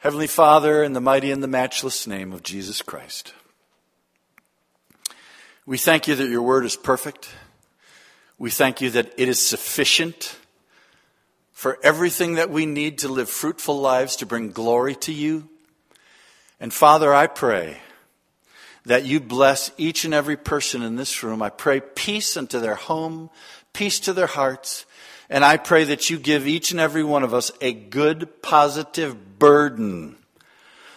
Heavenly 0.00 0.26
Father, 0.26 0.82
in 0.82 0.92
the 0.92 1.00
mighty 1.00 1.30
and 1.30 1.40
the 1.40 1.46
matchless 1.46 2.08
name 2.08 2.32
of 2.32 2.42
Jesus 2.42 2.82
Christ. 2.82 3.34
We 5.64 5.78
thank 5.78 6.08
you 6.08 6.16
that 6.16 6.28
your 6.28 6.42
word 6.42 6.64
is 6.64 6.74
perfect. 6.74 7.28
We 8.36 8.50
thank 8.50 8.80
you 8.80 8.90
that 8.90 9.14
it 9.16 9.28
is 9.28 9.38
sufficient 9.38 10.40
for 11.64 11.78
everything 11.82 12.34
that 12.34 12.50
we 12.50 12.66
need 12.66 12.98
to 12.98 13.08
live 13.08 13.26
fruitful 13.26 13.80
lives 13.80 14.16
to 14.16 14.26
bring 14.26 14.50
glory 14.50 14.94
to 14.94 15.10
you. 15.10 15.48
And 16.60 16.70
Father, 16.70 17.14
I 17.14 17.26
pray 17.26 17.78
that 18.84 19.06
you 19.06 19.18
bless 19.18 19.70
each 19.78 20.04
and 20.04 20.12
every 20.12 20.36
person 20.36 20.82
in 20.82 20.96
this 20.96 21.22
room. 21.22 21.40
I 21.40 21.48
pray 21.48 21.80
peace 21.80 22.36
unto 22.36 22.60
their 22.60 22.74
home, 22.74 23.30
peace 23.72 23.98
to 24.00 24.12
their 24.12 24.26
hearts. 24.26 24.84
And 25.30 25.42
I 25.42 25.56
pray 25.56 25.84
that 25.84 26.10
you 26.10 26.18
give 26.18 26.46
each 26.46 26.70
and 26.70 26.78
every 26.78 27.02
one 27.02 27.22
of 27.22 27.32
us 27.32 27.50
a 27.62 27.72
good, 27.72 28.42
positive 28.42 29.38
burden 29.38 30.16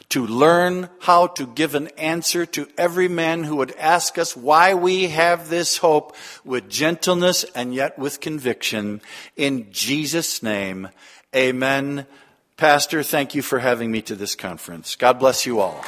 to 0.10 0.26
learn 0.26 0.90
how 1.00 1.28
to 1.28 1.46
give 1.46 1.76
an 1.76 1.88
answer 1.98 2.46
to 2.46 2.68
every 2.78 3.08
man 3.08 3.44
who 3.44 3.58
would 3.58 3.76
ask 3.76 4.18
us 4.18 4.38
why 4.38 4.74
we 4.74 5.08
have 5.08 5.50
this 5.50 5.78
hope 5.78 6.16
with 6.46 6.70
gentleness 6.70 7.44
and 7.56 7.74
yet 7.74 8.00
with 8.00 8.22
conviction. 8.22 9.02
In 9.36 9.72
Jesus' 9.72 10.42
name, 10.42 10.90
amen. 11.36 12.08
Pastor, 12.56 13.04
thank 13.04 13.36
you 13.36 13.42
for 13.42 13.60
having 13.60 13.92
me 13.92 14.02
to 14.04 14.16
this 14.16 14.36
conference. 14.36 14.96
God 14.96 15.20
bless 15.20 15.46
you 15.46 15.60
all. 15.60 15.84